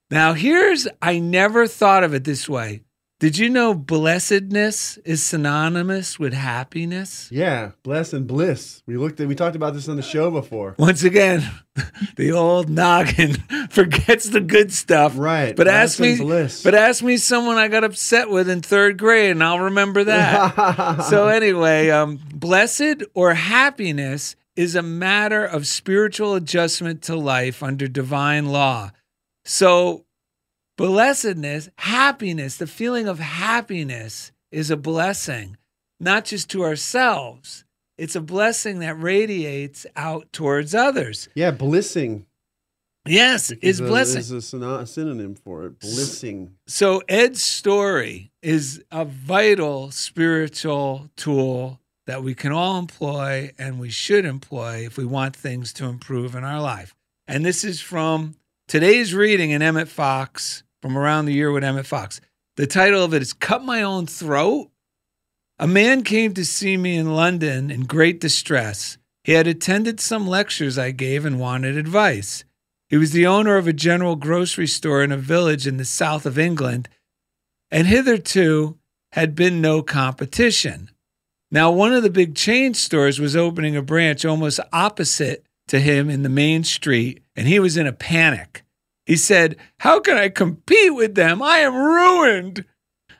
Now 0.09 0.35
here's 0.35 0.87
I 1.03 1.18
never 1.18 1.66
thought 1.66 2.05
of 2.05 2.14
it 2.14 2.22
this 2.24 2.49
way. 2.49 2.83
Did 3.19 3.39
you 3.39 3.49
know 3.49 3.73
blessedness 3.73 4.99
is 4.99 5.25
synonymous 5.25 6.19
with 6.19 6.35
happiness? 6.35 7.31
Yeah, 7.33 7.71
bless 7.83 8.12
and 8.12 8.27
bliss. 8.27 8.83
We 8.85 8.99
looked 8.99 9.19
at. 9.21 9.27
We 9.27 9.35
talked 9.35 9.57
about 9.57 9.73
this 9.73 9.89
on 9.89 9.97
the 9.97 10.03
show 10.03 10.31
before. 10.31 10.75
Once 10.79 11.03
again, 11.03 11.51
the 12.17 12.33
old 12.33 12.69
noggin 12.69 13.33
forgets 13.71 14.29
the 14.29 14.43
good 14.43 14.71
stuff. 14.71 15.14
Right. 15.17 15.57
But 15.57 15.67
ask 15.67 15.99
me, 15.99 16.19
bliss. 16.19 16.62
but 16.62 16.75
ask 16.75 17.03
me 17.03 17.17
someone 17.17 17.57
I 17.57 17.69
got 17.69 17.85
upset 17.85 18.29
with 18.29 18.51
in 18.51 18.61
third 18.61 18.99
grade, 18.99 19.31
and 19.31 19.43
I'll 19.43 19.61
remember 19.61 20.05
that. 20.05 21.05
so 21.09 21.29
anyway, 21.29 21.89
um, 21.89 22.21
blessed 22.35 23.03
or 23.14 23.33
happiness 23.33 24.37
is 24.57 24.75
a 24.75 24.83
matter 24.83 25.43
of 25.43 25.67
spiritual 25.67 26.35
adjustment 26.35 27.01
to 27.03 27.17
life 27.17 27.62
under 27.62 27.89
divine 27.89 28.49
law. 28.49 28.91
So, 29.47 30.05
blessedness, 30.77 31.68
happiness, 31.79 32.57
the 32.57 32.66
feeling 32.66 33.09
of 33.09 33.18
happiness 33.18 34.33
is 34.51 34.70
a 34.70 34.77
blessing, 34.77 35.57
not 36.01 36.24
just 36.24 36.51
to 36.51 36.62
ourselves. 36.62 37.64
It's 37.99 38.16
a 38.16 38.20
blessing 38.20 38.81
that 38.81 39.01
radiates 39.01 39.87
out 39.97 40.33
towards 40.33 40.74
others. 40.74 41.29
Yeah, 41.35 41.51
blissing 41.51 42.27
Yes, 43.07 43.51
is 43.62 43.81
blessing. 43.81 44.18
is 44.18 44.31
a 44.33 44.87
synonym 44.87 45.35
for 45.37 45.66
it. 45.66 45.79
Blissing. 45.81 46.53
So 46.66 47.03
Ed's 47.09 47.43
story 47.43 48.33
is 48.43 48.83
a 48.91 49.05
vital 49.05 49.91
spiritual 49.91 51.09
tool 51.16 51.81
that 52.07 52.22
we 52.22 52.35
can 52.35 52.53
all 52.53 52.79
employ 52.79 53.53
and 53.59 53.79
we 53.79 53.91
should 53.91 54.24
employ 54.24 54.85
if 54.87 54.97
we 54.97 55.05
want 55.05 55.37
things 55.37 55.72
to 55.74 55.87
improve 55.87 56.35
in 56.35 56.45
our 56.45 56.61
life. 56.61 56.95
And 57.27 57.45
this 57.45 57.64
is 57.64 57.81
from 57.81 58.35
today's 58.68 59.14
reading 59.14 59.51
in 59.51 59.62
Emmet 59.62 59.89
Fox 59.89 60.62
from 60.87 60.97
around 60.97 61.24
the 61.24 61.32
year 61.32 61.51
with 61.51 61.64
Emmet 61.64 61.84
Fox. 61.84 62.20
The 62.57 62.68
title 62.68 63.03
of 63.03 63.12
it 63.12 63.20
is 63.20 63.32
Cut 63.32 63.64
My 63.64 63.82
Own 63.82 64.07
Throat. 64.07 64.70
A 65.59 65.66
man 65.66 66.05
came 66.05 66.32
to 66.34 66.45
see 66.45 66.76
me 66.76 66.97
in 66.97 67.12
London 67.12 67.72
in 67.72 67.87
great 67.87 68.20
distress. 68.20 68.97
He 69.24 69.32
had 69.32 69.49
attended 69.49 69.99
some 69.99 70.28
lectures 70.28 70.78
I 70.78 70.93
gave 70.93 71.24
and 71.24 71.41
wanted 71.41 71.76
advice. 71.76 72.45
He 72.89 72.97
was 72.97 73.11
the 73.11 73.26
owner 73.26 73.57
of 73.57 73.66
a 73.66 73.72
general 73.72 74.14
grocery 74.14 74.68
store 74.68 75.03
in 75.03 75.11
a 75.11 75.16
village 75.16 75.66
in 75.66 75.76
the 75.76 75.84
south 75.84 76.24
of 76.24 76.39
England, 76.39 76.89
and 77.68 77.89
hitherto 77.89 78.78
had 79.11 79.34
been 79.34 79.61
no 79.61 79.82
competition. 79.82 80.93
Now, 81.51 81.72
one 81.72 81.95
of 81.95 82.05
the 82.05 82.11
big 82.11 82.37
chain 82.37 82.74
stores 82.74 83.18
was 83.18 83.34
opening 83.34 83.74
a 83.74 83.82
branch 83.82 84.24
almost 84.24 84.61
opposite 84.72 85.45
to 85.66 85.80
him 85.80 86.09
in 86.09 86.22
the 86.22 86.28
main 86.28 86.62
street, 86.62 87.24
and 87.34 87.49
he 87.49 87.59
was 87.59 87.76
in 87.76 87.89
a 87.89 87.93
panic. 87.93 88.62
He 89.07 89.16
said, 89.16 89.57
How 89.78 90.00
can 90.00 90.18
I 90.18 90.28
compete 90.28 90.94
with 90.94 91.14
them? 91.14 91.40
I 91.40 91.59
am 91.59 91.74
ruined. 91.74 92.64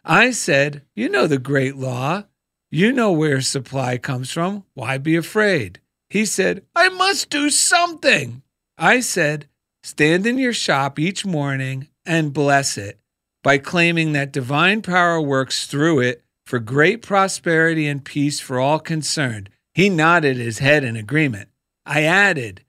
I 0.05 0.33
said, 0.33 0.83
You 0.95 1.09
know 1.09 1.27
the 1.27 1.39
great 1.39 1.77
law. 1.77 2.25
You 2.71 2.93
know 2.93 3.13
where 3.13 3.41
supply 3.41 3.97
comes 3.97 4.31
from. 4.33 4.65
Why 4.75 4.99
be 4.99 5.17
afraid? 5.17 5.81
He 6.11 6.27
said, 6.27 6.65
I 6.75 6.89
must 6.89 7.31
do 7.31 7.49
something. 7.51 8.43
I 8.77 9.01
said, 9.01 9.49
Stand 9.83 10.27
in 10.27 10.39
your 10.39 10.53
shop 10.53 10.99
each 10.99 11.25
morning 11.25 11.89
and 12.05 12.33
bless 12.33 12.77
it 12.77 12.99
by 13.45 13.59
claiming 13.59 14.13
that 14.13 14.33
divine 14.33 14.83
power 14.83 15.21
works 15.21 15.67
through 15.67 16.01
it 16.01 16.25
for 16.45 16.59
great 16.59 17.03
prosperity 17.03 17.87
and 17.87 18.05
peace 18.05 18.41
for 18.41 18.59
all 18.59 18.81
concerned. 18.81 19.49
He 19.73 19.89
nodded 19.89 20.37
his 20.37 20.59
head 20.59 20.83
in 20.83 20.97
agreement. 20.97 21.49
I 21.85 22.03
added, 22.03 22.65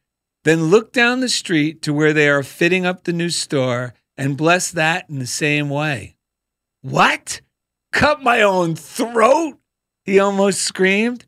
Then 0.48 0.68
look 0.68 0.94
down 0.94 1.20
the 1.20 1.28
street 1.28 1.82
to 1.82 1.94
where 1.94 2.14
they 2.14 2.30
are 2.30 2.42
fitting 2.42 2.86
up 2.86 3.04
the 3.04 3.12
new 3.12 3.30
store 3.30 3.94
and 4.16 4.38
bless 4.38 4.72
that 4.72 5.10
in 5.10 5.20
the 5.20 5.28
same 5.28 5.70
way. 5.70 6.16
What? 6.82 7.42
Cut 7.92 8.24
my 8.24 8.42
own 8.42 8.78
throat? 8.78 9.60
He 10.06 10.20
almost 10.20 10.62
screamed. 10.62 11.26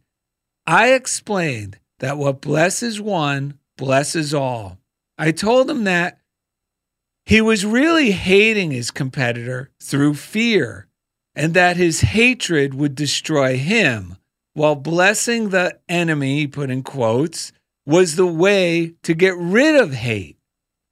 I 0.66 0.94
explained 0.94 1.80
that 2.00 2.18
what 2.18 2.40
blesses 2.40 3.02
one 3.02 3.60
blesses 3.78 4.34
all. 4.34 4.78
I 5.18 5.34
told 5.34 5.70
him 5.70 5.84
that 5.84 6.20
he 7.26 7.42
was 7.42 7.66
really 7.66 8.12
hating 8.12 8.72
his 8.72 8.90
competitor 8.90 9.70
through 9.84 10.14
fear 10.14 10.88
and 11.36 11.54
that 11.56 11.76
his 11.76 12.00
hatred 12.00 12.74
would 12.74 12.96
destroy 12.96 13.58
him, 13.58 14.16
while 14.54 14.76
blessing 14.76 15.50
the 15.50 15.78
enemy, 15.90 16.48
put 16.48 16.70
in 16.70 16.84
quotes, 16.84 17.52
was 17.90 18.16
the 18.16 18.26
way 18.28 18.94
to 19.02 19.16
get 19.16 19.36
rid 19.36 19.76
of 19.76 19.92
hate. 19.94 20.38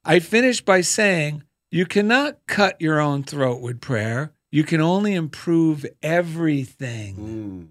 I 0.04 0.18
finished 0.18 0.64
by 0.64 0.80
saying, 0.80 1.44
You 1.70 1.86
cannot 1.86 2.38
cut 2.48 2.80
your 2.80 2.98
own 2.98 3.22
throat 3.22 3.60
with 3.60 3.80
prayer. 3.80 4.32
You 4.50 4.64
can 4.64 4.80
only 4.80 5.14
improve 5.14 5.86
everything. 6.02 7.14
Mm. 7.16 7.66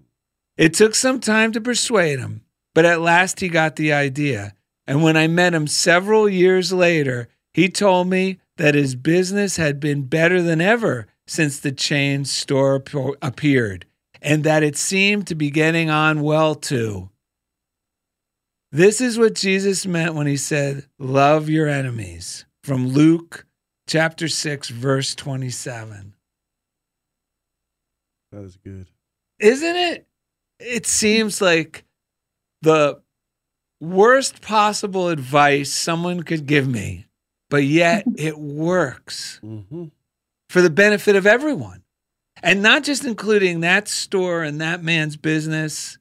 It 0.56 0.72
took 0.72 0.94
some 0.94 1.20
time 1.20 1.52
to 1.52 1.60
persuade 1.60 2.18
him, 2.18 2.40
but 2.74 2.86
at 2.86 3.02
last 3.02 3.40
he 3.40 3.50
got 3.50 3.76
the 3.76 3.92
idea. 3.92 4.54
And 4.86 5.02
when 5.02 5.18
I 5.18 5.26
met 5.26 5.52
him 5.52 5.66
several 5.66 6.26
years 6.26 6.72
later, 6.72 7.28
he 7.52 7.68
told 7.68 8.08
me 8.08 8.38
that 8.56 8.74
his 8.74 8.94
business 8.94 9.58
had 9.58 9.78
been 9.78 10.04
better 10.04 10.40
than 10.40 10.62
ever 10.62 11.06
since 11.26 11.60
the 11.60 11.72
chain 11.72 12.24
store 12.24 12.82
appeared, 13.20 13.84
and 14.22 14.42
that 14.44 14.62
it 14.62 14.78
seemed 14.78 15.26
to 15.26 15.34
be 15.34 15.50
getting 15.50 15.90
on 15.90 16.22
well 16.22 16.54
too. 16.54 17.10
This 18.70 19.00
is 19.00 19.18
what 19.18 19.34
Jesus 19.34 19.86
meant 19.86 20.14
when 20.14 20.26
he 20.26 20.36
said, 20.36 20.86
Love 20.98 21.48
your 21.48 21.68
enemies, 21.68 22.44
from 22.62 22.88
Luke 22.88 23.46
chapter 23.86 24.28
6, 24.28 24.68
verse 24.68 25.14
27. 25.14 26.14
That 28.32 28.42
is 28.42 28.56
good. 28.62 28.86
isn't 29.38 29.76
it? 29.76 30.06
It 30.60 30.86
seems 30.86 31.40
like 31.40 31.84
the 32.62 33.00
worst 33.80 34.42
possible 34.42 35.08
advice 35.08 35.72
someone 35.72 36.22
could 36.24 36.46
give 36.46 36.68
me, 36.68 37.06
but 37.48 37.64
yet 37.64 38.04
it 38.16 38.38
works 38.38 39.38
hmm 39.38 39.86
for 40.50 40.62
the 40.62 40.70
benefit 40.70 41.14
of 41.14 41.26
everyone. 41.26 41.82
And 42.42 42.62
not 42.62 42.82
just 42.82 43.04
including 43.04 43.60
that 43.60 43.86
store 43.86 44.42
and 44.42 44.62
that 44.62 44.82
man's 44.82 45.18
business, 45.18 45.98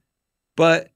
but 0.56 0.90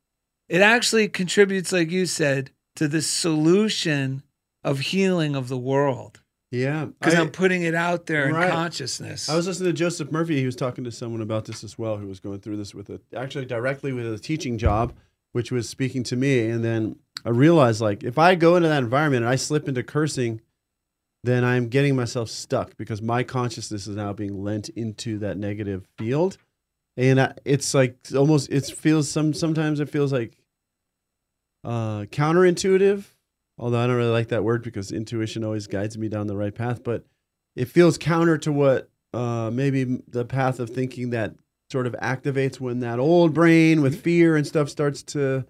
it 0.52 0.60
actually 0.60 1.08
contributes, 1.08 1.72
like 1.72 1.90
you 1.92 2.06
said, 2.06 2.52
to 2.76 2.90
the 2.90 3.02
solution 3.02 4.22
of 4.66 4.80
healing 4.80 5.34
of 5.34 5.48
the 5.48 5.58
world. 5.58 6.22
Yeah. 6.52 6.88
Because 7.00 7.16
I'm 7.16 7.30
putting 7.30 7.64
it 7.64 7.74
out 7.74 8.06
there 8.06 8.28
in 8.28 8.36
consciousness. 8.36 9.30
I 9.30 9.38
was 9.38 9.48
listening 9.48 9.70
to 9.70 9.74
Joseph 9.74 10.12
Murphy. 10.12 10.38
He 10.38 10.46
was 10.46 10.58
talking 10.58 10.84
to 10.84 10.92
someone 10.92 11.22
about 11.22 11.46
this 11.46 11.64
as 11.64 11.80
well, 11.80 11.96
who 11.96 12.08
was 12.08 12.20
going 12.20 12.42
through 12.42 12.58
this 12.58 12.76
with 12.76 12.90
a 12.90 13.00
actually 13.16 13.46
directly 13.46 13.94
with 13.94 14.06
a 14.14 14.20
teaching 14.20 14.58
job, 14.58 14.92
which 15.32 15.54
was 15.54 15.70
speaking 15.70 16.04
to 16.04 16.18
me. 16.18 16.50
And 16.50 16.66
then 16.66 16.98
I 17.24 17.30
realized, 17.30 17.80
like, 17.80 18.04
if 18.04 18.18
I 18.18 18.36
go 18.36 18.58
into 18.58 18.68
that 18.68 18.84
environment 18.84 19.24
and 19.24 19.32
I 19.32 19.38
slip 19.38 19.70
into 19.70 19.84
cursing, 19.84 20.42
then 21.24 21.46
I'm 21.46 21.70
getting 21.70 21.96
myself 21.96 22.30
stuck 22.30 22.76
because 22.76 23.02
my 23.02 23.24
consciousness 23.24 23.88
is 23.88 23.96
now 23.96 24.12
being 24.12 24.44
lent 24.44 24.68
into 24.68 25.18
that 25.20 25.38
negative 25.38 25.88
field, 25.98 26.36
and 26.98 27.22
I, 27.22 27.36
it's 27.46 27.74
like 27.74 27.96
almost 28.14 28.50
it 28.52 28.66
feels 28.66 29.10
some 29.10 29.34
sometimes 29.34 29.80
it 29.80 29.88
feels 29.88 30.12
like 30.12 30.36
uh, 31.64 32.02
counterintuitive. 32.06 33.06
Although 33.58 33.80
I 33.80 33.88
don't 33.88 33.96
really 33.98 34.12
like 34.12 34.30
that 34.30 34.44
word 34.44 34.64
because 34.64 34.92
intuition 34.92 35.44
always 35.44 35.68
guides 35.68 35.98
me 35.98 36.08
down 36.10 36.28
the 36.28 36.36
right 36.36 36.56
path, 36.56 36.84
but 36.84 37.06
it 37.56 37.66
feels 37.66 37.98
counter 37.98 38.38
to 38.40 38.52
what 38.52 38.90
uh, 39.14 39.52
maybe 39.52 40.02
the 40.08 40.26
path 40.26 40.60
of 40.60 40.70
thinking 40.70 41.12
that 41.12 41.36
sort 41.70 41.86
of 41.86 41.94
activates 42.02 42.60
when 42.60 42.80
that 42.80 43.00
old 43.00 43.34
brain 43.34 43.82
with 43.82 44.02
fear 44.02 44.36
and 44.36 44.48
stuff 44.48 44.70
starts 44.70 45.04
to 45.04 45.46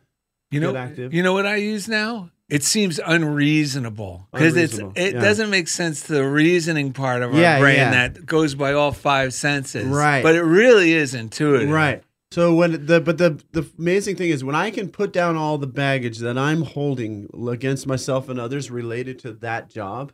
you 0.49 0.59
know, 0.59 0.74
get 0.74 0.82
active. 0.82 1.14
You 1.14 1.24
know 1.24 1.34
what 1.34 1.45
I 1.45 1.55
use 1.55 1.88
now? 1.88 2.32
It 2.49 2.64
seems 2.64 2.99
unreasonable 2.99 4.28
because 4.34 4.57
it's 4.57 4.78
it 4.78 5.14
yeah. 5.14 5.22
doesn't 5.22 5.49
make 5.49 5.70
sense 5.70 6.01
to 6.03 6.14
the 6.14 6.28
reasoning 6.28 6.91
part 6.91 7.22
of 7.22 7.34
our 7.34 7.39
Yeah, 7.39 7.59
brain 7.59 7.78
yeah. 7.78 7.91
that 7.91 8.26
goes 8.26 8.55
by 8.55 8.74
all 8.74 8.91
five 8.91 9.34
senses. 9.34 9.86
Right. 9.86 10.22
But 10.22 10.36
it 10.36 10.43
really 10.43 10.91
is 10.91 11.14
intuitive. 11.16 11.70
Right. 11.70 12.03
So 12.32 12.55
when 12.55 12.86
the 12.86 13.01
but 13.01 13.17
the 13.17 13.43
the 13.51 13.69
amazing 13.77 14.15
thing 14.15 14.29
is 14.29 14.43
when 14.43 14.55
I 14.55 14.71
can 14.71 14.89
put 14.89 15.11
down 15.11 15.36
all 15.36 15.57
the 15.57 15.67
baggage 15.67 16.19
that 16.19 16.38
I'm 16.38 16.61
holding 16.61 17.29
against 17.49 17.86
myself 17.86 18.29
and 18.29 18.39
others 18.39 18.71
related 18.71 19.19
to 19.19 19.34
that 19.34 19.69
job, 19.69 20.13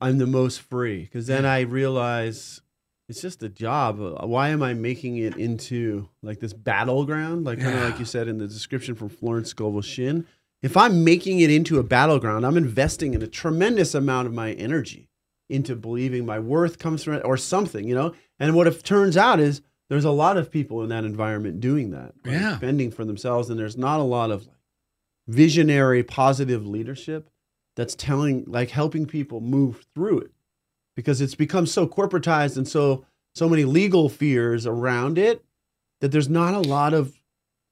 I'm 0.00 0.18
the 0.18 0.26
most 0.26 0.60
free 0.60 1.02
because 1.02 1.26
then 1.26 1.44
I 1.44 1.60
realize 1.62 2.60
it's 3.08 3.20
just 3.20 3.42
a 3.42 3.48
job. 3.48 3.98
Why 4.22 4.50
am 4.50 4.62
I 4.62 4.72
making 4.72 5.16
it 5.16 5.36
into 5.36 6.08
like 6.22 6.38
this 6.38 6.52
battleground? 6.52 7.44
Like 7.44 7.58
kind 7.58 7.74
of 7.74 7.80
Yeah. 7.80 7.88
like 7.88 7.98
you 7.98 8.04
said 8.04 8.28
in 8.28 8.38
the 8.38 8.46
description 8.46 8.94
from 8.94 9.08
Florence 9.08 9.48
Scovel 9.50 9.82
Shinn. 9.82 10.26
If 10.62 10.76
I'm 10.76 11.02
making 11.02 11.40
it 11.40 11.50
into 11.50 11.78
a 11.78 11.82
battleground, 11.82 12.46
I'm 12.46 12.56
investing 12.56 13.14
in 13.14 13.22
a 13.22 13.26
tremendous 13.26 13.94
amount 13.94 14.28
of 14.28 14.34
my 14.34 14.52
energy 14.52 15.08
into 15.48 15.74
believing 15.74 16.24
my 16.24 16.38
worth 16.38 16.78
comes 16.78 17.02
from 17.02 17.14
it 17.14 17.22
or 17.24 17.36
something, 17.36 17.88
you 17.88 17.94
know? 17.94 18.14
And 18.38 18.54
what 18.54 18.68
it 18.68 18.84
turns 18.84 19.16
out 19.16 19.40
is 19.40 19.62
there's 19.90 20.04
a 20.06 20.10
lot 20.10 20.38
of 20.38 20.50
people 20.50 20.82
in 20.82 20.88
that 20.88 21.04
environment 21.04 21.60
doing 21.60 21.90
that, 21.90 22.14
like, 22.24 22.32
Yeah. 22.34 22.56
spending 22.56 22.90
for 22.90 23.04
themselves, 23.04 23.50
and 23.50 23.58
there's 23.58 23.76
not 23.76 24.00
a 24.00 24.04
lot 24.04 24.30
of 24.30 24.48
visionary, 25.28 26.02
positive 26.02 26.66
leadership 26.66 27.28
that's 27.76 27.94
telling, 27.94 28.44
like, 28.46 28.70
helping 28.70 29.04
people 29.04 29.40
move 29.40 29.84
through 29.94 30.20
it 30.20 30.30
because 30.96 31.20
it's 31.20 31.34
become 31.34 31.66
so 31.66 31.86
corporatized 31.86 32.56
and 32.56 32.66
so 32.66 33.04
so 33.32 33.48
many 33.48 33.64
legal 33.64 34.08
fears 34.08 34.66
around 34.66 35.16
it 35.16 35.44
that 36.00 36.10
there's 36.10 36.28
not 36.28 36.52
a 36.52 36.58
lot 36.68 36.92
of 36.92 37.20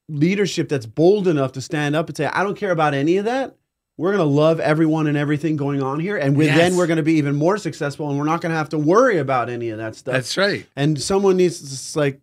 leadership 0.08 0.68
that's 0.68 0.86
bold 0.86 1.26
enough 1.26 1.50
to 1.50 1.60
stand 1.60 1.96
up 1.96 2.06
and 2.08 2.16
say, 2.16 2.26
I 2.26 2.44
don't 2.44 2.56
care 2.56 2.70
about 2.70 2.94
any 2.94 3.16
of 3.16 3.24
that. 3.24 3.56
We're 3.98 4.12
going 4.12 4.26
to 4.26 4.32
love 4.32 4.60
everyone 4.60 5.08
and 5.08 5.16
everything 5.16 5.56
going 5.56 5.82
on 5.82 5.98
here. 5.98 6.16
And 6.16 6.36
with, 6.36 6.54
then 6.54 6.76
we're 6.76 6.86
going 6.86 6.98
to 6.98 7.02
be 7.02 7.14
even 7.14 7.34
more 7.34 7.58
successful 7.58 8.08
and 8.08 8.16
we're 8.16 8.24
not 8.24 8.40
going 8.40 8.50
to 8.50 8.56
have 8.56 8.68
to 8.70 8.78
worry 8.78 9.18
about 9.18 9.50
any 9.50 9.70
of 9.70 9.78
that 9.78 9.96
stuff. 9.96 10.14
That's 10.14 10.36
right. 10.36 10.64
and 10.76 11.00
someone 11.02 11.36
needs 11.36 11.92
to 11.92 11.98
like, 11.98 12.20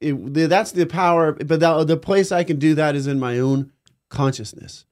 it, 0.00 0.48
that's 0.48 0.72
the 0.72 0.86
power. 0.86 1.32
But 1.32 1.60
the, 1.60 1.84
the 1.84 1.98
place 1.98 2.32
I 2.32 2.42
can 2.42 2.58
do 2.58 2.74
that 2.74 2.96
is 2.96 3.06
in 3.06 3.20
my 3.20 3.38
own 3.38 3.70
consciousness. 4.08 4.86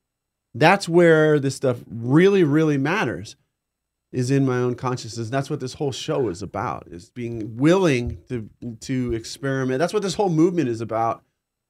That's 0.55 0.89
where 0.89 1.41
this 1.41 1.57
stuff 1.57 1.79
really, 1.91 2.45
really 2.45 2.79
matters 2.79 3.37
is 4.13 4.31
in 4.31 4.47
my 4.47 4.59
own 4.59 4.75
consciousness. 4.75 5.29
That's 5.31 5.51
what 5.51 5.61
this 5.61 5.75
whole 5.75 5.93
show 5.93 6.29
is 6.29 6.43
about, 6.43 6.87
is 6.91 7.11
being 7.11 7.57
willing 7.57 8.19
to 8.29 8.49
to 8.81 9.13
experiment. 9.13 9.79
That's 9.79 9.93
what 9.93 10.03
this 10.03 10.15
whole 10.15 10.31
movement 10.31 10.69
is 10.69 10.81
about. 10.81 11.23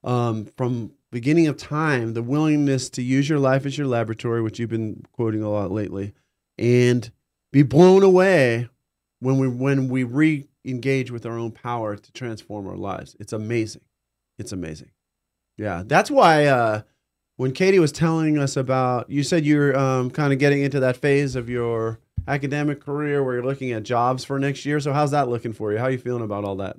Um, 0.05 0.47
from 0.57 0.93
beginning 1.16 1.46
of 1.46 1.56
time, 1.56 2.12
the 2.12 2.22
willingness 2.22 2.90
to 2.90 3.02
use 3.02 3.26
your 3.26 3.38
life 3.38 3.64
as 3.64 3.78
your 3.78 3.86
laboratory, 3.86 4.42
which 4.42 4.58
you've 4.58 4.68
been 4.68 5.02
quoting 5.12 5.42
a 5.42 5.48
lot 5.48 5.70
lately, 5.70 6.12
and 6.58 7.10
be 7.52 7.62
blown 7.62 8.02
away 8.02 8.68
when 9.20 9.38
we 9.38 9.48
when 9.48 9.88
we 9.88 10.04
re-engage 10.04 11.10
with 11.10 11.24
our 11.24 11.38
own 11.38 11.52
power 11.52 11.96
to 11.96 12.12
transform 12.12 12.66
our 12.66 12.76
lives. 12.76 13.16
It's 13.18 13.32
amazing. 13.32 13.80
It's 14.38 14.52
amazing. 14.52 14.90
Yeah, 15.56 15.84
that's 15.86 16.10
why 16.10 16.44
uh, 16.44 16.82
when 17.36 17.52
Katie 17.52 17.78
was 17.78 17.92
telling 17.92 18.36
us 18.36 18.54
about, 18.54 19.08
you 19.08 19.22
said 19.22 19.46
you're 19.46 19.74
um, 19.74 20.10
kind 20.10 20.34
of 20.34 20.38
getting 20.38 20.60
into 20.60 20.80
that 20.80 20.98
phase 20.98 21.34
of 21.34 21.48
your 21.48 21.98
academic 22.28 22.84
career 22.84 23.24
where 23.24 23.36
you're 23.36 23.42
looking 23.42 23.72
at 23.72 23.84
jobs 23.84 24.22
for 24.22 24.38
next 24.38 24.66
year. 24.66 24.80
So 24.80 24.92
how's 24.92 25.12
that 25.12 25.30
looking 25.30 25.54
for 25.54 25.72
you? 25.72 25.78
How 25.78 25.84
are 25.84 25.90
you 25.90 25.96
feeling 25.96 26.24
about 26.24 26.44
all 26.44 26.56
that? 26.56 26.76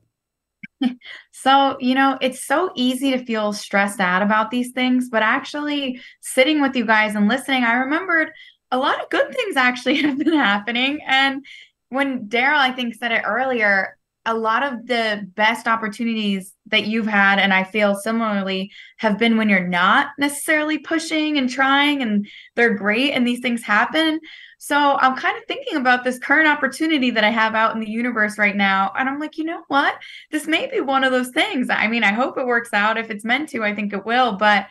So, 1.32 1.78
you 1.80 1.95
know, 1.95 2.17
it's 2.21 2.43
so 2.45 2.71
easy 2.75 3.11
to 3.11 3.23
feel 3.23 3.53
stressed 3.53 3.99
out 3.99 4.21
about 4.21 4.51
these 4.51 4.71
things, 4.71 5.09
but 5.09 5.21
actually 5.21 6.01
sitting 6.21 6.61
with 6.61 6.75
you 6.75 6.86
guys 6.86 7.15
and 7.15 7.28
listening, 7.28 7.63
I 7.63 7.73
remembered 7.75 8.32
a 8.71 8.78
lot 8.78 9.01
of 9.01 9.09
good 9.09 9.34
things 9.34 9.55
actually 9.55 9.95
have 10.01 10.17
been 10.17 10.34
happening. 10.34 10.99
And 11.07 11.45
when 11.89 12.28
Darrell, 12.28 12.59
I 12.59 12.71
think, 12.71 12.95
said 12.95 13.11
it 13.11 13.23
earlier, 13.25 13.97
a 14.28 14.36
lot 14.36 14.61
of 14.61 14.86
the 14.86 15.25
best 15.36 15.67
opportunities 15.67 16.53
that 16.67 16.86
you've 16.86 17.07
had, 17.07 17.39
and 17.39 17.53
I 17.53 17.63
feel 17.63 17.95
similarly, 17.95 18.71
have 18.97 19.17
been 19.17 19.38
when 19.38 19.47
you're 19.47 19.67
not 19.67 20.09
necessarily 20.19 20.78
pushing 20.78 21.38
and 21.38 21.49
trying, 21.49 22.01
and 22.01 22.28
they're 22.55 22.75
great, 22.75 23.13
and 23.13 23.25
these 23.25 23.39
things 23.39 23.63
happen. 23.63 24.19
So 24.59 24.97
I'm 24.99 25.15
kind 25.15 25.38
of 25.38 25.45
thinking 25.45 25.78
about 25.78 26.03
this 26.03 26.19
current 26.19 26.49
opportunity 26.49 27.09
that 27.11 27.23
I 27.23 27.30
have 27.30 27.55
out 27.55 27.73
in 27.73 27.80
the 27.80 27.89
universe 27.89 28.38
right 28.38 28.55
now. 28.55 28.91
And 28.97 29.07
I'm 29.07 29.17
like, 29.19 29.38
you 29.38 29.45
know 29.45 29.63
what? 29.69 29.95
This 30.32 30.45
may 30.45 30.67
be 30.67 30.82
one 30.82 31.05
of 31.05 31.11
those 31.11 31.30
things. 31.30 31.69
I 31.69 31.88
mean, 31.88 32.03
I 32.03 32.11
hope 32.11 32.38
it 32.38 32.45
works 32.45 32.73
out. 32.73 32.97
If 32.97 33.09
it's 33.09 33.23
meant 33.23 33.49
to, 33.49 33.63
I 33.63 33.73
think 33.73 33.93
it 33.93 34.05
will. 34.05 34.34
But 34.34 34.67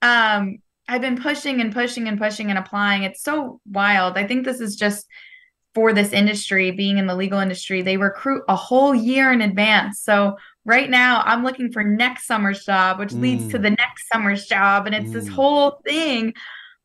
um, 0.00 0.58
I've 0.86 1.00
been 1.00 1.20
pushing 1.20 1.60
and 1.60 1.72
pushing 1.72 2.06
and 2.06 2.18
pushing 2.18 2.50
and 2.50 2.58
applying. 2.58 3.02
It's 3.02 3.22
so 3.22 3.60
wild. 3.68 4.16
I 4.16 4.26
think 4.26 4.44
this 4.44 4.60
is 4.60 4.76
just 4.76 5.08
for 5.74 5.92
this 5.92 6.12
industry, 6.12 6.70
being 6.70 6.98
in 6.98 7.06
the 7.06 7.14
legal 7.14 7.40
industry, 7.40 7.82
they 7.82 7.96
recruit 7.96 8.42
a 8.48 8.56
whole 8.56 8.94
year 8.94 9.32
in 9.32 9.40
advance. 9.40 10.00
So 10.00 10.36
right 10.64 10.90
now 10.90 11.22
I'm 11.24 11.44
looking 11.44 11.72
for 11.72 11.82
next 11.82 12.26
summer's 12.26 12.64
job, 12.64 12.98
which 12.98 13.10
mm. 13.10 13.22
leads 13.22 13.48
to 13.48 13.58
mm. 13.58 13.62
the 13.62 13.70
next 13.70 14.08
summer's 14.12 14.46
job. 14.46 14.86
And 14.86 14.94
it's 14.94 15.10
mm. 15.10 15.14
this 15.14 15.28
whole 15.28 15.80
thing. 15.86 16.34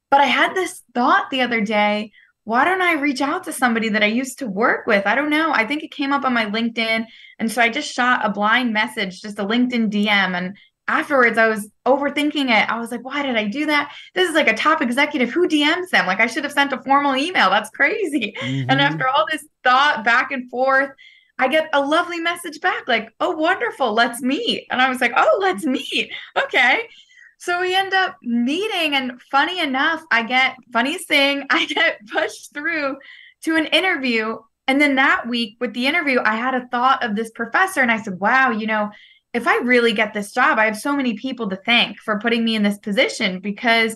But 0.10 0.22
I 0.22 0.26
had 0.26 0.56
this 0.56 0.84
thought 0.94 1.30
the 1.30 1.42
other 1.42 1.62
day 1.62 2.12
why 2.48 2.64
don't 2.64 2.82
I 2.82 2.94
reach 2.94 3.20
out 3.20 3.44
to 3.44 3.52
somebody 3.52 3.90
that 3.90 4.04
I 4.04 4.06
used 4.06 4.40
to 4.40 4.48
work 4.48 4.88
with? 4.88 5.06
I 5.06 5.16
don't 5.16 5.30
know. 5.30 5.52
I 5.52 5.66
think 5.66 5.84
it 5.84 5.92
came 5.92 6.14
up 6.14 6.24
on 6.24 6.34
my 6.34 6.46
LinkedIn. 6.46 7.06
And 7.40 7.52
so 7.52 7.62
I 7.62 7.68
just 7.68 7.94
shot 7.94 8.26
a 8.26 8.30
blind 8.30 8.72
message, 8.72 9.22
just 9.22 9.38
a 9.38 9.44
LinkedIn 9.44 9.92
DM. 9.92 10.08
And 10.34 10.58
afterwards, 10.88 11.38
I 11.38 11.48
was 11.48 11.70
overthinking 11.86 12.50
it. 12.50 12.70
I 12.70 12.80
was 12.80 12.92
like, 12.92 13.04
why 13.04 13.22
did 13.22 13.36
I 13.36 13.46
do 13.46 13.66
that? 13.66 13.94
This 14.14 14.30
is 14.30 14.36
like 14.36 14.48
a 14.48 14.56
top 14.56 14.82
executive. 14.82 15.30
Who 15.30 15.48
DMs 15.48 15.90
them? 15.90 16.08
Like, 16.08 16.20
I 16.20 16.28
should 16.28 16.44
have 16.44 16.54
sent 16.54 16.74
a 16.74 16.82
formal 16.84 17.16
email. 17.16 17.50
That's 17.50 17.70
crazy. 17.70 18.36
Mm-hmm. 18.40 18.70
And 18.70 18.82
after 18.82 19.08
all 19.08 19.26
this 19.30 19.46
thought 19.64 20.04
back 20.04 20.32
and 20.32 20.50
forth, 20.50 20.92
I 21.40 21.48
get 21.48 21.70
a 21.74 21.82
lovely 21.82 22.20
message 22.20 22.62
back 22.62 22.88
like, 22.88 23.14
oh, 23.20 23.32
wonderful, 23.32 23.94
let's 23.94 24.22
meet. 24.22 24.66
And 24.72 24.82
I 24.82 24.90
was 24.90 25.02
like, 25.02 25.14
oh, 25.16 25.38
let's 25.42 25.66
meet. 25.66 26.12
Okay. 26.38 26.88
So 27.40 27.62
we 27.62 27.76
end 27.76 27.94
up 27.94 28.18
meeting, 28.24 28.96
and 28.96 29.22
funny 29.30 29.60
enough, 29.60 30.04
I 30.10 30.24
get 30.24 30.56
funniest 30.74 31.08
thing, 31.08 31.46
I 31.50 31.66
get 31.66 32.00
pushed 32.08 32.54
through 32.54 32.98
to 33.44 33.56
an 33.56 33.68
interview. 33.68 34.38
And 34.68 34.82
then 34.82 34.96
that 34.96 35.28
week 35.28 35.58
with 35.60 35.74
the 35.74 35.88
interview, 35.88 36.20
I 36.24 36.36
had 36.36 36.56
a 36.56 36.68
thought 36.68 37.04
of 37.04 37.16
this 37.16 37.30
professor, 37.32 37.82
and 37.82 37.92
I 37.92 38.02
said, 38.02 38.20
Wow, 38.20 38.52
you 38.52 38.68
know, 38.68 38.90
if 39.38 39.48
I 39.48 39.58
really 39.58 39.94
get 39.94 40.14
this 40.14 40.34
job, 40.34 40.58
I 40.58 40.66
have 40.66 40.78
so 40.78 40.96
many 40.96 41.14
people 41.14 41.50
to 41.50 41.56
thank 41.56 42.00
for 42.00 42.20
putting 42.20 42.44
me 42.44 42.56
in 42.56 42.64
this 42.64 42.80
position 42.80 43.40
because, 43.40 43.96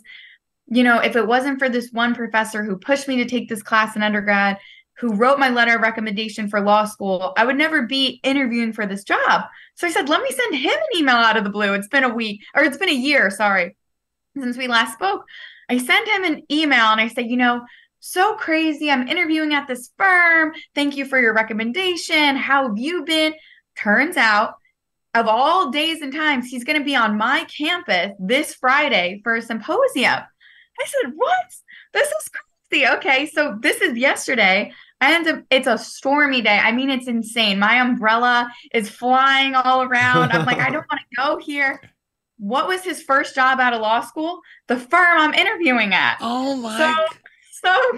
you 0.68 0.84
know, 0.84 1.00
if 1.00 1.16
it 1.16 1.28
wasn't 1.28 1.60
for 1.60 1.68
this 1.68 1.90
one 1.92 2.16
professor 2.16 2.64
who 2.64 2.78
pushed 2.78 3.08
me 3.08 3.18
to 3.18 3.26
take 3.26 3.50
this 3.50 3.64
class 3.64 3.96
in 3.96 4.04
undergrad, 4.04 4.58
who 4.98 5.16
wrote 5.16 5.40
my 5.40 5.50
letter 5.50 5.76
of 5.76 5.82
recommendation 5.82 6.48
for 6.48 6.62
law 6.62 6.86
school, 6.86 7.34
I 7.36 7.46
would 7.46 7.58
never 7.58 7.88
be 7.88 8.20
interviewing 8.24 8.72
for 8.72 8.86
this 8.86 9.04
job. 9.04 9.42
So 9.74 9.88
I 9.88 9.92
said, 9.92 10.10
let 10.10 10.22
me 10.22 10.30
send 10.30 10.56
him 10.56 10.72
an 10.72 11.00
email 11.00 11.16
out 11.16 11.38
of 11.38 11.44
the 11.44 11.50
blue. 11.50 11.74
It's 11.74 11.88
been 11.88 12.04
a 12.04 12.14
week, 12.14 12.42
or 12.56 12.64
it's 12.64 12.78
been 12.78 12.90
a 12.90 12.94
year, 12.94 13.32
sorry, 13.32 13.76
since 14.38 14.58
we 14.58 14.68
last 14.68 14.94
spoke. 14.94 15.26
I 15.70 15.80
sent 15.80 16.08
him 16.08 16.24
an 16.24 16.44
email 16.52 16.86
and 16.86 17.02
I 17.02 17.08
said, 17.08 17.32
you 17.32 17.38
know, 17.38 17.66
so 18.00 18.36
crazy. 18.36 18.92
I'm 18.92 19.08
interviewing 19.08 19.54
at 19.54 19.68
this 19.68 19.90
firm. 19.98 20.54
Thank 20.76 20.98
you 20.98 21.06
for 21.06 21.20
your 21.20 21.34
recommendation. 21.34 22.36
How 22.36 22.68
have 22.68 22.78
you 22.78 23.04
been? 23.04 23.34
Turns 23.76 24.18
out, 24.18 24.56
of 25.14 25.28
all 25.28 25.72
days 25.72 26.02
and 26.02 26.14
times, 26.14 26.48
he's 26.48 26.64
going 26.64 26.80
to 26.80 26.86
be 26.86 26.96
on 26.96 27.18
my 27.18 27.46
campus 27.46 28.14
this 28.20 28.54
Friday 28.56 29.22
for 29.24 29.36
a 29.36 29.42
symposium. 29.42 30.14
I 30.14 30.86
said, 30.86 31.14
What? 31.16 31.36
This 31.94 32.08
is 32.08 32.30
crazy. 32.30 32.88
Okay. 32.88 33.26
So 33.28 33.58
this 33.60 33.82
is 33.82 33.98
yesterday. 33.98 34.72
And 35.02 35.44
it's 35.50 35.68
a 35.68 35.80
stormy 35.80 36.42
day. 36.42 36.60
I 36.60 36.72
mean, 36.72 36.92
it's 36.92 37.08
insane. 37.08 37.58
My 37.58 37.82
umbrella 37.82 38.52
is 38.72 38.88
flying 38.88 39.56
all 39.56 39.82
around. 39.82 40.32
I'm 40.32 40.46
like, 40.46 40.60
I 40.60 40.70
don't 40.70 40.86
want 40.92 41.02
to 41.02 41.18
go 41.18 41.38
here. 41.38 41.82
What 42.38 42.68
was 42.68 42.84
his 42.84 43.02
first 43.02 43.34
job 43.34 43.60
out 43.60 43.74
of 43.74 43.82
law 43.82 44.02
school? 44.02 44.42
The 44.68 44.78
firm 44.78 45.18
I'm 45.18 45.34
interviewing 45.34 45.96
at. 45.96 46.18
Oh 46.22 46.56
my. 46.56 46.78
So, 46.78 47.18
so 47.64 47.82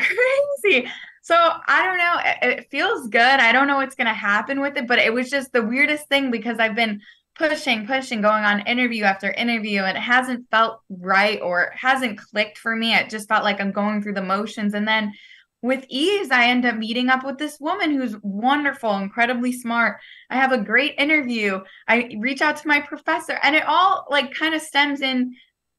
crazy. 0.64 0.90
So 1.24 1.36
I 1.36 1.84
don't 1.84 1.98
know. 1.98 2.16
It, 2.26 2.60
it 2.60 2.70
feels 2.70 3.08
good. 3.08 3.22
I 3.22 3.54
don't 3.54 3.68
know 3.68 3.78
what's 3.78 3.96
going 3.96 4.08
to 4.08 4.14
happen 4.14 4.60
with 4.60 4.76
it, 4.76 4.88
but 4.88 5.00
it 5.00 5.14
was 5.14 5.30
just 5.30 5.54
the 5.54 5.64
weirdest 5.64 6.10
thing 6.10 6.32
because 6.32 6.60
I've 6.60 6.76
been 6.76 7.00
pushing, 7.36 7.88
pushing, 7.88 8.22
going 8.22 8.44
on 8.44 8.68
interview 8.68 9.06
after 9.06 9.32
interview, 9.32 9.84
and 9.84 9.98
it 9.98 10.02
hasn't 10.02 10.50
felt 10.52 10.82
right 10.90 11.42
or 11.42 11.72
hasn't 11.76 12.20
clicked 12.20 12.58
for 12.58 12.76
me. 12.76 12.94
It 12.94 13.10
just 13.10 13.30
felt 13.30 13.46
like 13.46 13.62
I'm 13.62 13.72
going 13.72 14.04
through 14.04 14.16
the 14.16 14.22
motions. 14.22 14.74
And 14.74 14.86
then 14.86 15.14
with 15.62 15.86
ease, 15.88 16.30
I 16.30 16.48
end 16.48 16.66
up 16.66 16.76
meeting 16.76 17.08
up 17.08 17.24
with 17.24 17.38
this 17.38 17.58
woman 17.58 17.92
who's 17.92 18.18
wonderful, 18.22 18.98
incredibly 18.98 19.54
smart. 19.54 20.02
I 20.30 20.36
have 20.36 20.52
a 20.52 20.58
great 20.58 20.96
interview. 20.98 21.62
I 21.88 22.18
reach 22.20 22.42
out 22.42 22.58
to 22.58 22.68
my 22.68 22.82
professor, 22.82 23.40
and 23.42 23.56
it 23.56 23.64
all 23.66 24.06
like 24.10 24.34
kind 24.34 24.54
of 24.54 24.62
stems 24.62 25.00
in 25.00 25.34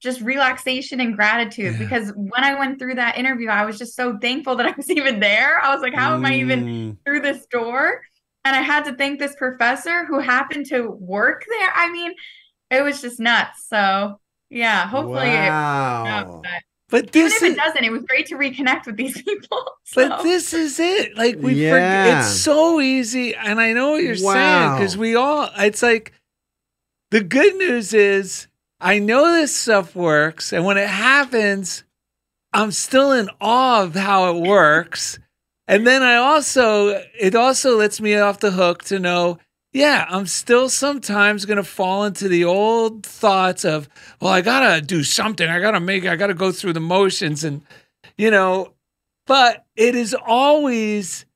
just 0.04 0.20
relaxation 0.20 1.00
and 1.00 1.16
gratitude 1.16 1.72
yeah. 1.72 1.78
because 1.78 2.12
when 2.14 2.44
I 2.44 2.56
went 2.56 2.78
through 2.78 2.94
that 2.94 3.18
interview, 3.18 3.48
I 3.48 3.64
was 3.64 3.78
just 3.78 3.96
so 3.96 4.16
thankful 4.18 4.54
that 4.56 4.66
I 4.66 4.74
was 4.76 4.88
even 4.90 5.18
there. 5.18 5.60
I 5.60 5.74
was 5.74 5.82
like, 5.82 5.94
how 5.94 6.14
am 6.14 6.24
I 6.24 6.34
even 6.34 6.64
mm. 6.64 6.96
through 7.04 7.20
this 7.20 7.46
door? 7.46 8.02
And 8.44 8.54
I 8.54 8.60
had 8.60 8.84
to 8.84 8.94
thank 8.94 9.18
this 9.18 9.34
professor 9.36 10.04
who 10.04 10.20
happened 10.20 10.66
to 10.66 10.90
work 10.90 11.44
there. 11.48 11.72
I 11.74 11.90
mean, 11.90 12.12
it 12.70 12.82
was 12.82 13.00
just 13.00 13.18
nuts. 13.18 13.66
So, 13.66 14.20
yeah, 14.50 14.86
hopefully 14.86 15.30
wow. 15.30 16.42
it, 16.44 16.62
but 16.90 17.10
this 17.10 17.34
Even 17.34 17.48
if 17.48 17.52
is, 17.52 17.52
it 17.54 17.56
doesn't, 17.56 17.84
it 17.84 17.90
was 17.90 18.04
great 18.04 18.26
to 18.26 18.36
reconnect 18.36 18.86
with 18.86 18.96
these 18.96 19.20
people. 19.24 19.64
So. 19.84 20.08
But 20.08 20.22
this 20.22 20.52
is 20.52 20.78
it. 20.78 21.16
Like 21.16 21.36
we 21.40 21.54
yeah. 21.54 21.70
forget 21.70 22.18
it's 22.18 22.40
so 22.40 22.80
easy. 22.80 23.34
And 23.34 23.60
I 23.60 23.72
know 23.72 23.92
what 23.92 24.02
you're 24.02 24.22
wow. 24.22 24.32
saying 24.34 24.76
because 24.76 24.96
we 24.96 25.16
all 25.16 25.48
it's 25.56 25.82
like 25.82 26.12
the 27.10 27.22
good 27.22 27.56
news 27.56 27.94
is 27.94 28.46
I 28.84 28.98
know 28.98 29.32
this 29.32 29.56
stuff 29.56 29.96
works, 29.96 30.52
and 30.52 30.64
when 30.64 30.76
it 30.76 30.88
happens, 30.88 31.84
I'm 32.52 32.70
still 32.70 33.12
in 33.12 33.30
awe 33.40 33.82
of 33.82 33.94
how 33.94 34.36
it 34.36 34.46
works. 34.46 35.18
And 35.66 35.86
then 35.86 36.02
I 36.02 36.16
also 36.16 37.02
it 37.18 37.34
also 37.34 37.78
lets 37.78 38.00
me 38.00 38.16
off 38.16 38.40
the 38.40 38.50
hook 38.52 38.84
to 38.84 38.98
know 38.98 39.38
yeah, 39.74 40.06
I'm 40.08 40.26
still 40.26 40.68
sometimes 40.68 41.46
going 41.46 41.56
to 41.56 41.64
fall 41.64 42.04
into 42.04 42.28
the 42.28 42.44
old 42.44 43.04
thoughts 43.04 43.64
of, 43.64 43.88
well, 44.20 44.32
I 44.32 44.40
got 44.40 44.60
to 44.76 44.80
do 44.80 45.02
something. 45.02 45.48
I 45.48 45.58
got 45.58 45.72
to 45.72 45.80
make, 45.80 46.06
I 46.06 46.14
got 46.14 46.28
to 46.28 46.34
go 46.34 46.52
through 46.52 46.74
the 46.74 46.80
motions. 46.80 47.42
And, 47.42 47.60
you 48.16 48.30
know, 48.30 48.72
but 49.26 49.66
it 49.74 49.96
is 49.96 50.14
always 50.14 51.26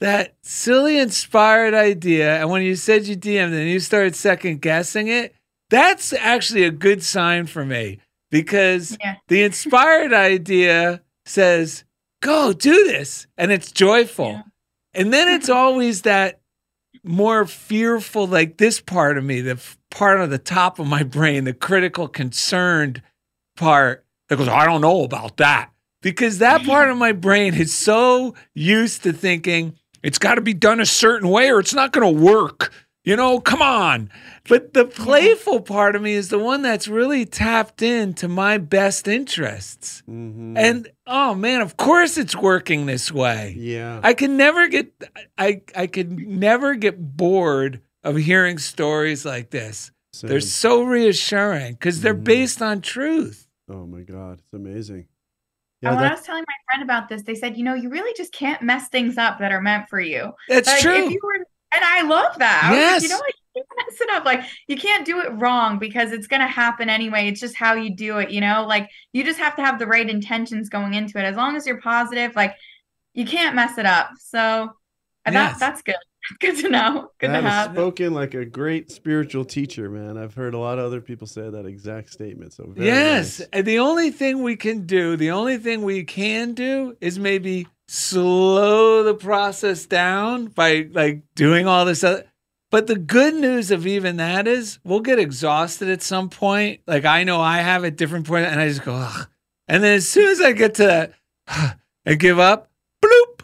that 0.00 0.34
silly 0.42 0.98
inspired 0.98 1.74
idea. 1.74 2.40
And 2.40 2.48
when 2.48 2.62
you 2.62 2.76
said 2.76 3.06
you 3.06 3.14
DM'd 3.14 3.52
and 3.52 3.68
you 3.68 3.78
started 3.78 4.16
second 4.16 4.62
guessing 4.62 5.08
it, 5.08 5.34
that's 5.72 6.12
actually 6.12 6.64
a 6.64 6.70
good 6.70 7.02
sign 7.02 7.46
for 7.46 7.64
me 7.64 7.98
because 8.30 8.98
yeah. 9.00 9.16
the 9.28 9.42
inspired 9.42 10.12
idea 10.12 11.00
says, 11.24 11.84
go 12.20 12.52
do 12.52 12.84
this. 12.84 13.26
And 13.38 13.50
it's 13.50 13.72
joyful. 13.72 14.32
Yeah. 14.32 14.42
And 14.92 15.12
then 15.14 15.28
it's 15.28 15.48
always 15.48 16.02
that 16.02 16.40
more 17.02 17.46
fearful, 17.46 18.26
like 18.26 18.58
this 18.58 18.82
part 18.82 19.16
of 19.16 19.24
me, 19.24 19.40
the 19.40 19.58
part 19.90 20.20
of 20.20 20.28
the 20.28 20.38
top 20.38 20.78
of 20.78 20.86
my 20.86 21.02
brain, 21.02 21.44
the 21.44 21.54
critical, 21.54 22.06
concerned 22.06 23.02
part 23.56 24.04
that 24.28 24.36
goes, 24.36 24.48
I 24.48 24.66
don't 24.66 24.82
know 24.82 25.04
about 25.04 25.38
that. 25.38 25.70
Because 26.02 26.38
that 26.38 26.64
part 26.66 26.90
of 26.90 26.98
my 26.98 27.12
brain 27.12 27.54
is 27.54 27.72
so 27.72 28.34
used 28.54 29.04
to 29.04 29.12
thinking 29.14 29.78
it's 30.02 30.18
got 30.18 30.34
to 30.34 30.42
be 30.42 30.52
done 30.52 30.80
a 30.80 30.86
certain 30.86 31.30
way 31.30 31.50
or 31.50 31.60
it's 31.60 31.72
not 31.72 31.92
going 31.92 32.14
to 32.14 32.22
work. 32.22 32.72
You 33.04 33.16
know, 33.16 33.40
come 33.40 33.60
on. 33.62 34.10
But 34.48 34.74
the 34.74 34.84
playful 34.84 35.60
part 35.60 35.96
of 35.96 36.02
me 36.02 36.12
is 36.12 36.28
the 36.28 36.38
one 36.38 36.62
that's 36.62 36.86
really 36.86 37.24
tapped 37.26 37.82
into 37.82 38.28
my 38.28 38.58
best 38.58 39.08
interests. 39.08 40.04
Mhm. 40.08 40.56
And 40.56 40.88
oh 41.08 41.34
man, 41.34 41.60
of 41.62 41.76
course 41.76 42.16
it's 42.16 42.36
working 42.36 42.86
this 42.86 43.10
way. 43.10 43.54
yeah. 43.58 44.00
I 44.04 44.14
can 44.14 44.36
never 44.36 44.68
get 44.68 44.92
I 45.36 45.62
I 45.74 45.88
could 45.88 46.12
never 46.16 46.74
get 46.76 47.16
bored 47.16 47.80
of 48.04 48.16
hearing 48.16 48.58
stories 48.58 49.24
like 49.24 49.50
this. 49.50 49.90
They're 50.22 50.40
so 50.40 50.82
reassuring 50.84 51.72
because 51.74 52.02
they're 52.02 52.14
Mhm. 52.14 52.24
based 52.24 52.62
on 52.62 52.82
truth. 52.82 53.48
Oh 53.68 53.86
my 53.86 54.02
God, 54.02 54.38
it's 54.38 54.52
amazing. 54.52 55.06
and 55.84 55.96
when 55.96 56.04
I 56.04 56.10
was 56.12 56.22
telling 56.22 56.44
my 56.46 56.54
friend 56.72 56.84
about 56.88 57.08
this, 57.08 57.22
they 57.24 57.34
said, 57.34 57.56
you 57.56 57.64
know, 57.64 57.74
you 57.74 57.88
really 57.88 58.14
just 58.16 58.32
can't 58.32 58.62
mess 58.62 58.88
things 58.88 59.18
up 59.18 59.40
that 59.40 59.50
are 59.50 59.60
meant 59.60 59.88
for 59.88 59.98
you. 59.98 60.30
That's 60.48 60.68
Like, 60.68 60.80
true. 60.80 61.06
If 61.06 61.10
you 61.10 61.18
were, 61.24 61.44
and 61.74 61.84
I 61.84 62.02
love 62.02 62.38
that. 62.38 62.62
I 62.64 62.70
was 62.70 62.78
like, 62.78 62.90
Yes. 62.90 63.02
you 63.02 63.08
know 63.08 63.16
what? 63.18 63.34
You 63.54 63.62
can't 63.62 63.86
mess 63.90 64.00
it 64.00 64.10
up. 64.10 64.24
Like 64.24 64.40
you 64.66 64.76
can't 64.76 65.04
do 65.06 65.20
it 65.20 65.30
wrong 65.32 65.78
because 65.78 66.12
it's 66.12 66.26
gonna 66.26 66.46
happen 66.48 66.88
anyway. 66.88 67.28
It's 67.28 67.40
just 67.40 67.54
how 67.56 67.74
you 67.74 67.94
do 67.94 68.18
it, 68.18 68.30
you 68.30 68.40
know? 68.40 68.64
Like 68.66 68.88
you 69.12 69.24
just 69.24 69.38
have 69.38 69.56
to 69.56 69.62
have 69.62 69.78
the 69.78 69.86
right 69.86 70.08
intentions 70.08 70.68
going 70.68 70.94
into 70.94 71.18
it. 71.18 71.24
As 71.24 71.36
long 71.36 71.56
as 71.56 71.66
you're 71.66 71.80
positive, 71.80 72.34
like 72.34 72.54
you 73.14 73.26
can't 73.26 73.54
mess 73.54 73.76
it 73.78 73.86
up. 73.86 74.10
So 74.18 74.70
and 75.24 75.34
Yes. 75.34 75.52
that 75.52 75.60
that's 75.60 75.82
good. 75.82 75.96
Good 76.40 76.56
to 76.58 76.68
know. 76.68 77.08
Good 77.18 77.30
that 77.30 77.40
to 77.40 77.48
have. 77.50 77.72
spoken 77.72 78.14
like 78.14 78.34
a 78.34 78.44
great 78.44 78.92
spiritual 78.92 79.44
teacher, 79.44 79.90
man. 79.90 80.16
I've 80.16 80.34
heard 80.34 80.54
a 80.54 80.58
lot 80.58 80.78
of 80.78 80.84
other 80.84 81.00
people 81.00 81.26
say 81.26 81.50
that 81.50 81.66
exact 81.66 82.10
statement. 82.10 82.52
So 82.52 82.64
very 82.68 82.86
yes. 82.86 83.40
nice. 83.40 83.48
And 83.52 83.66
the 83.66 83.80
only 83.80 84.12
thing 84.12 84.44
we 84.44 84.54
can 84.54 84.86
do, 84.86 85.16
the 85.16 85.32
only 85.32 85.58
thing 85.58 85.82
we 85.82 86.04
can 86.04 86.54
do 86.54 86.96
is 87.00 87.18
maybe 87.18 87.66
slow 87.88 89.02
the 89.02 89.14
process 89.14 89.86
down 89.86 90.46
by 90.46 90.88
like 90.92 91.22
doing 91.34 91.66
all 91.66 91.84
this 91.84 92.04
other. 92.04 92.24
But 92.70 92.86
the 92.86 92.96
good 92.96 93.34
news 93.34 93.70
of 93.70 93.86
even 93.86 94.16
that 94.16 94.48
is 94.48 94.78
we'll 94.82 95.00
get 95.00 95.18
exhausted 95.18 95.90
at 95.90 96.02
some 96.02 96.30
point. 96.30 96.80
Like 96.86 97.04
I 97.04 97.22
know 97.24 97.40
I 97.40 97.58
have 97.58 97.84
at 97.84 97.96
different 97.96 98.26
points 98.26 98.50
and 98.50 98.58
I 98.58 98.68
just 98.68 98.82
go, 98.82 98.94
Ugh. 98.94 99.28
and 99.68 99.84
then 99.84 99.96
as 99.96 100.08
soon 100.08 100.30
as 100.30 100.40
I 100.40 100.52
get 100.52 100.74
to 100.76 100.86
that 100.86 101.12
and 102.06 102.18
give 102.18 102.38
up, 102.38 102.70
bloop, 103.04 103.42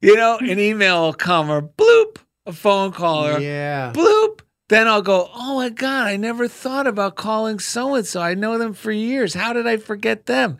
you 0.00 0.14
know, 0.14 0.38
an 0.38 0.58
email 0.60 1.02
will 1.02 1.12
come 1.12 1.50
or 1.50 1.60
bloop, 1.60 2.18
a 2.46 2.52
phone 2.52 2.92
call 2.92 3.26
or 3.26 3.40
yeah. 3.40 3.92
bloop. 3.92 4.42
Then 4.68 4.86
I'll 4.86 5.02
go, 5.02 5.30
oh 5.34 5.56
my 5.56 5.70
God, 5.70 6.06
I 6.06 6.16
never 6.16 6.46
thought 6.46 6.86
about 6.86 7.16
calling 7.16 7.58
so 7.58 7.94
and 7.94 8.06
so. 8.06 8.20
I 8.20 8.34
know 8.34 8.58
them 8.58 8.74
for 8.74 8.92
years. 8.92 9.32
How 9.34 9.54
did 9.54 9.66
I 9.66 9.78
forget 9.78 10.26
them? 10.26 10.58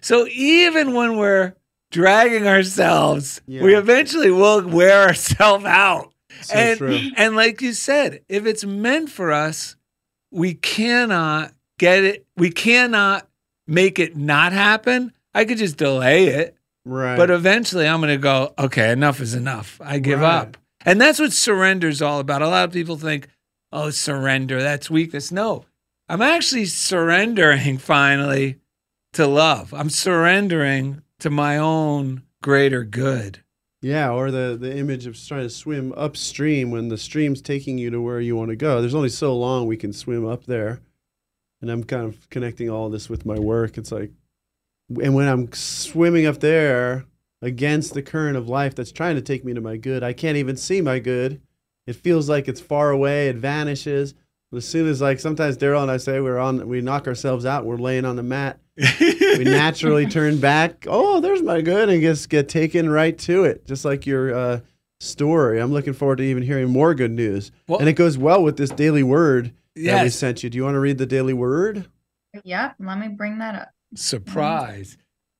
So 0.00 0.26
even 0.26 0.94
when 0.94 1.16
we're 1.16 1.54
dragging 1.92 2.48
ourselves, 2.48 3.40
we 3.46 3.76
eventually 3.76 4.30
will 4.30 4.66
wear 4.66 5.02
ourselves 5.08 5.64
out. 5.64 6.12
So 6.40 6.54
and, 6.54 6.78
true. 6.78 6.98
and 7.16 7.36
like 7.36 7.60
you 7.62 7.72
said, 7.72 8.22
if 8.28 8.46
it's 8.46 8.64
meant 8.64 9.10
for 9.10 9.30
us, 9.30 9.76
we 10.32 10.54
cannot 10.54 11.52
get 11.78 12.02
it. 12.02 12.26
We 12.36 12.50
cannot 12.50 13.28
make 13.66 13.98
it 13.98 14.16
not 14.16 14.52
happen. 14.52 15.12
I 15.34 15.44
could 15.44 15.58
just 15.58 15.76
delay 15.76 16.26
it. 16.28 16.56
Right. 16.84 17.16
But 17.16 17.30
eventually 17.30 17.86
I'm 17.86 18.00
going 18.00 18.12
to 18.12 18.16
go, 18.16 18.54
okay, 18.58 18.90
enough 18.90 19.20
is 19.20 19.34
enough. 19.34 19.80
I 19.84 19.98
give 20.00 20.20
Right. 20.20 20.34
up. 20.34 20.56
And 20.84 21.00
that's 21.00 21.20
what 21.20 21.32
surrender 21.32 21.88
is 21.88 22.02
all 22.02 22.18
about. 22.18 22.42
A 22.42 22.48
lot 22.48 22.64
of 22.64 22.72
people 22.72 22.96
think, 22.96 23.28
oh, 23.70 23.90
surrender, 23.90 24.60
that's 24.60 24.90
weakness. 24.90 25.30
No, 25.30 25.64
I'm 26.08 26.22
actually 26.22 26.64
surrendering 26.64 27.78
finally 27.78 28.56
to 29.12 29.26
love. 29.26 29.72
I'm 29.72 29.90
surrendering 29.90 31.02
to 31.22 31.30
my 31.30 31.56
own 31.56 32.22
greater 32.42 32.82
good. 32.84 33.42
Yeah, 33.80 34.10
or 34.10 34.30
the 34.30 34.56
the 34.60 34.76
image 34.76 35.06
of 35.06 35.16
trying 35.26 35.42
to 35.42 35.50
swim 35.50 35.92
upstream 35.96 36.70
when 36.70 36.88
the 36.88 36.98
stream's 36.98 37.40
taking 37.40 37.78
you 37.78 37.90
to 37.90 38.00
where 38.00 38.20
you 38.20 38.36
want 38.36 38.50
to 38.50 38.56
go. 38.56 38.80
There's 38.80 38.94
only 38.94 39.08
so 39.08 39.36
long 39.36 39.66
we 39.66 39.76
can 39.76 39.92
swim 39.92 40.26
up 40.26 40.44
there. 40.44 40.80
And 41.60 41.70
I'm 41.70 41.84
kind 41.84 42.02
of 42.02 42.28
connecting 42.28 42.68
all 42.68 42.90
this 42.90 43.08
with 43.08 43.24
my 43.24 43.38
work. 43.38 43.78
It's 43.78 43.92
like 43.92 44.10
and 45.00 45.14
when 45.14 45.28
I'm 45.28 45.52
swimming 45.52 46.26
up 46.26 46.40
there 46.40 47.04
against 47.40 47.94
the 47.94 48.02
current 48.02 48.36
of 48.36 48.48
life 48.48 48.74
that's 48.74 48.92
trying 48.92 49.14
to 49.14 49.22
take 49.22 49.44
me 49.44 49.54
to 49.54 49.60
my 49.60 49.76
good, 49.76 50.02
I 50.02 50.12
can't 50.12 50.36
even 50.36 50.56
see 50.56 50.80
my 50.80 50.98
good. 50.98 51.40
It 51.86 51.94
feels 51.96 52.28
like 52.28 52.48
it's 52.48 52.60
far 52.60 52.90
away, 52.90 53.28
it 53.28 53.36
vanishes. 53.36 54.14
But 54.50 54.58
as 54.58 54.68
soon 54.68 54.88
as 54.88 55.00
like 55.00 55.20
sometimes 55.20 55.56
Daryl 55.56 55.82
and 55.82 55.90
I 55.90 55.96
say 55.98 56.20
we're 56.20 56.38
on 56.38 56.68
we 56.68 56.80
knock 56.80 57.06
ourselves 57.06 57.46
out, 57.46 57.64
we're 57.64 57.76
laying 57.76 58.04
on 58.04 58.16
the 58.16 58.22
mat 58.24 58.58
we 59.00 59.44
naturally 59.44 60.06
turn 60.10 60.40
back. 60.40 60.86
Oh, 60.88 61.20
there's 61.20 61.42
my 61.42 61.60
good, 61.60 61.88
and 61.88 62.00
just 62.02 62.28
get 62.28 62.48
taken 62.48 62.88
right 62.88 63.16
to 63.18 63.44
it, 63.44 63.66
just 63.66 63.84
like 63.84 64.06
your 64.06 64.34
uh, 64.34 64.60
story. 65.00 65.60
I'm 65.60 65.72
looking 65.72 65.92
forward 65.92 66.16
to 66.18 66.24
even 66.24 66.42
hearing 66.42 66.68
more 66.70 66.94
good 66.94 67.10
news, 67.12 67.50
Well- 67.68 67.80
and 67.80 67.88
it 67.88 67.94
goes 67.94 68.16
well 68.16 68.42
with 68.42 68.56
this 68.56 68.70
daily 68.70 69.02
word 69.02 69.52
that 69.76 70.02
we 70.02 70.08
sent 70.10 70.42
you. 70.42 70.50
Do 70.50 70.56
you 70.56 70.64
want 70.64 70.74
to 70.74 70.80
read 70.80 70.98
the 70.98 71.06
daily 71.06 71.34
word? 71.34 71.86
Yep. 72.44 72.76
Let 72.78 72.98
me 72.98 73.08
bring 73.08 73.38
that 73.38 73.54
up. 73.54 73.68
Surprise. 73.94 74.96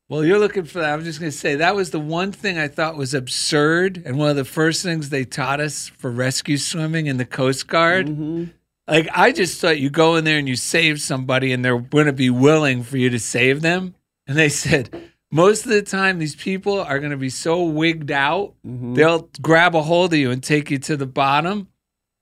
Well, 0.09 0.25
you're 0.25 0.39
looking 0.39 0.65
for 0.65 0.81
that. 0.81 0.93
I'm 0.93 1.05
just 1.05 1.21
going 1.21 1.33
to 1.33 1.37
say 1.37 1.55
that 1.55 1.75
was 1.75 1.91
the 1.91 1.99
one 2.01 2.33
thing 2.33 2.59
I 2.59 2.69
thought 2.69 2.97
was 2.99 3.15
absurd. 3.15 4.03
And 4.05 4.19
one 4.19 4.29
of 4.29 4.37
the 4.37 4.45
first 4.45 4.83
things 4.83 5.09
they 5.09 5.25
taught 5.25 5.59
us 5.59 5.89
for 5.89 6.11
rescue 6.11 6.59
swimming 6.59 7.07
in 7.07 7.17
the 7.17 7.25
Coast 7.25 7.67
Guard. 7.67 8.09
Mm-hmm. 8.09 8.45
Like, 8.89 9.09
I 9.15 9.33
just 9.33 9.61
thought 9.61 9.79
you 9.79 9.91
go 9.91 10.17
in 10.17 10.25
there 10.25 10.39
and 10.39 10.49
you 10.49 10.57
save 10.57 11.01
somebody 11.01 11.53
and 11.53 11.65
they're 11.65 11.79
going 11.79 12.07
to 12.07 12.13
be 12.13 12.31
willing 12.31 12.83
for 12.83 12.97
you 12.99 13.11
to 13.11 13.19
save 13.19 13.61
them. 13.63 13.95
And 14.27 14.37
they 14.37 14.49
said, 14.49 15.11
most 15.31 15.65
of 15.65 15.71
the 15.71 15.83
time, 15.83 16.19
these 16.19 16.35
people 16.37 16.81
are 16.81 16.99
going 16.99 17.11
to 17.13 17.17
be 17.17 17.31
so 17.31 17.63
wigged 17.65 18.11
out, 18.11 18.55
Mm-hmm. 18.67 18.95
they'll 18.95 19.29
grab 19.41 19.75
a 19.75 19.83
hold 19.83 20.13
of 20.13 20.19
you 20.19 20.31
and 20.31 20.43
take 20.43 20.71
you 20.71 20.79
to 20.79 20.97
the 20.97 21.07
bottom. 21.07 21.69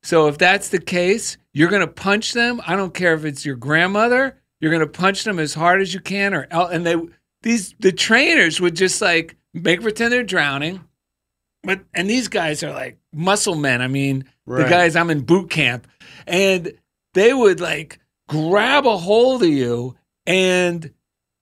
So 0.02 0.28
if 0.28 0.38
that's 0.38 0.68
the 0.68 0.80
case, 0.80 1.36
you're 1.52 1.68
going 1.68 1.80
to 1.80 1.86
punch 1.92 2.32
them. 2.32 2.60
I 2.66 2.76
don't 2.76 2.94
care 2.94 3.14
if 3.14 3.24
it's 3.24 3.44
your 3.44 3.56
grandmother. 3.56 4.36
You're 4.60 4.70
going 4.70 4.80
to 4.80 4.86
punch 4.86 5.24
them 5.24 5.38
as 5.38 5.54
hard 5.54 5.80
as 5.80 5.92
you 5.92 6.00
can, 6.00 6.34
or 6.34 6.46
and 6.50 6.86
they 6.86 6.96
these 7.42 7.74
the 7.80 7.92
trainers 7.92 8.60
would 8.60 8.76
just 8.76 9.00
like 9.02 9.36
make 9.54 9.80
pretend 9.80 10.12
they're 10.12 10.22
drowning, 10.22 10.84
but 11.62 11.80
and 11.94 12.08
these 12.08 12.28
guys 12.28 12.62
are 12.62 12.70
like 12.72 12.98
muscle 13.12 13.54
men. 13.56 13.82
I 13.82 13.88
mean, 13.88 14.24
the 14.46 14.64
guys 14.70 14.96
I'm 14.96 15.10
in 15.10 15.20
boot 15.22 15.50
camp, 15.50 15.86
and 16.26 16.72
they 17.14 17.32
would 17.32 17.60
like 17.60 17.98
grab 18.28 18.86
a 18.86 18.96
hold 18.96 19.42
of 19.42 19.48
you, 19.48 19.96
and 20.26 20.92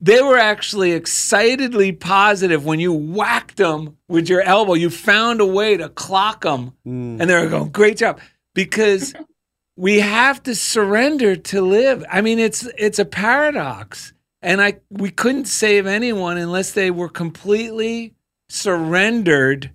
they 0.00 0.22
were 0.22 0.38
actually 0.38 0.92
excitedly 0.92 1.90
positive 1.92 2.64
when 2.64 2.80
you 2.80 2.92
whacked 2.92 3.56
them 3.56 3.96
with 4.08 4.28
your 4.28 4.42
elbow. 4.42 4.74
You 4.74 4.90
found 4.90 5.40
a 5.40 5.46
way 5.46 5.76
to 5.76 5.88
clock 5.88 6.42
them, 6.44 6.72
Mm. 6.86 7.20
and 7.20 7.28
they 7.30 7.34
were 7.34 7.48
going, 7.48 7.70
"Great 7.70 7.96
job," 7.98 8.20
because 8.54 9.12
we 9.76 10.00
have 10.00 10.42
to 10.44 10.54
surrender 10.54 11.34
to 11.36 11.60
live. 11.60 12.04
I 12.10 12.20
mean, 12.20 12.38
it's 12.38 12.66
it's 12.78 12.98
a 12.98 13.04
paradox, 13.04 14.12
and 14.42 14.60
I 14.62 14.78
we 14.90 15.10
couldn't 15.10 15.46
save 15.46 15.86
anyone 15.86 16.36
unless 16.38 16.72
they 16.72 16.90
were 16.90 17.08
completely 17.08 18.14
surrendered 18.48 19.70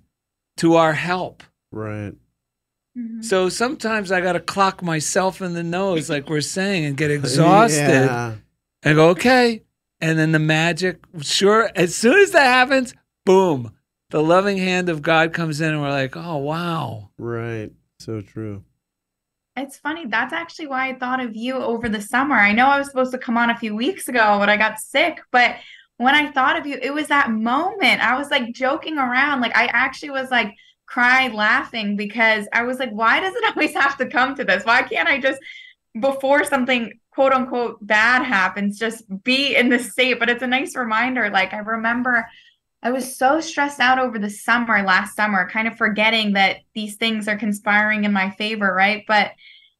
to 0.58 0.74
our 0.76 0.92
help. 0.94 1.42
Right. 1.74 2.12
Mhm. 2.96 3.24
So 3.24 3.48
sometimes 3.48 4.12
I 4.12 4.20
got 4.20 4.34
to 4.34 4.40
clock 4.40 4.82
myself 4.82 5.42
in 5.42 5.54
the 5.54 5.64
nose, 5.64 6.08
like 6.08 6.28
we're 6.28 6.40
saying, 6.40 6.84
and 6.84 6.96
get 6.96 7.10
exhausted 7.18 8.06
Yeah. 8.06 8.34
and 8.84 8.94
go, 8.96 9.08
okay. 9.10 9.62
And 10.00 10.18
then 10.18 10.32
the 10.32 10.38
magic, 10.38 11.00
sure, 11.20 11.70
as 11.74 11.94
soon 11.94 12.18
as 12.18 12.30
that 12.32 12.46
happens, 12.46 12.94
boom, 13.24 13.72
the 14.10 14.22
loving 14.22 14.58
hand 14.58 14.88
of 14.88 15.02
God 15.02 15.32
comes 15.32 15.60
in, 15.60 15.72
and 15.72 15.80
we're 15.82 15.90
like, 15.90 16.16
oh, 16.16 16.36
wow. 16.36 17.10
Right. 17.18 17.72
So 17.98 18.20
true. 18.20 18.62
It's 19.56 19.76
funny. 19.76 20.06
That's 20.06 20.32
actually 20.32 20.66
why 20.66 20.88
I 20.90 20.94
thought 20.94 21.20
of 21.20 21.34
you 21.36 21.54
over 21.54 21.88
the 21.88 22.00
summer. 22.00 22.34
I 22.36 22.52
know 22.52 22.66
I 22.66 22.78
was 22.78 22.88
supposed 22.88 23.12
to 23.12 23.18
come 23.18 23.36
on 23.36 23.50
a 23.50 23.56
few 23.56 23.74
weeks 23.74 24.08
ago, 24.08 24.36
but 24.38 24.48
I 24.48 24.56
got 24.56 24.78
sick. 24.80 25.20
But 25.30 25.56
when 25.96 26.14
I 26.14 26.30
thought 26.32 26.58
of 26.58 26.66
you, 26.66 26.76
it 26.82 26.92
was 26.92 27.06
that 27.08 27.30
moment. 27.30 28.02
I 28.04 28.18
was 28.18 28.30
like 28.30 28.52
joking 28.52 28.98
around. 28.98 29.40
Like 29.40 29.56
I 29.56 29.66
actually 29.66 30.10
was 30.10 30.28
like 30.30 30.54
crying 30.86 31.32
laughing 31.32 31.96
because 31.96 32.46
I 32.52 32.62
was 32.62 32.78
like, 32.78 32.90
why 32.90 33.20
does 33.20 33.34
it 33.34 33.44
always 33.56 33.74
have 33.74 33.96
to 33.98 34.06
come 34.06 34.34
to 34.36 34.44
this? 34.44 34.64
Why 34.64 34.82
can't 34.82 35.08
I 35.08 35.20
just 35.20 35.40
before 36.00 36.44
something 36.44 36.98
quote 37.10 37.32
unquote 37.32 37.84
bad 37.86 38.24
happens, 38.24 38.78
just 38.78 39.04
be 39.22 39.56
in 39.56 39.68
this 39.68 39.92
state? 39.92 40.18
But 40.18 40.30
it's 40.30 40.42
a 40.42 40.46
nice 40.46 40.76
reminder. 40.76 41.30
Like 41.30 41.52
I 41.52 41.58
remember 41.58 42.26
I 42.84 42.90
was 42.90 43.16
so 43.16 43.40
stressed 43.40 43.80
out 43.80 43.98
over 43.98 44.18
the 44.18 44.28
summer 44.28 44.82
last 44.82 45.16
summer, 45.16 45.48
kind 45.48 45.66
of 45.66 45.78
forgetting 45.78 46.34
that 46.34 46.58
these 46.74 46.96
things 46.96 47.28
are 47.28 47.38
conspiring 47.38 48.04
in 48.04 48.12
my 48.12 48.28
favor, 48.30 48.74
right? 48.74 49.04
But 49.08 49.32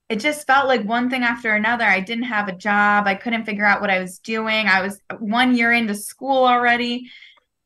it 0.08 0.20
just 0.20 0.46
felt 0.46 0.68
like 0.68 0.84
one 0.84 1.10
thing 1.10 1.22
after 1.22 1.54
another. 1.54 1.84
I 1.84 2.00
didn't 2.00 2.24
have 2.24 2.48
a 2.48 2.56
job. 2.56 3.06
I 3.06 3.14
couldn't 3.14 3.44
figure 3.44 3.64
out 3.64 3.82
what 3.82 3.90
I 3.90 4.00
was 4.00 4.18
doing. 4.18 4.68
I 4.68 4.80
was 4.80 5.00
one 5.18 5.54
year 5.54 5.72
into 5.72 5.94
school 5.94 6.44
already, 6.44 7.10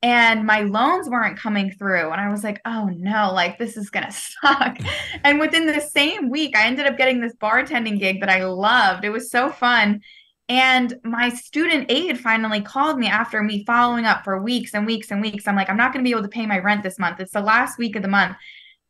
and 0.03 0.47
my 0.47 0.61
loans 0.61 1.09
weren't 1.09 1.39
coming 1.39 1.73
through. 1.73 2.11
And 2.11 2.21
I 2.21 2.31
was 2.31 2.45
like, 2.45 2.61
oh 2.65 2.87
no, 2.87 3.33
like 3.33 3.59
this 3.59 3.77
is 3.77 3.91
to 4.07 4.13
suck. 4.43 4.79
and 5.25 5.41
within 5.41 5.67
the 5.67 5.81
same 5.81 6.31
week, 6.31 6.57
I 6.57 6.67
ended 6.67 6.87
up 6.87 6.97
getting 6.97 7.21
this 7.21 7.35
bartending 7.35 7.99
gig 7.99 8.21
that 8.21 8.31
I 8.31 8.45
loved. 8.45 9.05
It 9.05 9.11
was 9.11 9.31
so 9.31 9.51
fun. 9.51 10.01
And 10.49 10.95
my 11.05 11.29
student 11.29 11.87
aid 11.91 12.19
finally 12.19 12.63
called 12.63 12.99
me 12.99 13.07
after 13.07 13.43
me 13.43 13.65
following 13.67 14.07
up 14.07 14.25
for 14.25 14.43
weeks 14.43 14.73
and 14.73 14.87
weeks 14.87 15.11
and 15.11 15.21
weeks. 15.21 15.47
I'm 15.47 15.57
like, 15.57 15.69
I'm 15.69 15.77
not 15.77 15.93
to 16.03 16.09
be 16.09 16.13
able 16.13 16.23
to 16.23 16.29
pay 16.29 16.47
my 16.47 16.59
rent 16.59 16.83
this 16.83 16.99
month. 16.99 17.21
It's 17.21 17.33
the 17.33 17.41
last 17.41 17.79
week 17.79 17.97
of 17.97 18.03
the 18.03 18.09
month. 18.09 18.37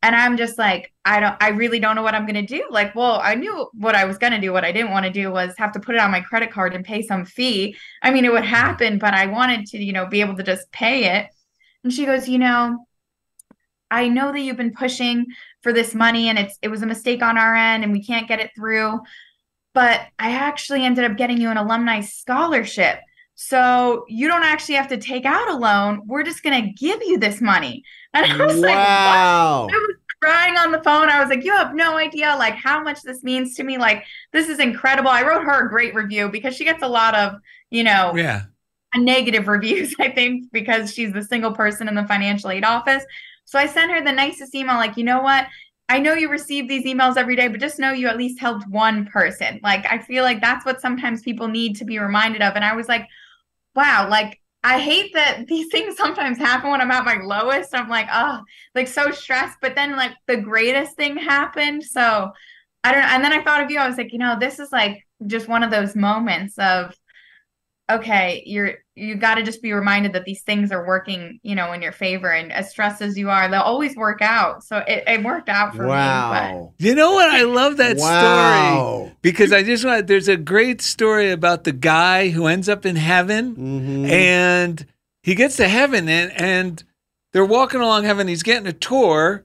And 0.02 0.14
I'm 0.14 0.36
just 0.36 0.58
like, 0.58 0.92
I 1.04 1.18
don't, 1.18 1.36
I 1.40 1.48
really 1.48 1.80
don't 1.80 1.96
know 1.96 2.02
what 2.02 2.14
I'm 2.14 2.24
going 2.24 2.46
to 2.46 2.56
do. 2.56 2.68
Like, 2.70 2.94
well, 2.94 3.20
I 3.22 3.34
knew 3.34 3.68
what 3.72 3.96
I 3.96 4.04
was 4.04 4.16
going 4.16 4.32
to 4.32 4.40
do. 4.40 4.52
What 4.52 4.64
I 4.64 4.70
didn't 4.70 4.92
want 4.92 5.06
to 5.06 5.12
do 5.12 5.30
was 5.32 5.54
have 5.58 5.72
to 5.72 5.80
put 5.80 5.96
it 5.96 6.00
on 6.00 6.12
my 6.12 6.20
credit 6.20 6.52
card 6.52 6.74
and 6.74 6.84
pay 6.84 7.02
some 7.02 7.24
fee. 7.24 7.76
I 8.02 8.12
mean, 8.12 8.24
it 8.24 8.32
would 8.32 8.44
mm-hmm. 8.44 8.54
happen, 8.54 8.98
but 8.98 9.14
I 9.14 9.26
wanted 9.26 9.66
to, 9.66 9.78
you 9.78 9.92
know, 9.92 10.06
be 10.06 10.20
able 10.20 10.36
to 10.36 10.44
just 10.44 10.70
pay 10.70 11.16
it. 11.16 11.26
And 11.82 11.92
she 11.92 12.06
goes, 12.06 12.28
you 12.28 12.38
know, 12.38 12.86
I 13.90 14.08
know 14.08 14.30
that 14.30 14.40
you've 14.40 14.56
been 14.56 14.74
pushing 14.74 15.26
for 15.62 15.72
this 15.72 15.94
money 15.94 16.28
and 16.28 16.38
it's, 16.38 16.58
it 16.62 16.68
was 16.68 16.82
a 16.82 16.86
mistake 16.86 17.22
on 17.22 17.38
our 17.38 17.54
end 17.56 17.82
and 17.82 17.92
we 17.92 18.04
can't 18.04 18.28
get 18.28 18.40
it 18.40 18.50
through. 18.54 19.00
But 19.74 20.00
I 20.18 20.32
actually 20.32 20.84
ended 20.84 21.10
up 21.10 21.16
getting 21.16 21.40
you 21.40 21.48
an 21.50 21.56
alumni 21.56 22.02
scholarship. 22.02 23.00
So 23.40 24.04
you 24.08 24.26
don't 24.26 24.42
actually 24.42 24.74
have 24.74 24.88
to 24.88 24.96
take 24.96 25.24
out 25.24 25.48
a 25.48 25.54
loan. 25.56 26.02
We're 26.06 26.24
just 26.24 26.42
going 26.42 26.60
to 26.60 26.70
give 26.72 27.00
you 27.02 27.18
this 27.18 27.40
money. 27.40 27.84
And 28.12 28.26
I 28.26 28.44
was 28.46 28.62
like, 28.66 28.80
wow. 29.04 29.68
I 29.72 29.76
was 29.88 29.96
crying 30.20 30.56
on 30.56 30.72
the 30.72 30.82
phone. 30.82 31.08
I 31.08 31.20
was 31.20 31.28
like, 31.30 31.44
you 31.44 31.52
have 31.52 31.72
no 31.72 31.96
idea 31.96 32.34
like 32.36 32.54
how 32.54 32.82
much 32.82 33.02
this 33.02 33.22
means 33.22 33.54
to 33.54 33.62
me. 33.62 33.78
Like, 33.78 34.02
this 34.32 34.48
is 34.48 34.58
incredible. 34.58 35.10
I 35.10 35.22
wrote 35.22 35.44
her 35.44 35.66
a 35.66 35.68
great 35.68 35.94
review 35.94 36.28
because 36.28 36.56
she 36.56 36.64
gets 36.64 36.82
a 36.82 36.88
lot 36.88 37.14
of, 37.14 37.34
you 37.70 37.84
know, 37.84 38.12
Yeah. 38.16 38.46
negative 38.96 39.46
reviews, 39.48 39.94
I 40.00 40.10
think, 40.10 40.50
because 40.52 40.92
she's 40.92 41.12
the 41.12 41.22
single 41.22 41.52
person 41.52 41.86
in 41.86 41.94
the 41.94 42.06
financial 42.06 42.50
aid 42.50 42.64
office. 42.64 43.04
So 43.44 43.58
I 43.58 43.66
sent 43.66 43.92
her 43.92 44.02
the 44.04 44.12
nicest 44.12 44.54
email, 44.54 44.76
like, 44.76 44.96
you 44.96 45.04
know 45.04 45.20
what? 45.22 45.46
I 45.88 46.00
know 46.00 46.12
you 46.12 46.28
receive 46.28 46.68
these 46.68 46.84
emails 46.84 47.16
every 47.16 47.34
day, 47.34 47.48
but 47.48 47.60
just 47.60 47.78
know 47.78 47.92
you 47.92 48.08
at 48.08 48.18
least 48.18 48.40
helped 48.40 48.68
one 48.68 49.06
person. 49.06 49.58
Like, 49.62 49.86
I 49.90 49.98
feel 49.98 50.22
like 50.22 50.40
that's 50.40 50.66
what 50.66 50.82
sometimes 50.82 51.22
people 51.22 51.48
need 51.48 51.76
to 51.76 51.84
be 51.86 51.98
reminded 51.98 52.42
of. 52.42 52.56
And 52.56 52.64
I 52.64 52.74
was 52.74 52.88
like, 52.88 53.06
wow, 53.74 54.08
like, 54.10 54.40
I 54.64 54.80
hate 54.80 55.14
that 55.14 55.46
these 55.48 55.68
things 55.70 55.96
sometimes 55.96 56.38
happen 56.38 56.70
when 56.70 56.80
I'm 56.80 56.90
at 56.90 57.04
my 57.04 57.18
lowest. 57.22 57.74
I'm 57.74 57.88
like, 57.88 58.08
oh, 58.12 58.40
like 58.74 58.88
so 58.88 59.10
stressed. 59.10 59.58
But 59.60 59.74
then, 59.74 59.96
like, 59.96 60.12
the 60.26 60.36
greatest 60.36 60.96
thing 60.96 61.16
happened. 61.16 61.84
So 61.84 62.32
I 62.84 62.92
don't 62.92 63.02
know. 63.02 63.08
And 63.08 63.24
then 63.24 63.32
I 63.32 63.42
thought 63.42 63.62
of 63.62 63.70
you. 63.70 63.78
I 63.78 63.88
was 63.88 63.98
like, 63.98 64.12
you 64.12 64.18
know, 64.18 64.36
this 64.38 64.58
is 64.58 64.70
like 64.72 65.04
just 65.26 65.48
one 65.48 65.62
of 65.62 65.70
those 65.70 65.96
moments 65.96 66.58
of, 66.58 66.94
okay, 67.90 68.42
you're 68.46 68.78
you 68.98 69.14
got 69.14 69.36
to 69.36 69.42
just 69.42 69.62
be 69.62 69.72
reminded 69.72 70.12
that 70.14 70.24
these 70.24 70.42
things 70.42 70.72
are 70.72 70.86
working, 70.86 71.38
you 71.42 71.54
know, 71.54 71.72
in 71.72 71.80
your 71.82 71.92
favor. 71.92 72.30
And 72.30 72.52
as 72.52 72.70
stressed 72.70 73.00
as 73.00 73.16
you 73.16 73.30
are, 73.30 73.48
they'll 73.48 73.60
always 73.60 73.94
work 73.96 74.20
out. 74.20 74.64
So 74.64 74.78
it, 74.78 75.04
it 75.06 75.22
worked 75.24 75.48
out 75.48 75.74
for 75.74 75.82
me. 75.84 75.88
Wow. 75.88 76.74
You 76.78 76.94
know 76.94 77.12
what? 77.12 77.28
I 77.30 77.42
love 77.42 77.76
that 77.78 77.98
story 77.98 79.16
because 79.22 79.52
I 79.52 79.62
just 79.62 79.84
want. 79.84 80.06
There's 80.06 80.28
a 80.28 80.36
great 80.36 80.80
story 80.82 81.30
about 81.30 81.64
the 81.64 81.72
guy 81.72 82.30
who 82.30 82.46
ends 82.46 82.68
up 82.68 82.84
in 82.84 82.96
heaven, 82.96 83.54
Mhm. 83.56 84.10
and 84.10 84.86
he 85.22 85.34
gets 85.34 85.56
to 85.56 85.68
heaven, 85.68 86.08
and 86.08 86.32
and 86.32 86.84
they're 87.32 87.44
walking 87.44 87.80
along 87.80 88.04
heaven. 88.04 88.26
He's 88.28 88.42
getting 88.42 88.66
a 88.66 88.72
tour, 88.72 89.44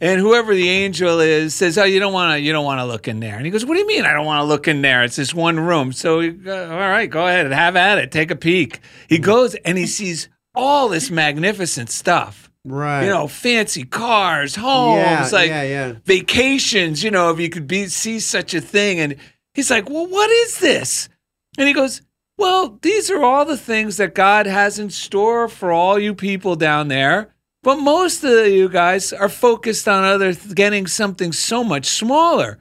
and 0.00 0.20
whoever 0.20 0.54
the 0.54 0.68
angel 0.68 1.20
is 1.20 1.54
says, 1.54 1.76
"Oh, 1.76 1.84
you 1.84 2.00
don't 2.00 2.12
want 2.12 2.32
to. 2.32 2.40
You 2.40 2.52
don't 2.52 2.64
want 2.64 2.80
to 2.80 2.84
look 2.84 3.08
in 3.08 3.20
there." 3.20 3.36
And 3.36 3.44
he 3.44 3.50
goes, 3.50 3.64
"What 3.64 3.74
do 3.74 3.80
you 3.80 3.86
mean? 3.86 4.04
I 4.04 4.12
don't 4.12 4.26
want 4.26 4.40
to 4.40 4.44
look 4.44 4.68
in 4.68 4.82
there? 4.82 5.04
It's 5.04 5.16
this 5.16 5.34
one 5.34 5.60
room." 5.60 5.92
So, 5.92 6.20
he, 6.20 6.34
uh, 6.46 6.72
all 6.72 6.78
right, 6.78 7.10
go 7.10 7.26
ahead, 7.26 7.44
and 7.46 7.54
have 7.54 7.76
at 7.76 7.98
it, 7.98 8.10
take 8.10 8.30
a 8.30 8.36
peek. 8.36 8.80
He 9.08 9.18
goes 9.18 9.54
and 9.56 9.76
he 9.76 9.86
sees 9.86 10.28
all 10.54 10.88
this 10.88 11.10
magnificent 11.10 11.90
stuff. 11.90 12.50
Right. 12.64 13.04
You 13.04 13.10
know, 13.10 13.26
fancy 13.26 13.84
cars, 13.84 14.54
homes, 14.56 14.98
yeah, 14.98 15.28
like 15.32 15.48
yeah, 15.48 15.62
yeah. 15.62 15.92
vacations, 16.04 17.02
you 17.02 17.10
know, 17.10 17.30
if 17.30 17.40
you 17.40 17.48
could 17.48 17.66
be 17.66 17.86
see 17.86 18.20
such 18.20 18.52
a 18.52 18.60
thing. 18.60 19.00
And 19.00 19.16
he's 19.54 19.70
like, 19.70 19.88
Well, 19.88 20.06
what 20.06 20.30
is 20.30 20.58
this? 20.58 21.08
And 21.56 21.66
he 21.66 21.74
goes, 21.74 22.02
Well, 22.36 22.78
these 22.82 23.10
are 23.10 23.24
all 23.24 23.46
the 23.46 23.56
things 23.56 23.96
that 23.96 24.14
God 24.14 24.46
has 24.46 24.78
in 24.78 24.90
store 24.90 25.48
for 25.48 25.72
all 25.72 25.98
you 25.98 26.14
people 26.14 26.54
down 26.54 26.88
there. 26.88 27.34
But 27.62 27.76
most 27.76 28.24
of 28.24 28.46
you 28.46 28.68
guys 28.68 29.12
are 29.12 29.28
focused 29.28 29.86
on 29.86 30.04
other 30.04 30.32
getting 30.34 30.86
something 30.86 31.32
so 31.32 31.62
much 31.62 31.86
smaller. 31.86 32.58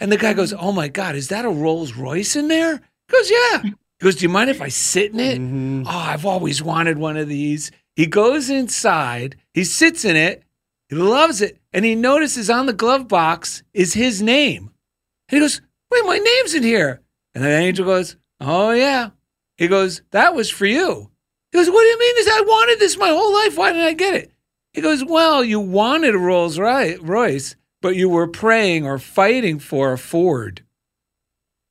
And 0.00 0.10
the 0.10 0.16
guy 0.16 0.32
goes, 0.32 0.52
Oh 0.52 0.72
my 0.72 0.88
God, 0.88 1.14
is 1.14 1.28
that 1.28 1.44
a 1.44 1.48
Rolls 1.48 1.94
Royce 1.94 2.34
in 2.34 2.48
there? 2.48 2.74
He 3.08 3.12
goes, 3.12 3.30
Yeah. 3.30 3.62
He 3.62 3.72
goes, 4.02 4.16
Do 4.16 4.24
you 4.24 4.28
mind 4.28 4.50
if 4.50 4.60
I 4.60 4.68
sit 4.68 5.12
in 5.12 5.20
it? 5.20 5.38
Mhm. 5.40 5.84
Oh, 5.86 5.90
I've 5.90 6.26
always 6.26 6.62
wanted 6.62 6.98
one 6.98 7.16
of 7.16 7.28
these. 7.28 7.70
He 7.94 8.06
goes 8.06 8.50
inside, 8.50 9.36
he 9.52 9.62
sits 9.62 10.04
in 10.04 10.16
it, 10.16 10.42
he 10.88 10.96
loves 10.96 11.40
it, 11.40 11.58
and 11.72 11.84
he 11.84 11.94
notices 11.94 12.50
on 12.50 12.66
the 12.66 12.72
glove 12.72 13.06
box 13.06 13.62
is 13.72 13.94
his 13.94 14.20
name. 14.20 14.72
And 15.28 15.36
he 15.36 15.40
goes, 15.40 15.60
Wait, 15.92 16.04
my 16.04 16.18
name's 16.18 16.54
in 16.54 16.64
here. 16.64 17.02
And 17.36 17.44
the 17.44 17.50
angel 17.50 17.86
goes, 17.86 18.16
Oh, 18.40 18.72
yeah. 18.72 19.10
He 19.56 19.68
goes, 19.68 20.02
That 20.10 20.34
was 20.34 20.50
for 20.50 20.66
you. 20.66 21.10
He 21.54 21.58
goes, 21.60 21.70
What 21.70 21.82
do 21.82 21.86
you 21.86 21.98
mean? 22.00 22.14
Is 22.18 22.26
I 22.28 22.40
wanted 22.40 22.80
this 22.80 22.96
my 22.98 23.10
whole 23.10 23.32
life. 23.32 23.56
Why 23.56 23.70
didn't 23.72 23.86
I 23.86 23.92
get 23.92 24.14
it? 24.14 24.32
He 24.72 24.80
goes, 24.80 25.04
Well, 25.04 25.44
you 25.44 25.60
wanted 25.60 26.16
a 26.16 26.18
Rolls 26.18 26.58
Royce, 26.58 27.54
but 27.80 27.94
you 27.94 28.08
were 28.08 28.26
praying 28.26 28.84
or 28.84 28.98
fighting 28.98 29.60
for 29.60 29.92
a 29.92 29.98
Ford. 29.98 30.62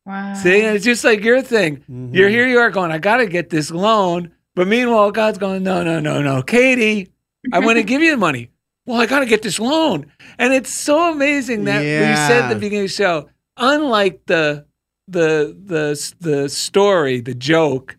Wow. 0.06 0.36
See, 0.36 0.62
and 0.64 0.74
it's 0.78 0.86
just 0.86 1.04
like 1.04 1.22
your 1.22 1.42
thing. 1.42 1.84
Mhm. 1.92 2.16
You're 2.16 2.30
here, 2.30 2.48
you 2.48 2.60
are 2.60 2.70
going, 2.70 2.92
I 2.92 2.98
got 2.98 3.18
to 3.18 3.26
get 3.26 3.50
this 3.50 3.72
loan. 3.72 4.32
But 4.56 4.68
meanwhile, 4.70 5.12
God's 5.12 5.38
going, 5.38 5.64
no, 5.64 5.84
no, 5.84 6.00
no, 6.00 6.22
no. 6.22 6.42
Katie, 6.44 7.10
I 7.52 7.60
want 7.60 7.78
to 7.78 7.84
give 7.92 8.02
you 8.02 8.12
the 8.12 8.18
money. 8.18 8.52
Well, 8.86 9.02
I 9.02 9.06
got 9.06 9.20
to 9.20 9.26
get 9.26 9.42
this 9.42 9.60
loan. 9.60 10.06
And 10.40 10.54
it's 10.54 10.74
so 10.74 11.12
amazing 11.12 11.66
that 11.66 11.82
you 11.84 12.16
said 12.16 12.44
at 12.44 12.50
the 12.50 12.56
beginning 12.56 12.86
of 12.86 12.90
the 12.90 12.96
show, 12.96 13.30
unlike 13.58 14.22
the, 14.28 14.66
the, 15.10 15.58
the, 15.62 16.14
the 16.22 16.48
story, 16.48 17.20
the 17.20 17.34
joke, 17.34 17.98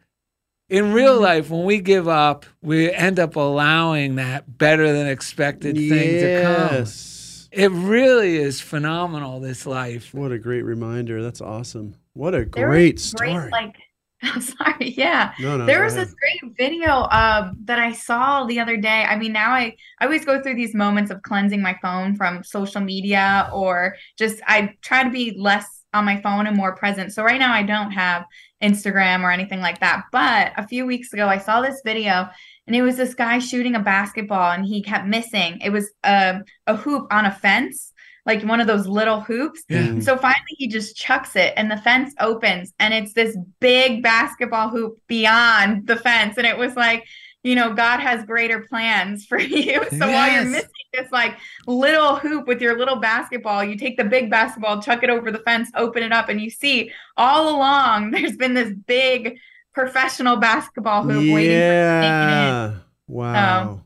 in 0.69 0.93
real 0.93 1.21
life, 1.21 1.51
when 1.51 1.65
we 1.65 1.81
give 1.81 2.09
up, 2.09 2.47
we 2.63 2.91
end 2.91 3.19
up 3.19 3.37
allowing 3.37 4.17
that 4.17 4.59
better 4.59 4.93
than 4.93 5.07
expected 5.07 5.77
thing 5.77 5.89
to 5.91 6.43
come. 6.43 6.75
Yes. 6.77 7.49
It 7.53 7.71
really 7.71 8.37
is 8.37 8.61
phenomenal, 8.61 9.41
this 9.41 9.67
life. 9.67 10.13
What 10.13 10.33
a 10.33 10.39
great 10.39 10.63
reminder. 10.63 11.23
That's 11.23 11.41
awesome. 11.41 11.95
What 12.15 12.35
a 12.35 12.45
There 12.45 12.69
great 12.69 12.99
story. 12.99 13.35
Great, 13.35 13.53
like, 13.53 13.77
I'm 14.23 14.41
sorry. 14.41 14.95
Yeah. 14.97 15.33
no, 15.39 15.59
no. 15.59 15.67
there 15.67 15.79
go 15.79 15.85
was 15.85 15.95
ahead. 15.95 16.09
this 16.09 16.15
great 16.15 16.57
video 16.57 17.07
um, 17.11 17.57
that 17.65 17.79
I 17.79 17.93
saw 17.93 18.45
the 18.45 18.59
other 18.59 18.77
day. 18.77 19.05
I 19.05 19.17
mean, 19.17 19.33
now 19.33 19.53
I, 19.53 19.77
I 20.01 20.07
always 20.07 20.25
go 20.25 20.43
through 20.43 20.57
these 20.57 20.75
moments 20.75 21.11
of 21.11 21.23
cleansing 21.23 21.63
my 21.63 21.77
phone 21.83 22.17
from 22.17 22.43
social 22.43 22.81
media 22.81 23.51
or 23.53 23.95
just 24.19 24.41
I 24.47 24.75
try 24.81 25.05
to 25.05 25.11
be 25.11 25.37
less 25.39 25.85
on 25.93 26.05
my 26.05 26.21
phone 26.23 26.47
and 26.47 26.57
more 26.57 26.75
present. 26.75 27.13
So 27.13 27.23
right 27.23 27.39
now 27.39 27.53
I 27.53 27.63
don't 27.63 27.93
have 27.93 28.25
Instagram 28.65 29.23
or 29.23 29.31
anything 29.31 29.61
like 29.61 29.81
that. 29.81 30.05
But 30.11 30.53
a 30.57 30.67
few 30.67 30.87
weeks 30.87 31.13
ago 31.13 31.29
I 31.29 31.39
saw 31.39 31.61
this 31.61 31.83
video 31.85 32.29
and 32.67 32.75
it 32.75 32.83
was 32.83 32.97
this 32.97 33.15
guy 33.15 33.39
shooting 33.39 33.75
a 33.75 33.81
basketball 33.81 34.53
and 34.53 34.65
he 34.65 34.83
kept 34.83 35.07
missing. 35.07 35.61
It 35.63 35.71
was 35.71 35.91
a, 36.03 36.41
a 36.67 36.75
hoop 36.75 37.07
on 37.13 37.27
a 37.27 37.31
fence, 37.31 37.93
like 38.25 38.43
one 38.43 38.61
of 38.61 38.67
those 38.67 38.87
little 38.87 39.21
hoops. 39.21 39.63
Yeah. 39.69 39.87
Hmm. 39.87 40.01
So 40.01 40.17
finally 40.17 40.43
he 40.57 40.67
just 40.67 40.97
chucks 40.97 41.37
it 41.37 41.53
and 41.57 41.71
the 41.71 41.77
fence 41.77 42.15
opens 42.19 42.73
and 42.79 42.95
it's 42.95 43.13
this 43.13 43.37
big 43.61 44.03
basketball 44.03 44.71
hoop 44.71 44.99
beyond 45.07 45.87
the 45.87 45.97
fence. 45.97 46.39
And 46.39 46.47
it 46.47 46.57
was 46.57 46.75
like, 46.75 47.05
you 47.43 47.55
know, 47.55 47.75
God 47.75 48.01
has 48.01 48.25
greater 48.25 48.61
plans 48.61 49.27
for 49.29 49.39
you. 49.39 49.85
So 49.91 49.99
while 49.99 50.33
you're 50.33 50.51
missing 50.51 50.71
this 50.97 51.11
like 51.13 51.37
little 51.67 52.17
hoop 52.17 52.47
with 52.47 52.61
your 52.61 52.79
little 52.79 52.97
basketball, 52.97 53.65
you 53.65 53.77
take 53.77 53.97
the 53.97 54.05
big 54.05 54.31
basketball, 54.31 54.81
chuck 54.83 55.03
it 55.03 55.11
over 55.11 55.31
the 55.31 55.39
fence, 55.41 55.71
open 55.75 56.03
it 56.03 56.13
up, 56.13 56.29
and 56.29 56.41
you 56.41 56.51
see 56.51 56.91
all 57.17 57.57
along 57.57 58.11
there's 58.13 58.37
been 58.37 58.55
this 58.55 58.73
big 58.87 59.39
professional 59.73 60.37
basketball 60.37 61.03
hoop 61.03 61.17
waiting 61.17 61.33
for 61.35 61.41
you 61.41 61.49
to 61.49 61.51
take 61.51 61.59
it. 61.59 62.09
Yeah. 62.09 62.75
Wow. 63.09 63.81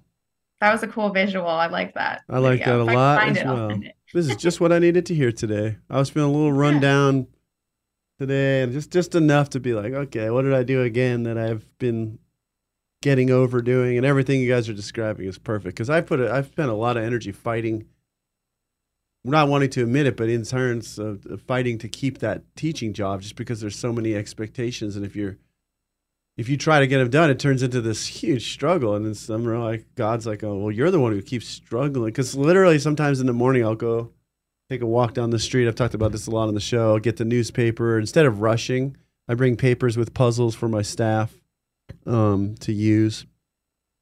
That 0.60 0.72
was 0.72 0.82
a 0.82 0.88
cool 0.88 1.10
visual. 1.10 1.46
I 1.46 1.68
like 1.68 1.94
that. 1.94 2.22
I 2.28 2.38
like 2.38 2.58
video. 2.60 2.84
that 2.84 2.90
a 2.90 2.92
If 2.92 2.96
I 2.96 2.96
can 2.96 2.96
lot 2.96 3.28
as 3.28 3.36
it, 3.36 3.46
well. 3.46 3.80
This 4.12 4.28
is 4.28 4.36
just 4.36 4.60
what 4.60 4.72
I 4.72 4.78
needed 4.80 5.06
to 5.06 5.14
hear 5.14 5.30
today. 5.32 5.76
I 5.88 5.98
was 5.98 6.10
feeling 6.10 6.30
a 6.30 6.36
little 6.36 6.52
run 6.52 6.74
Yeah. 6.74 6.80
down 6.80 7.26
today 8.18 8.62
and 8.62 8.72
just 8.72 8.90
just 8.90 9.14
enough 9.14 9.50
to 9.50 9.60
be 9.60 9.72
like, 9.74 9.92
okay, 9.92 10.30
what 10.30 10.42
did 10.42 10.54
I 10.54 10.64
do 10.64 10.82
again 10.82 11.22
that 11.24 11.38
I've 11.38 11.64
been 11.78 12.18
getting 13.00 13.30
over 13.30 13.62
doing 13.62 13.96
and 13.96 14.04
everything 14.04 14.40
you 14.40 14.48
guys 14.48 14.68
are 14.68 14.74
describing 14.74 15.26
is 15.26 15.38
perfect 15.38 15.76
because 15.76 15.90
I 15.90 16.00
put 16.00 16.20
it 16.20 16.30
I've 16.30 16.46
spent 16.46 16.70
a 16.70 16.74
lot 16.74 16.96
of 16.96 17.04
energy 17.04 17.32
fighting 17.32 17.86
not 19.24 19.48
wanting 19.48 19.68
to 19.70 19.82
admit 19.82 20.06
it, 20.06 20.16
but 20.16 20.28
in 20.28 20.44
terms 20.44 20.98
of 20.98 21.26
of 21.26 21.42
fighting 21.42 21.78
to 21.78 21.88
keep 21.88 22.18
that 22.18 22.42
teaching 22.56 22.92
job 22.92 23.22
just 23.22 23.36
because 23.36 23.60
there's 23.60 23.78
so 23.78 23.92
many 23.92 24.14
expectations 24.14 24.96
and 24.96 25.04
if 25.04 25.14
you're 25.14 25.38
if 26.38 26.48
you 26.48 26.56
try 26.56 26.78
to 26.78 26.86
get 26.86 26.98
them 26.98 27.10
done, 27.10 27.30
it 27.30 27.40
turns 27.40 27.64
into 27.64 27.80
this 27.80 28.06
huge 28.06 28.52
struggle. 28.52 28.94
And 28.94 29.04
then 29.04 29.14
some 29.14 29.46
are 29.48 29.58
like, 29.58 29.86
God's 29.96 30.24
like, 30.24 30.44
oh, 30.44 30.56
well, 30.56 30.70
you're 30.70 30.92
the 30.92 31.00
one 31.00 31.12
who 31.12 31.20
keeps 31.20 31.48
struggling. 31.48 32.10
Because 32.10 32.36
literally, 32.36 32.78
sometimes 32.78 33.18
in 33.18 33.26
the 33.26 33.32
morning, 33.32 33.64
I'll 33.64 33.74
go 33.74 34.12
take 34.70 34.80
a 34.80 34.86
walk 34.86 35.14
down 35.14 35.30
the 35.30 35.40
street. 35.40 35.66
I've 35.66 35.74
talked 35.74 35.94
about 35.94 36.12
this 36.12 36.28
a 36.28 36.30
lot 36.30 36.46
on 36.46 36.54
the 36.54 36.60
show. 36.60 36.92
I'll 36.92 37.00
get 37.00 37.16
the 37.16 37.24
newspaper. 37.24 37.98
Instead 37.98 38.24
of 38.24 38.40
rushing, 38.40 38.96
I 39.26 39.34
bring 39.34 39.56
papers 39.56 39.96
with 39.96 40.14
puzzles 40.14 40.54
for 40.54 40.68
my 40.68 40.82
staff 40.82 41.34
um, 42.06 42.54
to 42.60 42.72
use. 42.72 43.26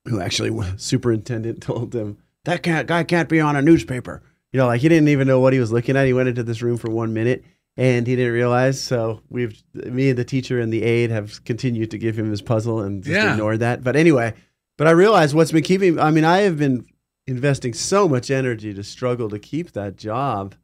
Who 0.07 0.21
actually, 0.21 0.51
superintendent 0.77 1.61
told 1.63 1.91
them, 1.91 2.19
that 2.45 2.63
can't, 2.63 2.87
guy 2.87 3.03
can't 3.05 3.29
be 3.29 3.41
on 3.41 3.57
a 3.57 3.63
newspaper. 3.63 4.23
You 4.53 4.59
know, 4.59 4.67
like 4.67 4.81
he 4.81 4.89
didn't 4.89 5.09
even 5.09 5.27
know 5.27 5.41
what 5.41 5.53
he 5.53 5.59
was 5.59 5.73
looking 5.73 5.97
at. 5.97 6.07
He 6.07 6.13
went 6.13 6.29
into 6.29 6.43
this 6.45 6.63
room 6.63 6.77
for 6.79 6.91
one 6.91 7.13
minute 7.13 7.45
and 7.77 8.07
he 8.07 8.15
didn't 8.17 8.33
realize. 8.33 8.81
So 8.81 9.21
we've 9.29 9.61
me 9.75 10.11
and 10.11 10.19
the 10.19 10.25
teacher 10.25 10.61
and 10.61 10.73
the 10.73 10.83
aide 10.85 11.11
have 11.11 11.45
continued 11.45 11.91
to 11.91 11.99
give 11.99 12.17
him 12.19 12.31
his 12.31 12.41
puzzle 12.41 12.81
and 12.81 13.03
just 13.03 13.15
Yeah. 13.15 13.33
ignored 13.33 13.61
that. 13.61 13.83
But 13.83 13.97
anyway, 13.97 14.33
but 14.79 14.87
I 14.87 14.93
realized 14.93 15.35
what's 15.35 15.53
been 15.53 15.65
keeping. 15.65 15.99
I 15.99 16.11
mean, 16.13 16.25
I 16.25 16.39
have 16.43 16.57
been 16.59 16.87
investing 17.27 17.75
so 17.75 18.09
much 18.09 18.31
energy 18.31 18.73
to 18.73 18.85
struggle 18.85 19.29
to 19.31 19.39
keep 19.41 19.73
that 19.73 19.97
job. 19.97 20.55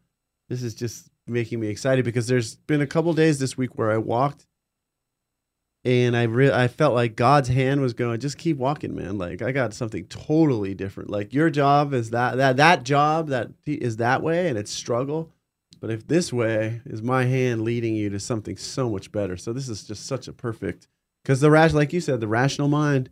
This 0.48 0.62
is 0.62 0.74
just 0.74 1.10
making 1.26 1.58
me 1.58 1.66
excited 1.66 2.04
because 2.04 2.28
there's 2.28 2.54
been 2.54 2.80
a 2.80 2.86
couple 2.86 3.12
days 3.12 3.40
this 3.40 3.58
week 3.58 3.76
where 3.76 3.90
I 3.90 3.98
walked 3.98 4.46
and 5.84 6.16
I 6.16 6.24
re- 6.24 6.52
I 6.52 6.68
felt 6.68 6.94
like 6.94 7.16
God's 7.16 7.48
hand 7.48 7.80
was 7.80 7.92
going, 7.94 8.20
just 8.20 8.38
keep 8.38 8.56
walking, 8.56 8.94
man. 8.94 9.18
Like 9.18 9.42
I 9.42 9.52
got 9.52 9.74
something 9.74 10.04
totally 10.06 10.74
different. 10.74 11.10
Like 11.10 11.32
your 11.32 11.50
job 11.50 11.92
is 11.92 12.10
that 12.10 12.36
that 12.36 12.56
that 12.58 12.84
job 12.84 13.28
that 13.28 13.50
is 13.66 13.96
that 13.96 14.22
way 14.22 14.48
and 14.48 14.56
it's 14.58 14.70
struggle. 14.70 15.32
But 15.80 15.90
if 15.90 16.06
this 16.06 16.32
way 16.32 16.80
is 16.86 17.02
my 17.02 17.24
hand 17.24 17.62
leading 17.62 17.96
you 17.96 18.08
to 18.10 18.20
something 18.20 18.56
so 18.56 18.88
much 18.88 19.10
better. 19.10 19.36
So 19.36 19.52
this 19.52 19.68
is 19.68 19.84
just 19.84 20.06
such 20.06 20.28
a 20.28 20.32
perfect 20.32 20.86
because 21.24 21.40
the 21.40 21.50
rash, 21.50 21.72
like 21.72 21.92
you 21.92 22.00
said, 22.00 22.20
the 22.20 22.28
rational 22.28 22.68
mind 22.68 23.10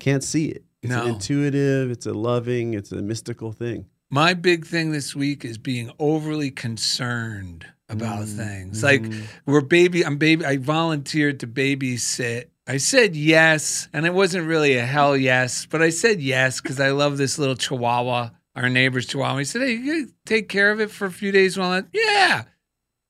can't 0.00 0.24
see 0.24 0.46
it. 0.46 0.64
It's 0.82 0.90
No. 0.90 1.06
intuitive, 1.06 1.90
it's 1.90 2.06
a 2.06 2.14
loving, 2.14 2.72
it's 2.72 2.92
a 2.92 3.02
mystical 3.02 3.52
thing. 3.52 3.86
My 4.10 4.32
big 4.32 4.64
thing 4.64 4.92
this 4.92 5.14
week 5.14 5.44
is 5.44 5.58
being 5.58 5.90
overly 5.98 6.50
concerned 6.50 7.66
about 7.88 8.24
Mm, 8.26 8.36
things. 8.36 8.82
Like 8.82 9.02
mhm. 9.02 9.22
we're 9.46 9.60
baby, 9.60 10.04
I'm 10.04 10.18
baby. 10.18 10.44
I 10.44 10.56
volunteered 10.58 11.40
to 11.40 11.46
babysit. 11.46 12.46
I 12.66 12.76
said 12.76 13.16
yes, 13.16 13.88
and 13.94 14.04
it 14.04 14.12
wasn't 14.12 14.46
really 14.46 14.76
a 14.76 14.84
hell 14.84 15.16
yes, 15.16 15.66
but 15.66 15.80
I 15.80 15.88
said 15.88 16.20
yes 16.20 16.60
because 16.60 16.78
I 16.80 16.90
love 16.90 17.16
this 17.16 17.38
little 17.38 17.56
Chihuahua, 17.56 18.30
our 18.54 18.68
neighbor's 18.68 19.06
Chihuahua. 19.06 19.38
He 19.38 19.44
said, 19.44 19.62
"Hey, 19.62 19.72
you 19.72 20.10
take 20.26 20.48
care 20.50 20.70
of 20.70 20.80
it 20.80 20.90
for 20.90 21.06
a 21.06 21.10
few 21.10 21.32
days 21.32 21.56
while 21.58 21.70
I." 21.70 21.82
Yeah. 21.92 22.44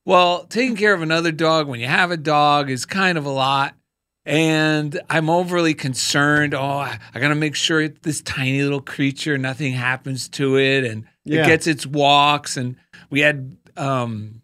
Well, 0.05 0.45
taking 0.45 0.75
care 0.77 0.93
of 0.93 1.01
another 1.01 1.31
dog 1.33 1.67
when 1.67 1.79
you 1.81 1.87
have 1.87 2.09
a 2.09 2.17
dog 2.17 2.69
is 2.69 2.85
kind 2.85 3.17
of 3.17 3.25
a 3.25 3.29
lot. 3.31 3.75
And 4.25 4.99
I'm 5.09 5.29
overly 5.29 5.73
concerned. 5.73 6.53
Oh, 6.53 6.61
I, 6.79 6.99
I 7.13 7.19
got 7.19 7.29
to 7.29 7.35
make 7.35 7.55
sure 7.55 7.87
this 7.87 8.21
tiny 8.21 8.61
little 8.61 8.81
creature, 8.81 9.37
nothing 9.37 9.73
happens 9.73 10.29
to 10.29 10.57
it 10.57 10.83
and 10.83 11.05
Yeah. 11.25 11.43
it 11.43 11.47
gets 11.47 11.67
its 11.67 11.85
walks. 11.85 12.55
And 12.57 12.75
we 13.09 13.21
had 13.21 13.57
um, 13.77 14.41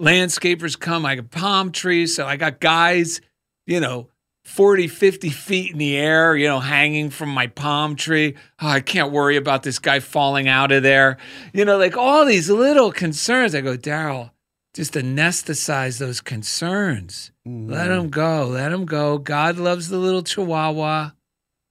landscapers 0.00 0.78
come. 0.78 1.04
I 1.06 1.16
got 1.16 1.30
palm 1.30 1.72
trees. 1.72 2.14
So 2.16 2.26
I 2.26 2.36
got 2.36 2.60
guys, 2.60 3.20
you 3.66 3.80
know, 3.80 4.08
40, 4.44 4.88
50 4.88 5.30
feet 5.30 5.72
in 5.72 5.78
the 5.78 5.96
air, 5.96 6.36
you 6.36 6.48
know, 6.48 6.58
hanging 6.60 7.10
from 7.10 7.28
my 7.28 7.46
palm 7.46 7.94
tree. 7.94 8.34
Oh, 8.60 8.68
I 8.68 8.80
can't 8.80 9.12
worry 9.12 9.36
about 9.36 9.62
this 9.62 9.78
guy 9.78 10.00
falling 10.00 10.48
out 10.48 10.72
of 10.72 10.82
there. 10.82 11.16
You 11.52 11.64
know, 11.64 11.78
like 11.78 11.96
all 11.96 12.24
these 12.24 12.50
little 12.50 12.90
concerns. 12.90 13.54
I 13.54 13.60
go, 13.60 13.76
Darrell, 13.76 14.32
just 14.74 14.94
anesthetize 14.94 15.98
those 15.98 16.20
concerns. 16.20 17.30
Let 17.44 17.88
Mm. 17.88 17.98
him 18.00 18.10
go. 18.10 18.46
Let 18.48 18.72
him 18.72 18.84
go. 18.84 19.18
God 19.18 19.58
loves 19.58 19.88
the 19.88 19.98
little 19.98 20.22
chihuahua. 20.22 21.10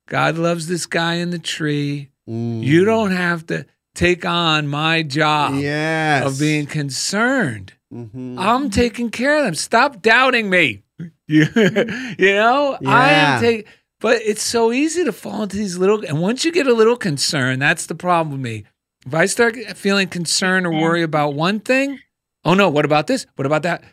God 0.07 0.37
loves 0.37 0.67
this 0.67 0.85
guy 0.85 1.15
in 1.15 1.29
the 1.29 1.39
tree. 1.39 2.09
Mm. 2.29 2.63
You 2.63 2.85
don't 2.85 3.11
have 3.11 3.45
to 3.47 3.65
take 3.95 4.25
on 4.25 4.67
my 4.67 5.03
job 5.03 5.55
yes. 5.55 6.25
of 6.25 6.39
being 6.39 6.65
concerned. 6.67 7.73
Mhm. 7.93 8.35
I'm 8.37 8.69
taking 8.69 9.09
care 9.09 9.37
of 9.37 9.43
them. 9.45 9.55
Stop 9.55 10.01
doubting 10.01 10.49
me. 10.49 10.83
You, 11.27 11.45
know, 11.55 12.77
I 12.85 13.11
Yeah. 13.11 13.35
am 13.35 13.41
taking, 13.41 13.71
but 14.01 14.21
it's 14.21 14.43
so 14.43 14.71
easy 14.73 15.03
to 15.05 15.11
fall 15.13 15.43
into 15.43 15.55
these 15.57 15.77
little, 15.77 16.03
and 16.05 16.19
once 16.21 16.43
you 16.43 16.51
get 16.51 16.67
a 16.67 16.73
little 16.73 16.97
concerned, 16.97 17.61
that's 17.61 17.85
the 17.85 17.95
problem 17.95 18.33
with 18.33 18.41
me. 18.41 18.65
If 19.05 19.13
I 19.13 19.25
start 19.27 19.55
feeling 19.77 20.09
concerned 20.09 20.65
or 20.67 20.71
worry 20.71 21.01
about 21.03 21.33
one 21.33 21.59
thing, 21.61 21.99
oh 22.43 22.53
no, 22.53 22.69
what 22.69 22.83
about 22.85 23.07
this? 23.07 23.25
What 23.35 23.45
about 23.45 23.63
that? 23.63 23.83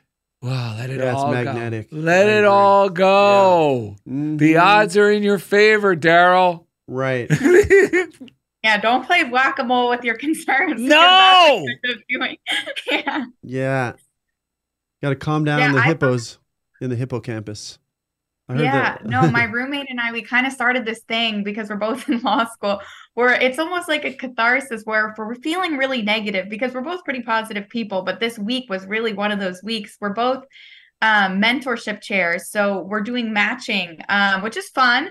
Well, 0.43 0.77
let 0.77 0.91
it 0.91 0.99
Yeah, 1.01 1.15
all 1.15 1.31
magnetic. 1.33 1.91
go. 1.91 1.97
Let 1.97 2.27
I 2.27 2.31
it 2.33 2.39
agree. 2.39 2.49
all 2.49 2.89
go. 2.91 3.97
The 4.05 4.55
Mhm. 4.55 4.61
odds 4.61 4.97
are 4.97 5.11
in 5.11 5.23
your 5.23 5.39
favor, 5.39 5.95
Darrell. 5.95 6.67
Right. 6.89 7.29
Yeah, 8.69 8.77
don't 8.79 9.07
play 9.07 9.25
whack 9.25 9.59
a 9.59 9.65
mole 9.65 9.89
with 9.89 10.05
your 10.05 10.17
concerns. 10.27 10.79
No! 10.81 11.65
that's 11.83 11.97
what 11.97 12.05
you're 12.09 12.21
doing. 12.21 12.37
yeah. 12.91 13.25
Yeah. 13.43 13.93
Got 15.03 15.11
to 15.11 15.17
calm 15.17 15.45
down 15.45 15.59
Yeah, 15.59 15.73
the 15.73 15.79
I- 15.79 15.87
hippos 15.87 16.39
in 16.81 16.91
the 16.91 16.97
hippocampus. 16.97 17.79
Yeah, 18.55 18.97
no, 19.05 19.31
my 19.31 19.45
roommate 19.57 19.91
and 19.91 20.01
I, 20.01 20.11
we 20.11 20.23
kind 20.23 20.47
of 20.47 20.55
started 20.55 20.87
this 20.87 21.01
thing 21.01 21.45
because 21.45 21.69
we're 21.69 21.77
both 21.77 22.09
in 22.09 22.21
law 22.23 22.47
school 22.47 22.81
where 23.13 23.35
it's 23.35 23.59
almost 23.59 23.89
like 23.91 24.07
a 24.07 24.13
catharsis 24.15 24.85
where 24.85 25.11
if 25.11 25.19
we're 25.19 25.35
feeling 25.35 25.77
really 25.77 26.01
negative 26.01 26.49
because 26.49 26.73
we're 26.73 26.81
both 26.81 27.05
pretty 27.05 27.21
positive 27.23 27.69
people, 27.69 28.01
but 28.03 28.21
this 28.21 28.39
week 28.39 28.71
was 28.71 28.87
really 28.87 29.13
one 29.13 29.33
of 29.33 29.39
those 29.39 29.63
weeks. 29.63 29.99
We're 30.01 30.15
both 30.15 30.45
um, 31.03 31.43
mentorship 31.43 32.01
chairs. 32.01 32.49
So 32.49 32.81
we're 32.81 33.03
doing 33.03 33.35
matching, 33.35 34.01
um, 34.09 34.41
which 34.43 34.57
is 34.57 34.69
fun. 34.71 35.11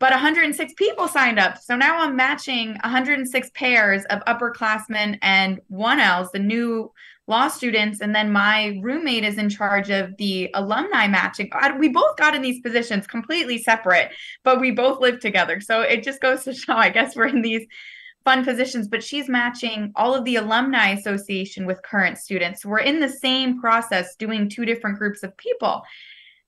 But 0.00 0.12
106 0.12 0.74
people 0.74 1.08
signed 1.08 1.38
up. 1.38 1.58
So 1.58 1.76
now 1.76 1.98
I'm 1.98 2.14
matching 2.14 2.76
106 2.84 3.50
pairs 3.50 4.04
of 4.10 4.20
upperclassmen 4.26 5.18
and 5.22 5.60
1Ls, 5.72 6.30
the 6.30 6.38
new 6.38 6.92
law 7.26 7.48
students. 7.48 8.00
And 8.00 8.14
then 8.14 8.32
my 8.32 8.78
roommate 8.80 9.24
is 9.24 9.38
in 9.38 9.50
charge 9.50 9.90
of 9.90 10.16
the 10.16 10.50
alumni 10.54 11.06
matching. 11.08 11.50
We 11.78 11.88
both 11.88 12.16
got 12.16 12.34
in 12.34 12.42
these 12.42 12.60
positions 12.60 13.06
completely 13.06 13.58
separate, 13.58 14.12
but 14.44 14.60
we 14.60 14.70
both 14.70 15.00
live 15.00 15.20
together. 15.20 15.60
So 15.60 15.82
it 15.82 16.02
just 16.02 16.20
goes 16.20 16.44
to 16.44 16.54
show, 16.54 16.74
I 16.74 16.90
guess 16.90 17.16
we're 17.16 17.26
in 17.26 17.42
these 17.42 17.66
fun 18.24 18.44
positions, 18.44 18.88
but 18.88 19.02
she's 19.02 19.28
matching 19.28 19.92
all 19.94 20.14
of 20.14 20.24
the 20.24 20.36
alumni 20.36 20.90
association 20.90 21.66
with 21.66 21.82
current 21.82 22.18
students. 22.18 22.64
We're 22.64 22.80
in 22.80 23.00
the 23.00 23.08
same 23.08 23.60
process 23.60 24.16
doing 24.16 24.48
two 24.48 24.64
different 24.64 24.98
groups 24.98 25.22
of 25.22 25.36
people 25.36 25.82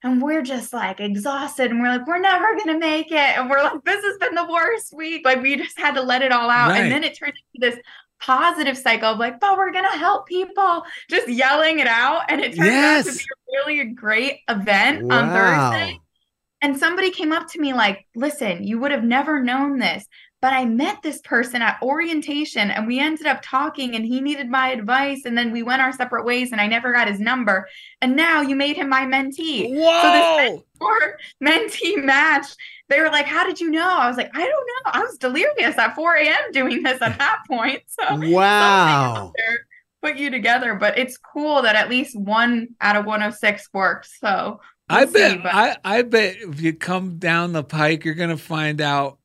and 0.02 0.22
we're 0.22 0.42
just 0.42 0.72
like 0.72 1.00
exhausted 1.00 1.70
and 1.70 1.80
we're 1.80 1.88
like 1.90 2.06
we're 2.06 2.18
never 2.18 2.56
gonna 2.56 2.78
make 2.78 3.10
it. 3.12 3.16
And 3.38 3.50
we're 3.50 3.62
like 3.62 3.84
this 3.84 4.02
has 4.04 4.16
been 4.18 4.34
the 4.34 4.50
worst 4.50 4.92
week. 4.94 5.24
Like 5.24 5.42
we 5.42 5.56
just 5.56 5.78
had 5.78 5.94
to 5.94 6.02
let 6.02 6.22
it 6.22 6.32
all 6.32 6.48
out. 6.50 6.70
Right. 6.70 6.82
and 6.82 6.92
then 6.92 7.04
it 7.04 7.16
turned 7.16 7.34
into 7.54 7.70
this 7.70 7.82
positive 8.20 8.76
cycle 8.76 9.08
of 9.08 9.18
like 9.18 9.40
but 9.40 9.56
we're 9.56 9.72
gonna 9.72 9.96
help 9.96 10.26
people 10.26 10.84
just 11.08 11.28
yelling 11.28 11.78
it 11.80 11.86
out. 11.86 12.22
And 12.28 12.40
it 12.40 12.54
turned 12.56 12.68
out 12.70 13.04
to 13.04 13.10
Yes. 13.12 13.18
be 13.18 13.24
a 13.24 13.72
really 13.72 13.84
great 13.92 14.40
event 14.48 15.10
on 15.12 15.28
thursday. 15.30 16.00
And 16.62 16.76
somebody 16.78 17.10
came 17.10 17.32
up 17.32 17.48
to 17.52 17.60
me 17.60 17.72
like 17.72 18.06
listen 18.14 18.62
you 18.64 18.78
would 18.78 18.90
have 18.92 19.04
never 19.04 19.42
known 19.42 19.78
this 19.78 20.04
but 20.42 20.52
I 20.52 20.64
met 20.64 21.02
this 21.02 21.20
person 21.20 21.60
at 21.62 21.78
orientation 21.82 22.70
and 22.70 22.86
we 22.86 22.98
ended 22.98 23.26
up 23.26 23.40
talking 23.42 23.94
and 23.94 24.04
he 24.04 24.20
needed 24.20 24.48
my 24.48 24.68
advice 24.70 25.22
and 25.26 25.36
then 25.36 25.52
we 25.52 25.62
went 25.62 25.82
our 25.82 25.92
separate 25.92 26.24
ways 26.24 26.50
and 26.52 26.60
I 26.60 26.66
never 26.66 26.92
got 26.92 27.08
his 27.08 27.20
number 27.20 27.68
and 28.00 28.16
now 28.16 28.40
you 28.40 28.56
made 28.56 28.76
him 28.76 28.88
my 28.88 29.02
mentee. 29.02 29.64
So 29.68 30.12
this 30.12 30.60
Whoa! 30.60 30.64
or 30.80 31.18
mentee 31.44 32.02
match. 32.02 32.46
They 32.88 33.00
were 33.00 33.08
like, 33.10 33.26
How 33.26 33.44
did 33.46 33.60
you 33.60 33.70
know? 33.70 33.88
I 33.88 34.08
was 34.08 34.16
like, 34.16 34.34
I 34.34 34.40
don't 34.46 34.66
know. 34.84 34.90
I 34.92 35.00
was 35.00 35.16
delirious 35.18 35.78
at 35.78 35.94
4 35.94 36.14
a.m. 36.16 36.52
doing 36.52 36.82
this 36.82 37.00
at 37.02 37.18
that 37.18 37.42
point. 37.46 37.82
So 37.86 38.16
Wow. 38.30 39.32
put 40.02 40.16
you 40.16 40.30
together. 40.30 40.74
But 40.74 40.98
it's 40.98 41.16
cool 41.18 41.62
that 41.62 41.76
at 41.76 41.88
least 41.90 42.18
one 42.18 42.68
out 42.80 42.96
of 42.96 43.04
106 43.06 43.68
works. 43.72 44.16
So 44.20 44.60
I 44.88 45.04
we'll 45.04 45.12
see, 45.14 45.18
bet 45.36 45.42
but- 45.44 45.54
I, 45.54 45.76
I 45.84 46.02
bet 46.02 46.36
if 46.40 46.60
you 46.60 46.72
come 46.72 47.18
down 47.18 47.52
the 47.52 47.62
pike, 47.62 48.04
you're 48.04 48.14
gonna 48.14 48.36
find 48.36 48.80
out 48.80 49.18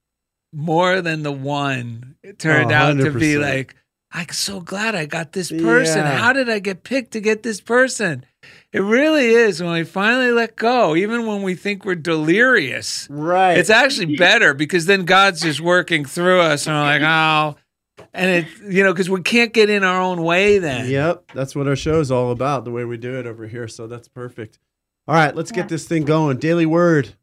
more 0.55 1.01
than 1.01 1.23
the 1.23 1.31
one. 1.31 2.15
It 2.23 2.39
turned 2.39 2.71
Oh, 2.71 2.75
out 2.75 2.97
to 2.97 3.11
be 3.11 3.37
like, 3.37 3.75
I'm 4.11 4.29
so 4.29 4.61
glad 4.61 4.95
I 4.95 5.05
got 5.05 5.33
this 5.33 5.51
person. 5.51 5.97
Yeah. 5.99 6.17
How 6.17 6.31
did 6.33 6.49
I 6.49 6.59
get 6.59 6.83
picked 6.83 7.11
to 7.11 7.19
get 7.19 7.43
this 7.43 7.59
person? 7.59 8.25
It 8.71 8.79
really 8.79 9.27
is 9.29 9.61
when 9.61 9.73
we 9.73 9.83
finally 9.83 10.31
let 10.31 10.55
go, 10.55 10.95
even 10.95 11.25
when 11.25 11.41
we 11.41 11.55
think 11.55 11.83
we're 11.83 11.95
delirious. 11.95 13.07
Right. 13.09 13.57
It's 13.57 13.69
actually 13.69 14.15
better 14.15 14.53
because 14.53 14.85
then 14.85 15.05
God's 15.05 15.41
just 15.41 15.59
working 15.61 16.05
through 16.05 16.41
us, 16.41 16.67
and 16.67 16.75
we're 16.75 16.81
like, 16.81 17.01
oh, 17.01 17.55
and 18.13 18.29
it, 18.29 18.47
you 18.71 18.83
know, 18.83 18.93
because 18.93 19.09
we 19.09 19.21
can't 19.21 19.51
get 19.53 19.69
in 19.69 19.83
our 19.83 20.01
own 20.01 20.23
way 20.23 20.59
then. 20.59 20.89
Yep, 20.89 21.31
that's 21.33 21.55
what 21.55 21.67
our 21.67 21.75
show 21.75 21.99
is 21.99 22.11
all 22.11 22.31
about, 22.31 22.63
the 22.65 22.71
way 22.71 22.85
we 22.85 22.97
do 22.97 23.17
it 23.19 23.25
over 23.25 23.47
here. 23.47 23.67
So 23.67 23.87
that's 23.87 24.07
perfect. 24.07 24.59
All 25.07 25.15
right, 25.15 25.35
let's 25.35 25.51
Yeah. 25.51 25.57
get 25.57 25.69
this 25.69 25.85
thing 25.87 26.03
going. 26.03 26.37
Daily 26.37 26.65
word. 26.65 27.15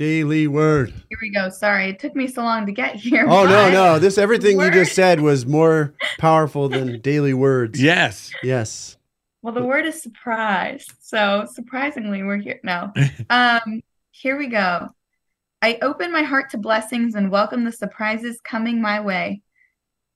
Daily 0.00 0.48
word. 0.48 0.94
here 1.10 1.18
we 1.20 1.28
go. 1.28 1.50
Sorry, 1.50 1.90
it 1.90 1.98
took 1.98 2.16
me 2.16 2.26
so 2.26 2.40
long 2.40 2.64
to 2.64 2.72
get 2.72 2.96
here. 2.96 3.26
Oh 3.28 3.44
no, 3.44 3.70
no. 3.70 3.98
This 3.98 4.16
everything 4.16 4.58
you 4.58 4.70
just 4.70 4.94
said 4.94 5.20
was 5.20 5.44
more 5.44 5.92
powerful 6.18 6.70
than 6.70 7.02
daily 7.02 7.34
words. 7.34 7.78
Yes. 7.78 8.32
Yes. 8.42 8.96
Well, 9.42 9.52
the 9.52 9.62
word 9.62 9.84
is 9.84 10.00
surprise. 10.00 10.86
So 11.00 11.46
surprisingly, 11.52 12.22
we're 12.22 12.38
here. 12.38 12.60
No. 12.64 12.90
Um, 13.28 13.82
here 14.10 14.38
we 14.38 14.46
go. 14.46 14.88
I 15.60 15.78
open 15.82 16.10
my 16.10 16.22
heart 16.22 16.48
to 16.52 16.56
blessings 16.56 17.14
and 17.14 17.30
welcome 17.30 17.64
the 17.64 17.70
surprises 17.70 18.40
coming 18.42 18.80
my 18.80 19.00
way. 19.00 19.42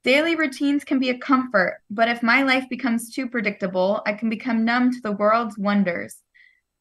Daily 0.03 0.35
routines 0.35 0.85
can 0.85 0.99
be 0.99 1.11
a 1.11 1.18
comfort, 1.18 1.82
but 1.91 2.09
if 2.09 2.22
my 2.22 2.43
life 2.43 2.64
becomes 2.70 3.12
too 3.12 3.28
predictable, 3.28 4.01
I 4.07 4.14
can 4.14 4.30
become 4.30 4.64
numb 4.64 4.93
to 4.93 5.01
the 5.03 5.12
world's 5.12 5.59
wonders. 5.59 6.24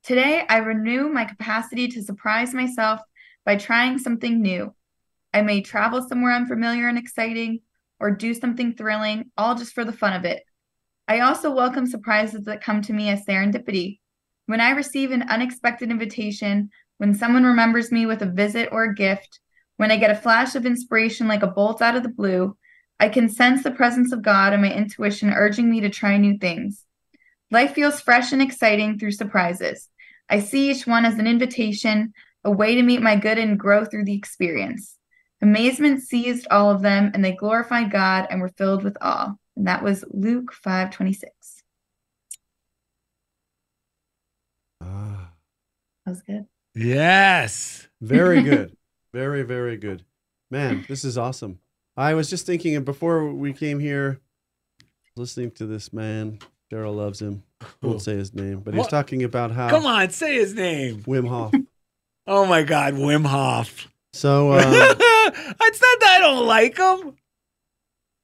Today, 0.04 0.44
I 0.50 0.58
renew 0.58 1.08
my 1.08 1.24
capacity 1.24 1.88
to 1.88 2.04
surprise 2.04 2.54
myself 2.54 3.00
by 3.46 3.56
trying 3.56 3.98
something 3.98 4.42
new. 4.42 4.76
I 5.34 5.44
may 5.44 5.62
travel 5.62 6.06
somewhere 6.06 6.34
unfamiliar 6.34 6.90
and 6.90 6.98
exciting, 6.98 7.62
or 8.02 8.12
do 8.12 8.34
something 8.34 8.74
thrilling, 8.74 9.32
all 9.38 9.56
just 9.56 9.72
for 9.72 9.86
the 9.86 9.94
fun 9.94 10.12
of 10.12 10.26
it. 10.26 10.44
I 11.08 11.22
also 11.22 11.52
welcome 11.52 11.88
surprises 11.88 12.44
that 12.44 12.62
come 12.62 12.82
to 12.82 12.92
me 12.92 13.08
as 13.08 13.26
serendipity. 13.26 14.00
When 14.46 14.60
I 14.60 14.72
receive 14.72 15.12
an 15.12 15.24
unexpected 15.24 15.90
invitation, 15.90 16.70
when 16.98 17.16
someone 17.16 17.46
remembers 17.46 17.90
me 17.90 18.06
with 18.06 18.22
a 18.22 18.26
visit 18.26 18.68
or 18.74 18.84
a 18.84 18.94
gift, 18.94 19.40
when 19.78 19.90
I 19.90 19.96
get 19.96 20.12
a 20.12 20.16
flash 20.16 20.54
of 20.56 20.66
inspiration 20.66 21.30
like 21.30 21.44
a 21.44 21.48
bolt 21.48 21.82
out 21.82 21.96
of 21.96 22.04
the 22.04 22.10
blue, 22.10 22.58
I 23.00 23.08
can 23.08 23.30
sense 23.30 23.64
the 23.64 23.72
presence 23.72 24.12
of 24.12 24.22
God 24.22 24.52
and 24.52 24.62
my 24.62 24.74
intuition 24.74 25.30
urging 25.30 25.70
me 25.70 25.80
to 25.80 25.90
try 25.90 26.18
new 26.18 26.38
things. 26.38 26.86
Life 27.52 27.74
feels 27.74 28.02
fresh 28.02 28.34
and 28.34 28.42
exciting 28.42 29.00
through 29.00 29.12
surprises. 29.12 29.88
I 30.34 30.40
see 30.40 30.72
each 30.72 30.88
one 30.88 31.06
as 31.06 31.20
an 31.20 31.28
invitation, 31.28 32.12
a 32.44 32.50
way 32.50 32.74
to 32.74 32.82
meet 32.82 33.04
my 33.04 33.16
good 33.16 33.38
and 33.38 33.60
grow 33.60 33.86
through 33.86 34.06
the 34.06 34.16
experience. 34.16 34.98
Amazement 35.44 36.02
seized 36.02 36.48
all 36.50 36.72
of 36.72 36.82
them, 36.82 37.12
and 37.14 37.24
they 37.24 37.34
glorified 37.34 37.92
God 37.92 38.26
and 38.32 38.42
were 38.42 38.50
filled 38.58 38.84
with 38.84 38.98
awe. 39.00 39.36
And 39.56 39.68
that 39.68 39.84
was 39.84 40.04
Luke 40.10 40.52
5:26. 40.52 41.62
Ah, 44.82 45.34
That 46.06 46.12
was 46.12 46.24
good. 46.24 46.48
Yes. 46.74 47.88
very 48.02 48.42
good. 48.50 48.76
very, 49.14 49.44
very 49.44 49.78
good. 49.78 50.04
Man, 50.50 50.84
this 50.90 51.06
is 51.06 51.16
awesome. 51.16 51.60
I 51.96 52.16
was 52.16 52.28
just 52.28 52.48
thinking 52.48 52.84
before 52.84 53.32
we 53.32 53.54
came 53.54 53.80
here, 53.80 54.20
listening 55.16 55.52
to 55.52 55.68
this 55.68 55.94
man. 55.94 56.40
Darrell 56.74 56.96
loves 56.96 57.22
him. 57.22 57.44
Won't 57.84 58.02
say 58.02 58.16
his 58.16 58.34
name, 58.34 58.62
but 58.62 58.74
he's 58.74 58.80
What? 58.82 58.90
talking 58.90 59.24
about 59.24 59.52
how 59.52 59.70
Come 59.70 59.86
on, 59.86 60.10
say 60.10 60.34
his 60.36 60.56
name. 60.56 61.04
Wim 61.04 61.28
Hof. 61.28 61.54
Oh 62.26 62.46
my 62.46 62.64
God, 62.64 62.94
Wim 62.94 63.26
Hof. 63.28 63.88
So 64.14 64.52
uh, 64.54 64.58
it's 64.60 65.82
not 65.82 66.00
that 66.00 66.16
I 66.16 66.20
don't 66.20 66.48
like 66.48 66.78
him. 66.78 67.16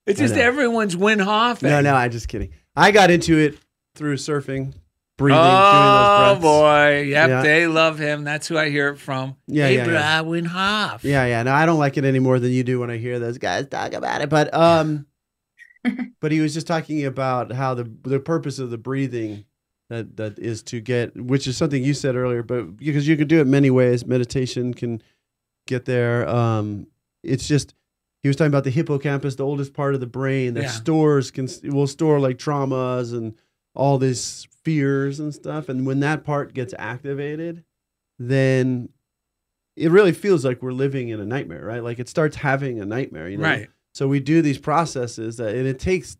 It's 0.07 0.19
I 0.19 0.23
just 0.23 0.35
know. 0.35 0.41
everyone's 0.41 0.95
Wim 0.95 1.21
Hof. 1.21 1.61
no, 1.61 1.81
no, 1.81 1.93
I'm 1.93 2.09
just 2.09 2.27
kidding. 2.29 2.51
I 2.75 2.91
got 2.91 3.11
into 3.11 3.37
it 3.37 3.57
through 3.95 4.15
surfing, 4.15 4.73
breathing, 5.17 5.39
Oh 5.43 5.71
doing 5.71 5.93
those 5.93 6.39
breaths. 6.39 6.41
boy, 6.41 7.01
yep, 7.09 7.29
Yeah. 7.29 7.41
they 7.43 7.67
love 7.67 7.99
him. 7.99 8.23
That's 8.23 8.47
who 8.47 8.57
I 8.57 8.69
hear 8.69 8.87
it 8.89 8.97
from. 8.97 9.35
Yeah, 9.47 9.67
hey, 9.67 9.75
yeah, 9.75 9.85
yeah. 9.87 10.23
Wim 10.23 10.47
Hof. 10.47 11.03
Yeah, 11.03 11.25
yeah. 11.25 11.43
No, 11.43 11.51
I 11.53 11.65
don't 11.65 11.77
like 11.79 11.97
it 11.97 12.05
any 12.05 12.19
more 12.19 12.39
than 12.39 12.51
you 12.51 12.63
do 12.63 12.79
when 12.79 12.89
I 12.89 12.97
hear 12.97 13.19
those 13.19 13.37
guys 13.37 13.67
talk 13.67 13.91
about 13.93 14.21
it. 14.21 14.29
But 14.29 14.51
um, 14.53 15.05
but 16.19 16.31
he 16.31 16.39
was 16.39 16.53
just 16.53 16.67
talking 16.67 17.05
about 17.05 17.51
how 17.51 17.73
the 17.73 17.89
the 18.03 18.19
purpose 18.19 18.59
of 18.59 18.69
the 18.69 18.77
breathing 18.77 19.45
that 19.89 20.17
that 20.17 20.37
is 20.39 20.61
to 20.63 20.79
get, 20.81 21.15
which 21.19 21.47
is 21.47 21.57
something 21.57 21.83
you 21.83 21.93
said 21.93 22.15
earlier, 22.15 22.43
but 22.43 22.77
because 22.77 23.07
you 23.07 23.17
can 23.17 23.27
do 23.27 23.39
it 23.39 23.47
many 23.47 23.69
ways. 23.69 24.05
Meditation 24.05 24.73
can 24.73 25.01
get 25.67 25.85
there. 25.85 26.27
Um, 26.29 26.87
it's 27.23 27.47
just 27.47 27.73
he 28.21 28.27
was 28.29 28.35
talking 28.35 28.51
about 28.51 28.65
the 28.65 28.69
hippocampus, 28.69 29.35
the 29.35 29.45
oldest 29.45 29.73
part 29.73 29.93
of 29.93 29.99
the 30.01 30.07
brain 30.07 30.53
that 30.55 30.63
Yeah. 30.63 30.69
stores 30.69 31.31
can 31.31 31.47
will 31.63 31.87
store 31.87 32.19
like 32.19 32.37
traumas 32.37 33.13
and 33.13 33.35
all 33.73 33.97
these 33.97 34.47
fears 34.63 35.19
and 35.19 35.33
stuff. 35.33 35.69
And 35.69 35.87
when 35.87 36.01
that 36.01 36.23
part 36.25 36.53
gets 36.53 36.73
activated, 36.77 37.63
then 38.17 38.89
it 39.77 39.89
really 39.91 40.11
feels 40.11 40.43
like 40.43 40.61
we're 40.61 40.73
living 40.73 41.07
in 41.09 41.19
a 41.21 41.25
nightmare, 41.25 41.63
right? 41.63 41.81
Like 41.83 41.99
it 41.99 42.09
starts 42.09 42.35
having 42.35 42.81
a 42.81 42.85
nightmare, 42.85 43.29
you 43.29 43.37
know? 43.37 43.43
Right. 43.43 43.69
So 43.93 44.07
we 44.07 44.19
do 44.19 44.41
these 44.41 44.57
processes 44.57 45.37
that, 45.37 45.55
and 45.55 45.67
it 45.67 45.79
takes 45.79 46.17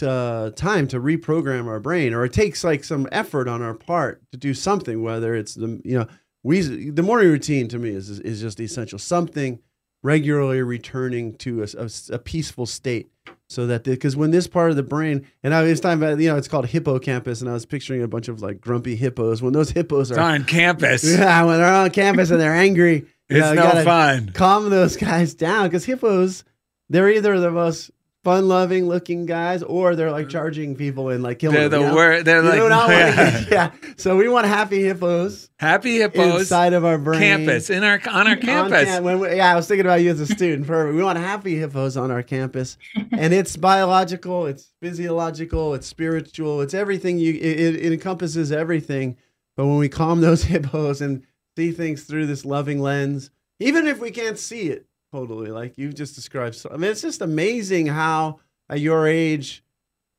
uh, 0.00 0.50
time 0.50 0.88
to 0.88 0.98
reprogram 0.98 1.66
our 1.66 1.80
brain, 1.80 2.14
or 2.14 2.24
it 2.24 2.32
takes 2.32 2.64
like 2.64 2.84
some 2.84 3.06
effort 3.12 3.48
on 3.48 3.60
our 3.62 3.74
part 3.74 4.22
to 4.32 4.38
do 4.38 4.54
something. 4.54 5.02
Whether 5.02 5.34
it's 5.34 5.54
the 5.54 5.80
you 5.84 5.98
know 5.98 6.06
we 6.42 6.60
the 6.62 7.02
morning 7.02 7.28
routine 7.28 7.68
to 7.68 7.78
me 7.78 7.90
is 7.90 8.08
is 8.20 8.40
just 8.40 8.58
essential. 8.60 8.98
Something 8.98 9.58
regularly 10.02 10.60
returning 10.62 11.34
to 11.36 11.62
a, 11.62 11.66
a, 11.78 11.90
a 12.14 12.18
peaceful 12.18 12.66
state, 12.66 13.10
so 13.48 13.66
that 13.66 13.84
because 13.84 14.16
when 14.16 14.30
this 14.30 14.46
part 14.46 14.70
of 14.70 14.76
the 14.76 14.82
brain 14.82 15.26
and 15.42 15.54
I 15.54 15.62
was 15.62 15.78
talking 15.80 16.02
about 16.02 16.18
you 16.18 16.30
know 16.30 16.36
it's 16.36 16.48
called 16.48 16.66
hippocampus, 16.66 17.42
and 17.42 17.50
I 17.50 17.52
was 17.52 17.66
picturing 17.66 18.02
a 18.02 18.08
bunch 18.08 18.28
of 18.28 18.40
like 18.40 18.60
grumpy 18.60 18.96
hippos. 18.96 19.42
When 19.42 19.52
those 19.52 19.72
hippos 19.72 20.10
It's 20.10 20.18
are 20.18 20.22
on 20.22 20.44
campus. 20.44 21.04
yeah, 21.18 21.44
when 21.44 21.58
they're 21.58 21.72
on 21.72 21.90
campus 21.90 22.30
and 22.30 22.40
they're 22.40 22.54
angry, 22.54 22.94
you 23.28 23.36
It's 23.36 23.54
know, 23.54 23.54
no 23.54 23.84
fun. 23.84 24.30
Calm 24.32 24.70
those 24.70 24.96
guys 24.96 25.34
down 25.34 25.68
because 25.68 25.84
hippos, 25.84 26.44
they're 26.92 27.08
either 27.10 27.40
the 27.40 27.50
most 27.50 27.90
fun-loving 28.22 28.86
looking 28.86 29.26
guys 29.26 29.64
or 29.64 29.96
they're 29.96 30.12
like 30.12 30.26
mm-hmm. 30.26 30.30
charging 30.30 30.76
people 30.76 31.08
and 31.08 31.24
like 31.24 31.40
killing 31.40 31.56
They're 31.56 31.68
them. 31.68 31.80
the 31.80 31.86
you 31.88 31.90
know? 31.92 31.96
wor- 31.96 32.22
they're 32.22 32.42
You 32.42 32.48
like- 32.50 32.60
do 32.60 32.68
not 32.68 32.88
wanna 32.88 33.00
yeah. 33.00 33.44
yeah. 33.50 33.70
So 33.96 34.16
we 34.16 34.28
want 34.28 34.46
happy 34.46 34.80
hippos 34.84 35.50
Happy 35.58 35.96
hippos. 35.98 36.40
inside 36.42 36.72
of 36.72 36.84
our 36.84 36.98
brain. 36.98 37.20
campus 37.20 37.68
in 37.68 37.82
our 37.82 38.00
on 38.08 38.28
our 38.28 38.34
On 38.34 38.40
campus. 38.40 38.84
cam- 38.84 39.02
when 39.02 39.18
we- 39.18 39.34
yeah, 39.36 39.50
I 39.52 39.56
was 39.56 39.66
thinking 39.66 39.86
about 39.86 40.02
you 40.02 40.10
as 40.10 40.20
a 40.20 40.26
student. 40.26 40.68
Perfect. 40.68 40.94
We 40.96 41.02
want 41.02 41.18
happy 41.18 41.56
hippos 41.58 41.96
on 41.96 42.12
our 42.12 42.22
campus, 42.22 42.78
and 43.10 43.32
it's 43.34 43.56
biological, 43.56 44.46
it's 44.46 44.72
physiological, 44.80 45.74
it's 45.74 45.86
spiritual, 45.88 46.60
it's 46.60 46.74
everything. 46.74 47.18
You 47.18 47.32
it, 47.34 47.74
it 47.76 47.92
encompasses 47.92 48.52
everything. 48.52 49.16
But 49.56 49.66
when 49.66 49.78
we 49.78 49.88
calm 49.88 50.20
those 50.20 50.44
hippos 50.54 51.00
and 51.00 51.24
see 51.56 51.72
things 51.72 52.04
through 52.04 52.26
this 52.26 52.44
loving 52.44 52.80
lens, 52.80 53.30
even 53.58 53.86
if 53.88 53.98
we 54.00 54.10
can't 54.12 54.38
see 54.38 54.68
it 54.68 54.86
totally, 55.12 55.50
like 55.50 55.78
you 55.78 55.92
just 55.92 56.14
described, 56.14 56.56
so, 56.56 56.70
I 56.72 56.76
mean, 56.76 56.90
it's 56.90 57.02
just 57.02 57.20
amazing 57.20 57.86
how 57.86 58.40
at 58.68 58.80
your 58.80 59.06
age. 59.06 59.62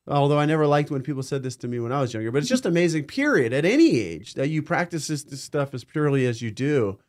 Although 0.05 0.37
I 0.37 0.45
never 0.45 0.67
liked 0.67 0.91
when 0.91 1.01
people 1.01 1.23
said 1.23 1.43
this 1.43 1.55
to 1.57 1.67
me 1.69 1.79
when 1.79 1.93
I 1.93 2.01
was 2.01 2.13
younger, 2.13 2.29
but 2.29 2.39
it's 2.39 2.49
just 2.49 2.65
amazing, 2.65 3.05
period, 3.05 3.53
at 3.53 3.63
any 3.63 3.97
age 3.99 4.33
that 4.33 4.49
you 4.49 4.61
practice 4.61 5.07
this, 5.07 5.23
this 5.23 5.41
stuff 5.41 5.73
as 5.73 5.85
purely 5.85 6.25
as 6.25 6.41
you 6.41 6.51
do 6.51 6.99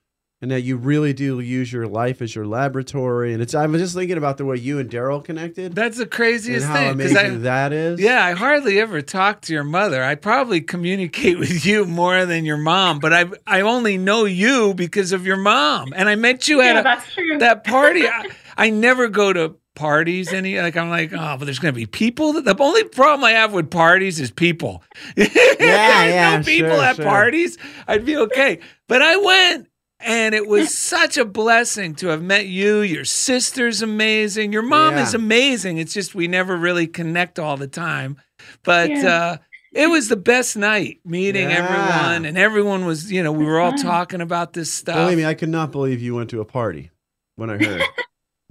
and 0.44 0.50
that 0.50 0.60
you 0.60 0.76
really 0.76 1.14
do 1.14 1.40
use 1.40 1.72
your 1.72 1.86
life 1.86 2.20
as 2.20 2.34
your 2.34 2.46
laboratory. 2.46 3.32
And 3.32 3.40
it's 3.40 3.54
I 3.54 3.64
was 3.64 3.80
just 3.80 3.94
thinking 3.94 4.18
about 4.18 4.36
the 4.36 4.44
way 4.44 4.56
you 4.58 4.78
and 4.78 4.90
Darrell 4.90 5.22
connected. 5.22 5.74
That's 5.74 5.96
the 5.96 6.02
and 6.02 6.10
craziest 6.12 6.66
how 6.66 6.90
amazing 6.90 7.16
I, 7.16 7.28
that 7.38 7.72
is. 7.72 7.98
yeah, 7.98 8.22
I 8.22 8.32
hardly 8.32 8.78
ever 8.78 9.00
talk 9.00 9.40
to 9.42 9.54
your 9.54 9.64
mother. 9.64 10.04
I 10.04 10.16
probably 10.16 10.60
communicate 10.60 11.38
with 11.44 11.64
you 11.64 11.86
more 11.86 12.26
than 12.26 12.44
your 12.44 12.58
mom, 12.58 12.98
but 12.98 13.14
I 13.14 13.24
I 13.46 13.62
only 13.62 13.96
know 13.96 14.26
you 14.26 14.74
because 14.74 15.12
of 15.12 15.24
your 15.24 15.38
mom. 15.38 15.94
And 15.96 16.10
I 16.10 16.14
met 16.14 16.46
you 16.46 16.60
at 16.60 16.74
Yeah, 16.74 16.80
a, 16.80 16.82
that's 16.82 17.14
true. 17.14 17.38
that 17.38 17.64
party. 17.64 18.02
I, 18.06 18.28
I 18.58 18.68
never 18.68 19.08
go 19.08 19.32
to 19.32 19.56
parties 19.74 20.32
any 20.32 20.60
like 20.60 20.76
I'm 20.76 20.88
like 20.88 21.12
oh 21.12 21.36
but 21.36 21.46
there's 21.46 21.58
gonna 21.58 21.72
be 21.72 21.84
people 21.84 22.32
the 22.34 22.56
only 22.60 22.84
problem 22.84 23.24
I 23.24 23.32
have 23.32 23.52
with 23.52 23.72
parties 23.72 24.20
is 24.20 24.30
people 24.30 24.84
yeah 25.16 25.26
yeah, 25.58 26.36
no 26.36 26.44
people 26.44 26.70
sure, 26.70 26.84
at 26.84 26.94
sure. 26.94 27.04
parties 27.04 27.58
I'd 27.88 28.04
be 28.04 28.16
okay 28.18 28.60
but 28.86 29.02
I 29.02 29.16
went 29.16 29.68
and 30.04 30.34
it 30.34 30.46
was 30.46 30.72
such 30.78 31.16
a 31.16 31.24
blessing 31.24 31.94
to 31.96 32.08
have 32.08 32.22
met 32.22 32.46
you 32.46 32.80
your 32.80 33.04
sister's 33.04 33.82
amazing 33.82 34.52
your 34.52 34.62
mom 34.62 34.94
Yeah. 34.94 35.02
is 35.02 35.14
amazing 35.14 35.78
it's 35.78 35.94
just 35.94 36.14
we 36.14 36.28
never 36.28 36.56
really 36.56 36.86
connect 36.86 37.38
all 37.38 37.56
the 37.56 37.66
time 37.68 38.16
but 38.62 38.90
Yeah. 38.90 39.08
uh 39.08 39.36
it 39.72 39.88
was 39.88 40.08
the 40.08 40.16
best 40.16 40.56
night 40.56 41.00
meeting 41.04 41.50
Yeah. 41.50 41.56
everyone 41.66 42.24
and 42.26 42.38
everyone 42.38 42.84
was 42.86 43.10
you 43.10 43.22
know 43.22 43.32
we 43.32 43.44
were 43.44 43.58
all 43.60 43.72
talking 43.72 44.20
about 44.20 44.52
this 44.52 44.72
stuff 44.72 44.96
Believe 44.96 45.18
me, 45.18 45.24
I 45.24 45.34
could 45.34 45.48
not 45.48 45.72
believe 45.72 46.00
you 46.00 46.14
went 46.14 46.30
to 46.30 46.40
a 46.40 46.44
party 46.44 46.90
when 47.36 47.50
I 47.50 47.56
heard. 47.64 47.82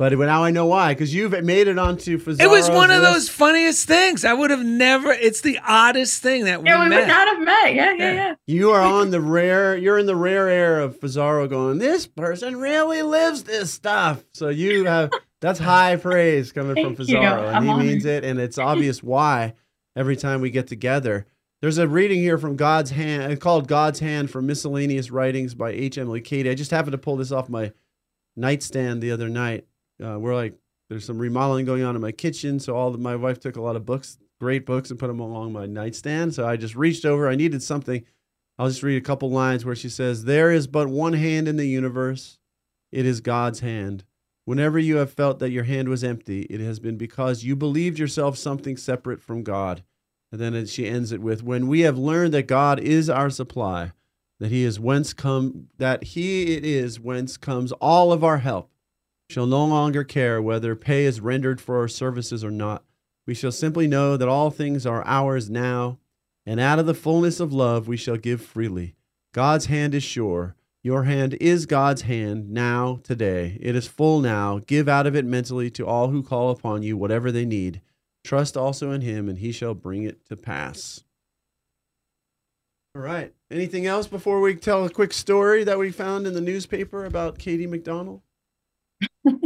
but 0.10 0.26
now 0.26 0.44
I 0.44 0.52
know 0.52 0.66
why, 0.66 0.94
because 0.94 1.14
you've 1.14 1.32
made 1.44 1.68
it 1.68 1.78
onto 1.80 2.18
Fazzaro's 2.18 2.40
It 2.40 2.50
was 2.50 2.70
one 2.70 2.92
of 2.92 3.02
list. 3.02 3.14
those 3.14 3.30
funniest 3.30 3.88
things. 3.88 4.26
I 4.26 4.34
would 4.34 4.50
have 4.52 4.64
never. 4.66 5.12
It's 5.12 5.42
the 5.42 5.60
oddest 5.68 6.22
thing 6.22 6.46
that 6.46 6.62
we 6.64 6.70
yeah, 6.70 6.84
we 6.84 6.90
met. 6.90 7.00
would 7.02 7.08
not 7.08 7.28
have 7.28 7.40
met. 7.42 7.74
Yeah, 7.76 7.92
yeah, 7.94 7.96
Yeah. 7.98 8.14
yeah. 8.14 8.36
You 8.48 8.72
are 8.72 8.82
on 8.82 9.12
the 9.12 9.22
rare. 9.22 9.76
You're 9.78 9.98
in 10.00 10.06
the 10.06 10.16
rare 10.16 10.50
air 10.50 10.80
of 10.80 11.00
Fazaro 11.00 11.48
going. 11.50 11.78
This 11.78 12.08
person 12.08 12.58
really 12.58 13.02
lives 13.02 13.44
this 13.44 13.72
stuff. 13.72 14.24
So 14.34 14.50
you 14.50 14.86
have 14.86 15.12
that's 15.42 15.60
high 15.60 15.96
praise 15.98 16.52
coming 16.52 16.76
from 16.76 16.96
Thank. 16.96 17.10
Fazaro, 17.10 17.54
and 17.56 17.66
he 17.66 17.72
honored. 17.72 17.86
means 17.86 18.06
it, 18.06 18.24
and 18.24 18.40
it's 18.40 18.58
obvious 18.58 19.04
why. 19.04 19.54
Every 19.96 20.16
time 20.16 20.42
we 20.42 20.50
get 20.50 20.66
together, 20.68 21.28
there's 21.62 21.78
a 21.78 21.88
reading 21.88 22.20
here 22.20 22.40
from 22.40 22.56
God's 22.56 22.90
hand 22.92 23.32
it's 23.32 23.42
called 23.44 23.68
God's 23.68 24.00
Hand 24.00 24.32
from 24.32 24.48
Miscellaneous 24.48 25.12
Writings 25.12 25.54
by 25.54 25.70
H. 25.70 25.98
Emily 26.00 26.20
Cady. 26.20 26.50
I 26.50 26.56
just 26.56 26.72
happened 26.72 26.94
to 26.94 26.98
pull 26.98 27.16
this 27.18 27.32
off 27.32 27.48
my 27.48 27.72
nightstand 28.36 29.02
the 29.02 29.12
other 29.12 29.30
night. 29.30 29.66
Uh, 30.02 30.18
we're 30.20 30.36
like, 30.36 30.56
there's 30.90 31.06
some 31.06 31.18
remodeling 31.18 31.66
going 31.66 31.84
on 31.84 31.96
in 31.96 32.02
my 32.02 32.12
kitchen, 32.12 32.60
so 32.60 32.76
all 32.76 32.92
the, 32.92 32.98
my 32.98 33.16
wife 33.16 33.40
took 33.40 33.56
a 33.56 33.62
lot 33.62 33.76
of 33.76 33.86
books, 33.86 34.18
great 34.40 34.66
books, 34.66 34.90
and 34.90 35.00
put 35.00 35.08
them 35.08 35.20
along 35.20 35.54
my 35.54 35.66
nightstand. 35.66 36.34
So 36.34 36.48
I 36.48 36.56
just 36.58 36.76
reached 36.76 37.06
over. 37.06 37.28
I 37.28 37.36
needed 37.36 37.64
something. 37.64 38.04
I'll 38.60 38.68
just 38.68 38.84
read 38.84 38.98
a 38.98 39.06
couple 39.06 39.32
lines 39.32 39.66
where 39.66 39.76
she 39.76 39.90
says, 39.90 40.26
"There 40.26 40.52
is 40.52 40.68
but 40.68 40.88
one 40.88 41.14
hand 41.14 41.48
in 41.48 41.58
the 41.58 41.68
universe. 41.68 42.38
It 42.92 43.06
is 43.06 43.22
God's 43.22 43.62
hand. 43.62 44.04
Whenever 44.46 44.78
you 44.78 44.98
have 44.98 45.12
felt 45.12 45.40
that 45.40 45.52
your 45.52 45.64
hand 45.64 45.88
was 45.88 46.04
empty, 46.04 46.42
it 46.44 46.60
has 46.60 46.80
been 46.80 46.98
because 46.98 47.44
you 47.44 47.56
believed 47.56 47.98
yourself 47.98 48.38
something 48.38 48.78
separate 48.78 49.22
from 49.22 49.44
God." 49.44 49.84
And 50.32 50.42
then 50.42 50.66
she 50.66 50.88
ends 50.88 51.12
it 51.12 51.22
with, 51.22 51.44
"When 51.44 51.68
we 51.68 51.82
have 51.82 51.98
learned 51.98 52.34
that 52.34 52.48
God 52.48 52.80
is 52.80 53.10
our 53.10 53.30
supply, 53.30 53.94
that 54.40 54.52
He 54.52 54.64
is 54.64 54.80
whence 54.80 55.14
come, 55.14 55.70
that 55.78 56.04
He 56.04 56.56
it 56.56 56.66
is 56.66 57.00
whence 57.00 57.38
comes 57.38 57.72
all 57.74 58.12
of 58.12 58.24
our 58.24 58.40
help." 58.40 58.73
Shall 59.30 59.48
no 59.48 59.66
longer 59.66 60.04
care 60.04 60.42
whether 60.42 60.76
pay 60.76 61.06
is 61.06 61.22
rendered 61.22 61.60
for 61.60 61.78
our 61.78 61.88
services 61.88 62.44
or 62.44 62.52
not. 62.52 62.84
We 63.26 63.34
shall 63.34 63.52
simply 63.52 63.88
know 63.88 64.18
that 64.18 64.28
all 64.28 64.50
things 64.50 64.86
are 64.86 65.06
ours 65.06 65.50
now, 65.50 66.00
and 66.46 66.60
out 66.60 66.80
of 66.80 66.86
the 66.86 66.94
fullness 66.94 67.40
of 67.40 67.54
love 67.54 67.88
we 67.88 67.98
shall 67.98 68.18
give 68.18 68.42
freely. 68.42 68.96
God's 69.34 69.68
hand 69.68 69.96
is 69.96 70.04
sure. 70.04 70.56
Your 70.84 71.04
hand 71.04 71.36
is 71.36 71.66
God's 71.66 72.02
hand 72.02 72.52
now, 72.52 73.00
today. 73.04 73.58
It 73.62 73.74
is 73.74 73.88
full 73.88 74.20
now. 74.20 74.60
Give 74.68 74.90
out 74.90 75.08
of 75.08 75.16
it 75.16 75.24
mentally 75.24 75.70
to 75.72 75.88
all 75.88 76.10
who 76.10 76.22
call 76.22 76.50
upon 76.50 76.84
you, 76.84 76.98
whatever 76.98 77.32
they 77.32 77.46
need. 77.46 77.82
Trust 78.26 78.58
also 78.58 78.92
in 78.92 79.00
Him, 79.00 79.30
and 79.30 79.38
He 79.38 79.54
shall 79.54 79.74
bring 79.74 80.04
it 80.04 80.26
to 80.28 80.36
pass. 80.36 81.06
All 82.96 83.02
right. 83.02 83.34
Anything 83.50 83.86
else 83.88 84.08
before 84.08 84.42
we 84.42 84.56
tell 84.56 84.86
a 84.86 84.90
quick 84.90 85.14
story 85.14 85.64
that 85.64 85.80
we 85.80 85.90
found 85.90 86.28
in 86.28 86.34
the 86.34 86.42
newspaper 86.42 87.06
about 87.06 87.40
Katie 87.40 87.66
McDonnell? 87.66 88.22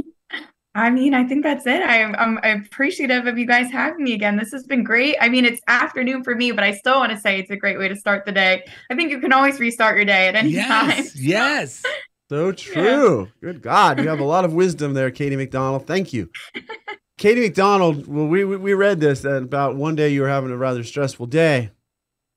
I 0.78 0.92
mean, 0.92 1.16
I 1.16 1.24
think 1.24 1.42
that's 1.42 1.66
it. 1.66 1.82
I, 1.82 2.04
I'm 2.04 2.38
appreciative 2.44 3.26
of 3.26 3.36
you 3.40 3.48
guys 3.48 3.72
having 3.72 4.04
me 4.04 4.14
again. 4.14 4.38
This 4.38 4.52
has 4.52 4.64
been 4.64 4.84
great. 4.84 5.18
I 5.20 5.28
mean, 5.28 5.44
it's 5.44 5.60
afternoon 5.68 6.24
for 6.24 6.36
me, 6.36 6.52
but 6.52 6.64
I 6.64 6.72
still 6.72 7.00
want 7.00 7.12
to 7.12 7.18
say 7.18 7.40
it's 7.40 7.50
a 7.50 7.56
great 7.56 7.80
way 7.80 7.88
to 7.88 7.96
start 7.96 8.26
the 8.28 8.32
day. 8.32 8.64
I 8.92 8.96
think 8.96 9.10
you 9.10 9.20
can 9.20 9.34
always 9.34 9.60
restart 9.60 9.96
your 9.96 10.06
day 10.06 10.28
at 10.28 10.36
any 10.36 10.54
time. 10.54 10.90
Yes, 10.90 11.16
yes. 11.20 11.84
So 12.30 12.52
true. 12.52 13.28
Good 13.42 13.64
God, 13.64 14.00
you 14.00 14.08
have 14.08 14.20
a 14.20 14.24
lot 14.24 14.46
of 14.46 14.54
wisdom 14.54 14.94
there, 14.94 15.10
Katie 15.10 15.36
McDonnell. 15.36 15.84
Thank 15.84 16.14
you. 16.14 16.30
Katie 17.18 17.50
McDonnell, 17.50 18.06
well, 18.06 18.28
we, 18.28 18.46
we 18.46 18.58
we 18.58 18.74
read 18.76 19.00
this 19.00 19.22
that 19.22 19.42
about 19.42 19.76
one 19.76 19.96
day 19.96 20.10
you 20.10 20.22
were 20.22 20.30
having 20.30 20.52
a 20.52 20.58
rather 20.58 20.84
stressful 20.84 21.26
day. 21.26 21.72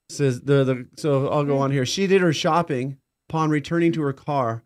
Says 0.09 0.41
the 0.41 0.65
the 0.65 0.89
so 0.97 1.29
I'll 1.29 1.45
go 1.45 1.55
mm-hmm. 1.55 1.63
on 1.65 1.73
here. 1.73 1.85
She 1.85 2.07
did 2.07 2.23
her 2.23 2.33
shopping 2.33 2.97
upon 3.29 3.51
returning 3.51 3.93
to 3.93 4.03
her 4.03 4.15
car, 4.15 4.65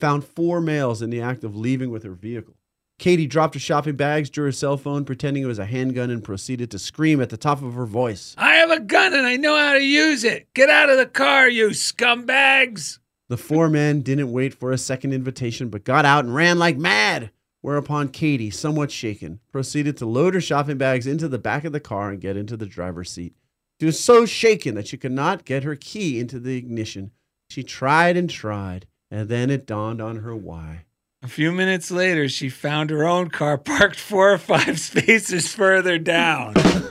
found 0.00 0.24
four 0.24 0.60
males 0.60 1.02
in 1.02 1.10
the 1.10 1.20
act 1.20 1.44
of 1.44 1.56
leaving 1.56 1.90
with 1.90 2.02
her 2.02 2.14
vehicle. 2.14 2.54
Katie 2.98 3.26
dropped 3.26 3.54
her 3.54 3.60
shopping 3.60 3.96
bags, 3.96 4.30
drew 4.30 4.44
her 4.44 4.52
cell 4.52 4.76
phone, 4.76 5.04
pretending 5.04 5.42
it 5.42 5.46
was 5.46 5.58
a 5.58 5.66
handgun, 5.66 6.10
and 6.10 6.22
proceeded 6.22 6.70
to 6.70 6.78
scream 6.78 7.20
at 7.20 7.30
the 7.30 7.36
top 7.36 7.62
of 7.62 7.74
her 7.74 7.86
voice. 7.86 8.34
I 8.38 8.54
have 8.54 8.70
a 8.70 8.80
gun 8.80 9.14
and 9.14 9.26
I 9.26 9.36
know 9.36 9.56
how 9.56 9.72
to 9.72 9.82
use 9.82 10.22
it. 10.22 10.46
Get 10.54 10.70
out 10.70 10.90
of 10.90 10.98
the 10.98 11.06
car, 11.06 11.48
you 11.48 11.70
scumbags. 11.70 12.98
The 13.28 13.36
four 13.36 13.68
men 13.68 14.02
didn't 14.02 14.30
wait 14.30 14.54
for 14.54 14.70
a 14.70 14.78
second 14.78 15.12
invitation, 15.12 15.70
but 15.70 15.84
got 15.84 16.04
out 16.04 16.24
and 16.24 16.34
ran 16.34 16.58
like 16.58 16.76
mad. 16.76 17.30
Whereupon 17.62 18.08
Katie, 18.08 18.50
somewhat 18.50 18.90
shaken, 18.90 19.40
proceeded 19.50 19.96
to 19.96 20.06
load 20.06 20.34
her 20.34 20.40
shopping 20.40 20.76
bags 20.76 21.06
into 21.06 21.28
the 21.28 21.38
back 21.38 21.64
of 21.64 21.72
the 21.72 21.80
car 21.80 22.10
and 22.10 22.20
get 22.20 22.36
into 22.36 22.58
the 22.58 22.66
driver's 22.66 23.10
seat. 23.10 23.34
She 23.80 23.86
was 23.86 23.98
so 23.98 24.26
shaken 24.26 24.74
that 24.74 24.86
she 24.86 24.98
could 24.98 25.12
not 25.12 25.46
get 25.46 25.64
her 25.64 25.74
key 25.74 26.20
into 26.20 26.38
the 26.38 26.56
ignition. 26.56 27.10
She 27.48 27.62
tried 27.62 28.16
and 28.16 28.28
tried, 28.28 28.86
and 29.14 29.28
then 29.28 29.48
it 29.48 29.64
dawned 29.64 30.00
on 30.00 30.16
her 30.16 30.34
why. 30.34 30.86
A 31.22 31.28
few 31.28 31.52
minutes 31.52 31.92
later, 31.92 32.28
she 32.28 32.48
found 32.48 32.90
her 32.90 33.06
own 33.06 33.30
car 33.30 33.56
parked 33.56 33.98
four 34.00 34.32
or 34.32 34.38
five 34.38 34.80
spaces 34.88 35.54
further 35.54 35.98
down. 35.98 36.54
I 36.56 36.60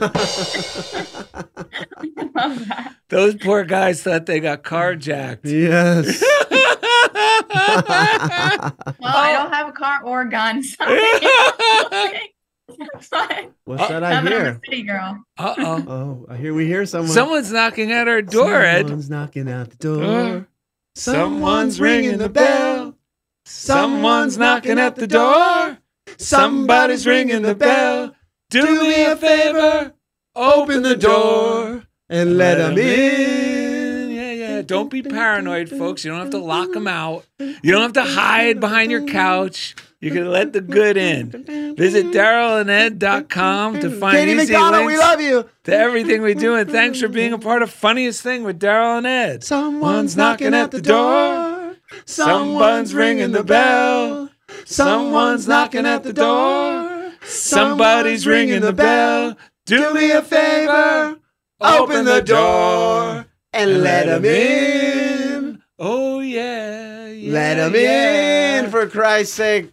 love 2.34 2.66
that. 2.68 2.94
Those 3.10 3.34
poor 3.36 3.64
guys 3.64 4.02
thought 4.02 4.24
they 4.24 4.40
got 4.40 4.62
carjacked. 4.64 5.40
Yes. 5.44 6.24
Well, 9.00 9.16
I 9.16 9.32
don't 9.32 9.52
have 9.52 9.68
a 9.68 9.72
car 9.72 10.00
or 10.04 10.24
gun. 10.24 10.62
So 10.62 10.76
but 13.10 13.50
What's 13.64 13.88
that 13.88 14.02
I 14.02 14.12
I'm 14.14 14.26
a 14.26 14.30
hear? 14.30 14.60
city 14.64 14.82
girl. 14.82 15.22
Uh 15.38 15.54
oh. 15.58 15.84
Oh, 15.86 16.26
I 16.28 16.36
hear 16.36 16.54
we 16.54 16.66
hear 16.66 16.86
someone. 16.86 17.10
Someone's 17.10 17.52
knocking 17.52 17.92
at 17.92 18.08
our 18.08 18.22
door, 18.22 18.62
Ed. 18.62 18.82
Someone's 18.86 19.10
knocking 19.10 19.48
at 19.48 19.70
the 19.70 19.76
door. 19.76 20.48
Someone's 20.94 21.80
ringing 21.80 22.18
the 22.18 22.28
bell. 22.28 22.94
Someone's 23.44 24.38
knocking 24.38 24.78
at 24.78 24.94
the 24.94 25.06
door. 25.06 25.78
Somebody's 26.18 27.06
ringing 27.06 27.42
the 27.42 27.54
bell. 27.54 28.14
Do 28.50 28.62
me 28.82 29.04
a 29.04 29.16
favor. 29.16 29.92
Open 30.36 30.82
the 30.82 30.96
door 30.96 31.82
and 32.08 32.38
let 32.38 32.58
them 32.58 32.78
in. 32.78 34.10
Yeah, 34.12 34.32
yeah. 34.32 34.62
Don't 34.62 34.88
be 34.88 35.02
paranoid, 35.02 35.68
folks. 35.68 36.04
You 36.04 36.12
don't 36.12 36.20
have 36.20 36.30
to 36.30 36.38
lock 36.38 36.72
them 36.72 36.86
out. 36.86 37.26
You 37.38 37.72
don't 37.72 37.82
have 37.82 37.92
to 37.94 38.04
hide 38.04 38.60
behind 38.60 38.92
your 38.92 39.04
couch. 39.04 39.74
You 40.04 40.10
can 40.10 40.30
let 40.30 40.52
the 40.52 40.60
good 40.60 40.98
in. 40.98 41.30
Visit 41.76 42.06
DarylandEd.com 42.08 43.80
to 43.80 43.90
find 43.98 44.14
Katie 44.18 44.32
easy 44.32 44.52
McDonnell, 44.52 44.86
we 44.86 44.98
love 44.98 45.18
you. 45.22 45.48
to 45.64 45.74
everything 45.74 46.20
we 46.20 46.34
do. 46.34 46.56
And 46.56 46.70
thanks 46.70 47.00
for 47.00 47.08
being 47.08 47.32
a 47.32 47.38
part 47.38 47.62
of 47.62 47.70
Funniest 47.70 48.20
Thing 48.20 48.44
with 48.44 48.58
Darrell 48.58 48.98
and 48.98 49.06
Ed. 49.06 49.44
Someone's 49.44 50.14
knocking 50.14 50.52
at 50.52 50.72
the 50.72 50.82
door. 50.82 51.76
Someone's 52.04 52.92
ringing 52.92 53.32
the 53.32 53.44
bell. 53.44 54.28
Someone's 54.66 55.48
knocking 55.48 55.86
at 55.86 56.02
the 56.02 56.12
door. 56.12 57.12
Somebody's 57.22 58.26
ringing 58.26 58.60
the 58.60 58.74
bell. 58.74 59.38
Do 59.64 59.94
me 59.94 60.10
a 60.10 60.20
favor. 60.20 61.18
Open 61.62 62.04
the 62.04 62.20
door 62.20 63.24
and 63.54 63.82
let 63.82 64.04
them 64.04 64.26
in. 64.26 65.62
Oh 65.78 66.20
yeah. 66.20 67.08
yeah 67.08 67.32
Let 67.32 67.54
them 67.54 67.74
yeah. 67.74 68.60
in, 68.60 68.70
for 68.70 68.86
Christ's 68.86 69.34
sake. 69.34 69.72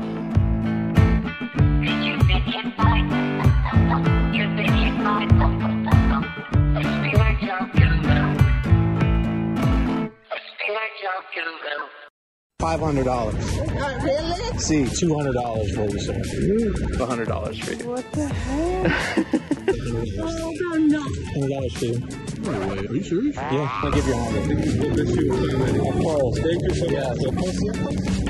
I'll 11.09 11.25
kill 11.33 11.45
them 11.45 12.00
$500. 12.61 13.73
Not 13.73 14.03
really? 14.03 14.59
See, 14.59 14.83
$200 14.83 15.73
for 15.73 15.85
you, 15.89 15.99
sir. 15.99 16.13
$100 16.13 17.63
for 17.63 17.73
you. 17.73 17.89
What 17.89 18.11
the 18.11 18.27
hell? 18.27 18.83
$100 21.35 21.71
for 21.77 21.85
you. 21.85 21.97
Are 22.41 22.95
you 22.95 23.03
serious? 23.03 23.35
Yeah, 23.35 23.67
I'll 23.81 23.91
give 23.91 24.07
you 24.07 24.13
a 24.13 24.17
hundred. 24.17 24.51
Of 25.87 25.95
course. 26.01 26.37
Thank 26.39 26.61
you 26.63 26.73
so 26.75 27.31
much. 27.31 28.21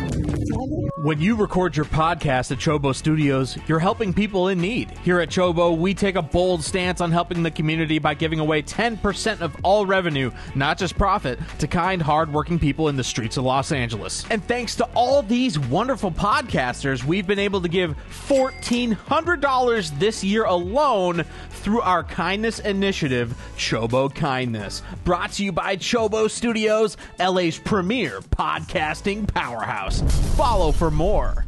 When 1.03 1.19
you 1.19 1.35
record 1.35 1.75
your 1.75 1.85
podcast 1.85 2.51
at 2.51 2.59
Chobo 2.59 2.93
Studios, 2.93 3.57
you're 3.67 3.79
helping 3.79 4.13
people 4.13 4.49
in 4.49 4.61
need. 4.61 4.91
Here 4.99 5.19
at 5.19 5.29
Chobo, 5.29 5.75
we 5.75 5.95
take 5.95 6.15
a 6.15 6.21
bold 6.21 6.63
stance 6.63 7.01
on 7.01 7.11
helping 7.11 7.41
the 7.41 7.49
community 7.49 7.97
by 7.97 8.13
giving 8.13 8.39
away 8.39 8.61
10% 8.61 9.41
of 9.41 9.55
all 9.63 9.87
revenue, 9.87 10.29
not 10.53 10.77
just 10.77 10.95
profit, 10.97 11.39
to 11.57 11.67
kind, 11.67 12.01
hardworking 12.01 12.59
people 12.59 12.87
in 12.87 12.97
the 12.97 13.03
streets 13.03 13.37
of 13.37 13.45
Los 13.45 13.71
Angeles. 13.71 14.20
And 14.29 14.43
thanks 14.45 14.75
to 14.77 14.85
all 14.93 15.21
these 15.21 15.57
wonderful 15.57 16.11
podcasters, 16.11 17.03
we've 17.03 17.27
been 17.27 17.39
able 17.39 17.61
to 17.61 17.69
give 17.69 17.95
$1,400 18.27 19.99
this 19.99 20.23
year 20.23 20.45
alone 20.45 21.23
through 21.49 21.81
our 21.81 22.03
kindness 22.03 22.59
initiative, 22.59 23.35
Chobo 23.57 24.13
Kindness. 24.13 24.81
Brought 25.03 25.33
to 25.33 25.45
you 25.45 25.51
by 25.51 25.77
Chobo 25.77 26.29
Studios, 26.29 26.97
LA's 27.19 27.57
premier 27.57 28.21
podcasting 28.21 29.31
powerhouse. 29.31 30.01
Follow 30.35 30.71
for 30.71 30.91
more. 30.91 31.45